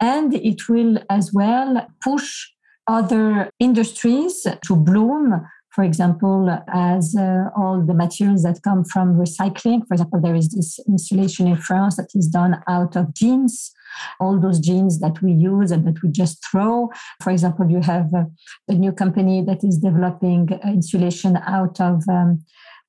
And 0.00 0.34
it 0.34 0.68
will 0.68 0.98
as 1.08 1.32
well 1.32 1.86
push 2.02 2.48
other 2.88 3.50
industries 3.60 4.46
to 4.66 4.76
bloom. 4.76 5.46
For 5.74 5.84
example, 5.84 6.50
as 6.68 7.16
uh, 7.16 7.48
all 7.56 7.80
the 7.80 7.94
materials 7.94 8.42
that 8.42 8.62
come 8.62 8.84
from 8.84 9.16
recycling. 9.16 9.86
For 9.86 9.94
example, 9.94 10.20
there 10.20 10.34
is 10.34 10.50
this 10.50 10.78
installation 10.86 11.46
in 11.46 11.56
France 11.56 11.96
that 11.96 12.10
is 12.14 12.28
done 12.28 12.62
out 12.68 12.94
of 12.94 13.14
jeans 13.14 13.72
all 14.20 14.38
those 14.38 14.58
jeans 14.58 15.00
that 15.00 15.22
we 15.22 15.32
use 15.32 15.70
and 15.70 15.86
that 15.86 16.02
we 16.02 16.10
just 16.10 16.44
throw. 16.44 16.90
For 17.20 17.30
example, 17.30 17.70
you 17.70 17.80
have 17.80 18.12
a, 18.14 18.26
a 18.68 18.74
new 18.74 18.92
company 18.92 19.42
that 19.42 19.64
is 19.64 19.78
developing 19.78 20.48
insulation 20.64 21.36
out 21.46 21.80
of 21.80 22.02
um, 22.08 22.44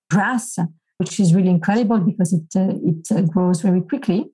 grass, 0.09 0.57
which 0.97 1.19
is 1.19 1.34
really 1.34 1.49
incredible 1.49 1.99
because 1.99 2.34
it, 2.34 2.47
uh, 2.55 2.73
it 2.84 3.11
uh, 3.11 3.21
grows 3.21 3.61
very 3.61 3.81
quickly. 3.81 4.31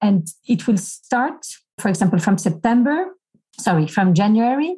And 0.00 0.26
it 0.48 0.66
will 0.66 0.78
start, 0.78 1.46
for 1.78 1.88
example, 1.88 2.18
from 2.18 2.36
September, 2.36 3.06
sorry, 3.58 3.86
from 3.86 4.14
January, 4.14 4.76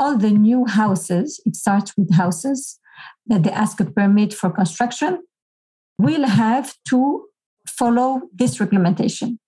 all 0.00 0.16
the 0.16 0.30
new 0.30 0.64
houses, 0.64 1.40
it 1.44 1.54
starts 1.54 1.92
with 1.96 2.12
houses 2.14 2.80
that 3.26 3.42
they 3.44 3.50
ask 3.50 3.78
a 3.80 3.84
permit 3.84 4.32
for 4.32 4.50
construction, 4.50 5.22
will 5.98 6.26
have 6.26 6.74
to 6.88 7.26
follow 7.68 8.22
this 8.34 8.56
reglementation. 8.56 9.38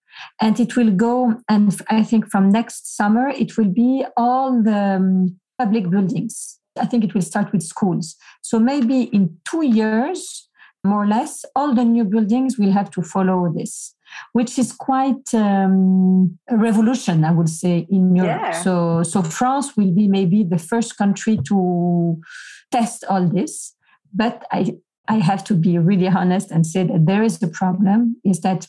And 0.40 0.60
it 0.60 0.76
will 0.76 0.90
go, 0.90 1.40
and 1.48 1.74
I 1.88 2.02
think 2.02 2.30
from 2.30 2.50
next 2.50 2.94
summer, 2.94 3.28
it 3.30 3.56
will 3.56 3.72
be 3.84 4.04
all 4.16 4.62
the 4.62 4.96
um, 5.00 5.40
public 5.58 5.88
buildings. 5.88 6.58
I 6.78 6.84
think 6.84 7.02
it 7.02 7.14
will 7.14 7.22
start 7.22 7.50
with 7.52 7.62
schools. 7.62 8.16
So 8.42 8.58
maybe 8.58 9.04
in 9.04 9.38
two 9.50 9.64
years, 9.64 10.48
more 10.84 11.04
or 11.04 11.06
less, 11.06 11.44
all 11.56 11.74
the 11.74 11.84
new 11.84 12.04
buildings 12.04 12.58
will 12.58 12.72
have 12.72 12.90
to 12.90 13.02
follow 13.02 13.50
this 13.56 13.94
which 14.32 14.58
is 14.58 14.72
quite 14.72 15.34
um, 15.34 16.38
a 16.48 16.56
revolution, 16.56 17.24
I 17.24 17.32
would 17.32 17.48
say, 17.48 17.86
in 17.90 18.14
Europe. 18.14 18.40
Yeah. 18.42 18.62
So, 18.62 19.02
so 19.02 19.22
France 19.22 19.76
will 19.76 19.92
be 19.92 20.08
maybe 20.08 20.44
the 20.44 20.58
first 20.58 20.96
country 20.96 21.38
to 21.48 22.20
test 22.70 23.04
all 23.08 23.26
this. 23.28 23.74
But 24.14 24.44
I, 24.50 24.76
I 25.08 25.18
have 25.18 25.44
to 25.44 25.54
be 25.54 25.78
really 25.78 26.08
honest 26.08 26.50
and 26.50 26.66
say 26.66 26.84
that 26.84 27.06
there 27.06 27.22
is 27.22 27.42
a 27.42 27.48
problem. 27.48 28.16
Is 28.24 28.40
that 28.40 28.68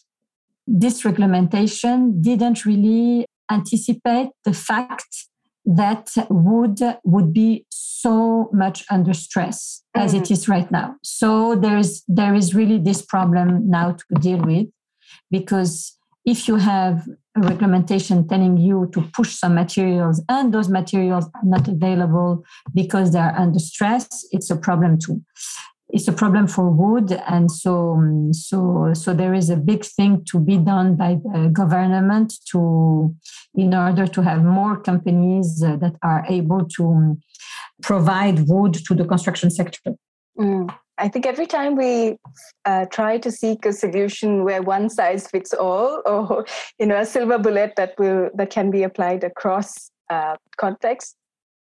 this 0.66 1.04
regulation 1.04 2.22
didn't 2.22 2.66
really 2.66 3.26
anticipate 3.52 4.30
the 4.46 4.54
fact 4.54 5.28
that 5.66 6.12
wood 6.30 6.80
would 7.04 7.34
be 7.34 7.66
so 7.70 8.50
much 8.52 8.84
under 8.90 9.14
stress 9.14 9.84
as 9.96 10.14
mm-hmm. 10.14 10.24
it 10.24 10.32
is 10.32 10.50
right 10.50 10.70
now. 10.72 10.96
So 11.04 11.56
there 11.56 11.78
is 11.78 12.04
there 12.08 12.36
is 12.36 12.54
really 12.54 12.78
this 12.78 13.02
problem 13.02 13.70
now 13.70 13.94
to 13.94 14.20
deal 14.20 14.40
with 14.40 14.68
because 15.34 15.98
if 16.26 16.48
you 16.48 16.56
have 16.58 16.96
a 17.36 17.42
regulation 17.54 18.28
telling 18.28 18.56
you 18.68 18.78
to 18.94 19.02
push 19.18 19.32
some 19.42 19.56
materials 19.56 20.22
and 20.30 20.54
those 20.54 20.70
materials 20.70 21.26
are 21.38 21.48
not 21.56 21.68
available 21.68 22.32
because 22.74 23.12
they 23.12 23.24
are 23.28 23.36
under 23.44 23.60
stress, 23.60 24.06
it's 24.32 24.50
a 24.52 24.56
problem 24.56 24.92
too. 25.04 25.18
It's 25.90 26.08
a 26.08 26.18
problem 26.24 26.46
for 26.48 26.66
wood, 26.82 27.08
and 27.36 27.52
so 27.52 27.74
so 28.32 28.58
so 29.02 29.14
there 29.14 29.36
is 29.42 29.48
a 29.52 29.60
big 29.72 29.82
thing 29.96 30.12
to 30.32 30.40
be 30.50 30.58
done 30.74 30.90
by 31.04 31.12
the 31.24 31.50
government 31.62 32.30
to, 32.52 32.60
in 33.64 33.70
order 33.86 34.08
to 34.16 34.20
have 34.30 34.42
more 34.44 34.76
companies 34.90 35.48
uh, 35.62 35.76
that 35.84 35.96
are 36.02 36.24
able 36.30 36.62
to 36.78 37.18
provide 37.90 38.38
wood 38.48 38.74
to 38.86 38.96
the 38.96 39.06
construction 39.06 39.50
sector. 39.52 39.92
Mm. 40.40 40.74
I 40.98 41.08
think 41.08 41.26
every 41.26 41.48
time 41.48 41.76
we 41.76 42.18
uh, 42.66 42.86
try 42.86 43.18
to 43.18 43.32
seek 43.32 43.66
a 43.66 43.74
solution 43.74 44.44
where 44.44 44.62
one 44.62 44.90
size 44.90 45.28
fits 45.28 45.54
all, 45.54 46.02
or 46.06 46.46
you 46.80 46.86
know, 46.86 47.00
a 47.00 47.06
silver 47.06 47.38
bullet 47.38 47.74
that 47.78 47.94
will 47.98 48.30
that 48.36 48.50
can 48.50 48.72
be 48.72 48.84
applied 48.84 49.24
across 49.24 49.90
uh, 50.10 50.36
contexts, 50.58 51.16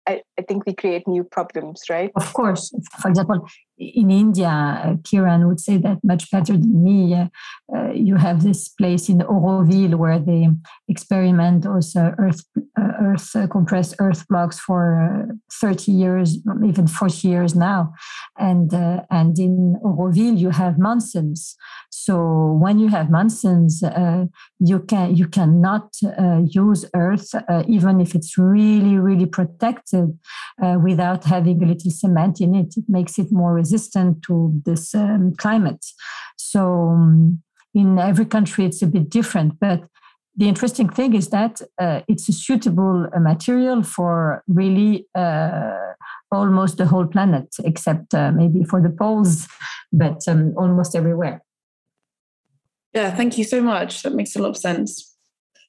I, 0.08 0.22
I 0.38 0.44
think 0.44 0.66
we 0.66 0.74
create 0.74 1.08
new 1.08 1.24
problems, 1.24 1.84
right? 1.90 2.12
Of 2.16 2.34
course. 2.34 2.72
For 3.02 3.10
example, 3.10 3.48
in 3.78 4.10
India, 4.10 4.48
uh, 4.48 4.94
Kiran 5.04 5.48
would 5.48 5.60
say 5.60 5.78
that 5.78 6.00
much 6.04 6.32
better 6.32 6.54
than 6.54 6.84
me. 6.84 7.14
Uh, 7.14 7.28
uh, 7.76 7.92
you 7.92 8.16
have 8.16 8.44
this 8.44 8.70
place 8.70 9.10
in 9.10 9.20
Auroville 9.20 9.96
where 9.96 10.20
they 10.20 10.48
experiment 10.88 11.64
those 11.64 11.96
uh, 11.96 12.12
earth, 12.18 12.46
uh, 12.58 12.92
earth 13.02 13.36
uh, 13.36 13.48
compressed 13.48 13.96
earth 14.00 14.26
blocks 14.30 14.60
for 14.60 15.28
30 15.52 15.92
years, 15.92 16.38
even 16.66 16.88
40 16.88 17.28
years 17.28 17.56
now. 17.56 17.94
And, 18.38 18.72
and 19.10 19.38
in 19.38 19.78
Auroville, 19.84 20.38
you 20.38 20.52
have 20.52 20.80
monsoons. 20.80 21.56
So 21.90 22.58
when 22.62 22.80
you 22.80 22.90
have 22.90 23.10
monsoons, 23.10 23.82
you, 24.60 24.80
can, 24.80 25.16
you 25.16 25.28
cannot 25.28 25.96
use 26.46 26.86
earth, 26.94 27.34
even 27.68 28.02
if 28.02 28.16
it's 28.16 28.38
really, 28.38 28.98
really 28.98 29.26
protected, 29.26 30.18
without 30.82 31.24
having 31.24 31.64
a 31.64 31.66
little 31.66 31.92
cement 31.92 32.42
in 32.42 32.54
it. 32.56 32.76
It 32.78 32.86
makes 32.88 33.18
it 33.18 33.32
more 33.32 33.54
resistant 33.66 34.22
to 34.28 34.36
this 34.66 34.94
um, 34.96 35.34
climate. 35.44 35.84
So 36.38 36.62
um, 36.96 37.42
in 37.74 38.00
every 38.00 38.26
country, 38.26 38.66
it's 38.66 38.82
a 38.82 38.88
bit 38.88 39.10
different. 39.10 39.60
But 39.60 39.80
the 40.38 40.48
interesting 40.48 40.90
thing 40.90 41.14
is 41.16 41.30
that 41.30 41.62
uh, 41.80 42.02
it's 42.08 42.30
a 42.30 42.34
suitable 42.34 43.08
uh, 43.16 43.20
material 43.20 43.84
for 43.84 44.44
really 44.48 45.08
uh, 45.16 45.94
almost 46.32 46.78
the 46.78 46.86
whole 46.86 47.08
planet, 47.08 47.48
except 47.64 48.14
uh, 48.14 48.32
maybe 48.32 48.64
for 48.64 48.82
the 48.82 48.90
poles, 48.90 49.48
but 49.92 50.22
um, 50.28 50.54
almost 50.58 50.96
everywhere. 50.96 51.42
Yeah, 52.94 53.16
thank 53.16 53.38
you 53.38 53.44
so 53.44 53.62
much. 53.62 54.04
That 54.04 54.14
makes 54.14 54.36
a 54.36 54.42
lot 54.42 54.50
of 54.50 54.58
sense. 54.58 55.16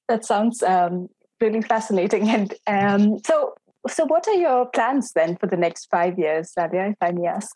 That 0.09 0.25
sounds 0.25 0.63
um, 0.63 1.09
really 1.41 1.63
fascinating. 1.63 2.29
And 2.29 2.55
um, 2.67 3.19
so, 3.27 3.55
so 3.89 4.05
what 4.07 4.27
are 4.29 4.35
your 4.35 4.67
plans 4.67 5.13
then 5.13 5.37
for 5.37 5.49
the 5.49 5.57
next 5.57 5.87
five 5.91 6.19
years, 6.19 6.53
Alia, 6.59 6.91
if 6.91 6.97
I 7.01 7.13
may 7.13 7.27
ask? 7.27 7.55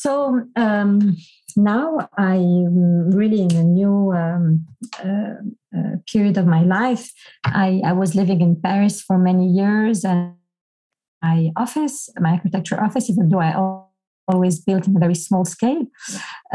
So 0.00 0.44
um, 0.54 1.16
now 1.56 2.08
I'm 2.16 3.10
really 3.10 3.40
in 3.42 3.56
a 3.56 3.64
new 3.64 4.12
um, 4.12 4.64
uh, 5.04 5.34
uh, 5.76 5.96
period 6.06 6.38
of 6.38 6.46
my 6.46 6.62
life. 6.62 7.10
I, 7.44 7.82
I, 7.84 7.94
was 7.94 8.14
living 8.14 8.40
in 8.40 8.60
Paris 8.62 9.02
for 9.02 9.18
many 9.18 9.48
years, 9.48 10.04
and 10.04 10.34
my 11.20 11.50
office, 11.56 12.08
my 12.20 12.30
architecture 12.30 12.80
office, 12.80 13.10
even 13.10 13.28
though 13.28 13.40
I 13.40 13.52
always 14.32 14.60
built 14.60 14.86
in 14.86 14.96
a 14.96 15.00
very 15.00 15.16
small 15.16 15.44
scale. 15.44 15.86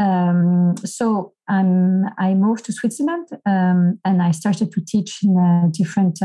Um, 0.00 0.76
so 0.82 1.34
um, 1.46 2.04
I 2.16 2.32
moved 2.32 2.64
to 2.64 2.72
Switzerland 2.72 3.28
um, 3.44 4.00
and 4.06 4.22
I 4.22 4.30
started 4.30 4.72
to 4.72 4.80
teach 4.80 5.22
in 5.22 5.70
different 5.70 6.22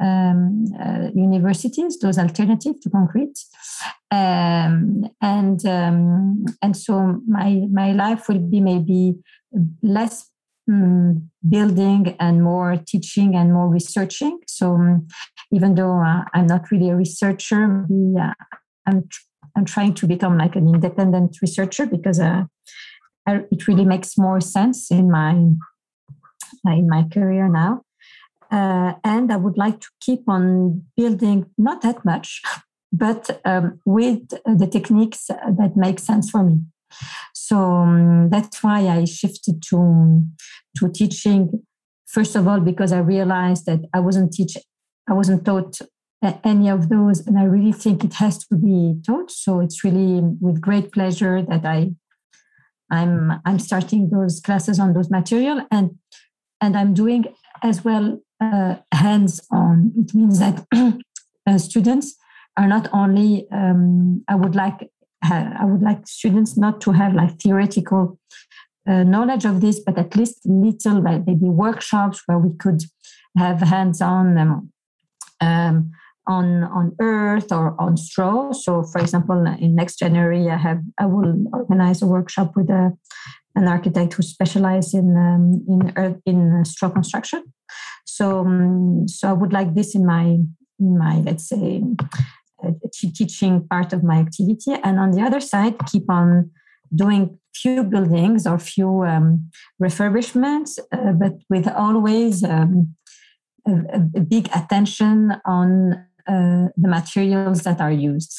um, 0.00 0.38
um, 0.38 0.64
uh, 0.80 1.10
universities, 1.14 1.98
those 1.98 2.18
alternatives 2.18 2.80
to 2.80 2.90
concrete. 2.90 3.38
Um, 4.10 5.10
and 5.20 5.64
and 6.62 6.76
so 6.76 7.20
my 7.26 7.66
my 7.70 7.92
life 7.92 8.28
will 8.28 8.38
be 8.38 8.60
maybe 8.60 9.16
less 9.82 10.30
um, 10.70 11.30
building 11.48 12.16
and 12.20 12.42
more 12.42 12.76
teaching 12.86 13.34
and 13.34 13.52
more 13.52 13.68
researching. 13.68 14.38
So 14.46 14.74
um, 14.74 15.08
even 15.52 15.74
though 15.74 16.00
uh, 16.00 16.24
I'm 16.34 16.46
not 16.46 16.70
really 16.70 16.90
a 16.90 16.96
researcher, 16.96 17.66
maybe, 17.66 18.18
uh, 18.20 18.34
I'm 18.86 19.08
I'm 19.56 19.64
trying 19.64 19.94
to 19.94 20.06
become 20.06 20.38
like 20.38 20.56
an 20.56 20.68
independent 20.68 21.38
researcher 21.42 21.86
because 21.86 22.20
uh, 22.20 22.44
I, 23.26 23.44
it 23.50 23.66
really 23.68 23.84
makes 23.84 24.16
more 24.16 24.40
sense 24.40 24.90
in 24.90 25.10
my 25.10 25.32
in 26.64 26.88
my 26.88 27.04
career 27.12 27.48
now. 27.48 27.82
Uh, 28.50 28.94
and 29.04 29.32
I 29.32 29.36
would 29.36 29.58
like 29.58 29.80
to 29.80 29.88
keep 30.00 30.28
on 30.28 30.84
building, 30.96 31.46
not 31.58 31.82
that 31.82 32.04
much, 32.04 32.40
but 32.92 33.40
um, 33.44 33.80
with 33.84 34.28
the 34.28 34.68
techniques 34.70 35.26
that 35.26 35.72
make 35.76 35.98
sense 35.98 36.30
for 36.30 36.42
me. 36.42 36.60
So 37.34 37.58
um, 37.58 38.30
that's 38.30 38.62
why 38.62 38.88
I 38.88 39.04
shifted 39.04 39.62
to 39.68 40.24
to 40.78 40.88
teaching. 40.90 41.62
First 42.06 42.36
of 42.36 42.48
all, 42.48 42.60
because 42.60 42.92
I 42.92 43.00
realized 43.00 43.66
that 43.66 43.80
I 43.92 44.00
wasn't 44.00 44.32
teach, 44.32 44.56
I 45.08 45.12
wasn't 45.12 45.44
taught 45.44 45.78
any 46.44 46.68
of 46.68 46.88
those, 46.88 47.26
and 47.26 47.38
I 47.38 47.44
really 47.44 47.72
think 47.72 48.04
it 48.04 48.14
has 48.14 48.38
to 48.46 48.56
be 48.56 49.00
taught. 49.06 49.30
So 49.30 49.60
it's 49.60 49.84
really 49.84 50.22
with 50.40 50.60
great 50.60 50.90
pleasure 50.92 51.42
that 51.42 51.66
I 51.66 51.92
I'm 52.90 53.40
I'm 53.44 53.58
starting 53.58 54.10
those 54.10 54.40
classes 54.40 54.80
on 54.80 54.94
those 54.94 55.10
material, 55.10 55.66
and 55.70 55.98
and 56.60 56.76
I'm 56.76 56.94
doing 56.94 57.26
as 57.62 57.84
well 57.84 58.18
uh, 58.40 58.76
hands-on. 58.92 59.92
It 59.98 60.14
means 60.14 60.38
that 60.38 60.66
uh, 61.46 61.58
students 61.58 62.16
are 62.56 62.66
not 62.66 62.88
only. 62.92 63.46
Um, 63.50 64.24
I 64.28 64.34
would 64.34 64.54
like 64.54 64.90
I 65.22 65.64
would 65.64 65.82
like 65.82 66.06
students 66.06 66.56
not 66.56 66.80
to 66.82 66.92
have 66.92 67.12
like 67.14 67.40
theoretical 67.40 68.18
uh, 68.88 69.02
knowledge 69.02 69.44
of 69.44 69.60
this, 69.60 69.80
but 69.80 69.98
at 69.98 70.14
least 70.14 70.40
little, 70.44 71.02
like 71.02 71.26
maybe 71.26 71.48
workshops 71.48 72.22
where 72.26 72.38
we 72.38 72.56
could 72.56 72.82
have 73.36 73.60
hands-on. 73.60 74.38
Um, 74.38 74.72
um, 75.40 75.92
on 76.28 76.64
on 76.64 76.94
earth 77.00 77.50
or 77.50 77.74
on 77.80 77.96
straw. 77.96 78.52
So, 78.52 78.82
for 78.82 79.00
example, 79.00 79.46
in 79.58 79.74
next 79.74 79.98
January, 79.98 80.48
I 80.50 80.56
have 80.56 80.82
I 80.98 81.06
will 81.06 81.44
organize 81.52 82.02
a 82.02 82.06
workshop 82.06 82.54
with 82.54 82.70
a 82.70 82.92
an 83.54 83.66
architect 83.66 84.12
who 84.14 84.22
specializes 84.22 84.94
in 84.94 85.16
um, 85.16 85.64
in 85.66 85.92
earth, 85.96 86.20
in 86.26 86.64
straw 86.64 86.90
construction. 86.90 87.42
So, 88.08 88.40
um, 88.40 89.06
so 89.06 89.28
I 89.28 89.32
would 89.32 89.52
like 89.52 89.74
this 89.74 89.94
in 89.94 90.06
my 90.06 90.38
in 90.80 90.98
my 90.98 91.16
let's 91.18 91.46
say 91.46 91.82
uh, 92.64 92.70
teaching 92.92 93.66
part 93.68 93.92
of 93.92 94.02
my 94.02 94.18
activity, 94.18 94.72
and 94.82 94.98
on 94.98 95.10
the 95.10 95.22
other 95.22 95.40
side, 95.40 95.74
keep 95.86 96.08
on 96.10 96.50
doing 96.94 97.38
few 97.54 97.84
buildings 97.84 98.46
or 98.46 98.58
few 98.58 99.04
um, 99.04 99.50
refurbishments, 99.82 100.78
uh, 100.90 101.12
but 101.12 101.34
with 101.50 101.68
always 101.68 102.42
um, 102.44 102.94
a, 103.66 103.72
a, 104.14 104.20
big 104.20 104.48
attention 104.54 105.34
on 105.44 105.92
uh, 106.26 106.68
the 106.76 106.88
materials 106.88 107.62
that 107.64 107.80
are 107.80 107.92
used. 107.92 108.38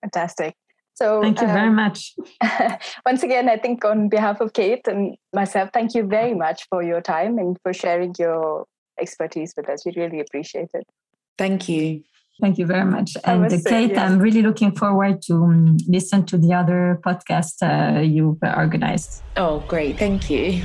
Fantastic. 0.00 0.54
So 0.94 1.22
thank 1.22 1.40
you 1.40 1.46
very 1.48 1.68
um, 1.68 1.74
much. 1.74 2.14
once 3.06 3.22
again, 3.22 3.48
I 3.48 3.56
think 3.56 3.84
on 3.84 4.08
behalf 4.08 4.40
of 4.40 4.52
Kate 4.52 4.86
and 4.86 5.16
myself, 5.32 5.70
thank 5.72 5.94
you 5.94 6.04
very 6.04 6.34
much 6.34 6.66
for 6.68 6.82
your 6.82 7.00
time 7.00 7.38
and 7.38 7.56
for 7.62 7.72
sharing 7.72 8.14
your 8.18 8.66
expertise 9.00 9.54
with 9.56 9.68
us. 9.68 9.84
We 9.84 9.92
really 9.96 10.20
appreciate 10.20 10.70
it. 10.72 10.86
Thank 11.36 11.68
you. 11.68 12.04
Thank 12.40 12.58
you 12.58 12.66
very 12.66 12.84
much. 12.84 13.16
And 13.24 13.48
Kate, 13.48 13.60
say, 13.60 13.86
yes. 13.86 13.98
I'm 13.98 14.18
really 14.18 14.42
looking 14.42 14.72
forward 14.72 15.22
to 15.22 15.34
um, 15.34 15.76
listen 15.88 16.26
to 16.26 16.38
the 16.38 16.52
other 16.52 17.00
podcast 17.04 17.62
uh, 17.62 18.00
you've 18.00 18.38
organized. 18.42 19.22
Oh, 19.36 19.60
great. 19.68 19.98
Thank 19.98 20.30
you. 20.30 20.62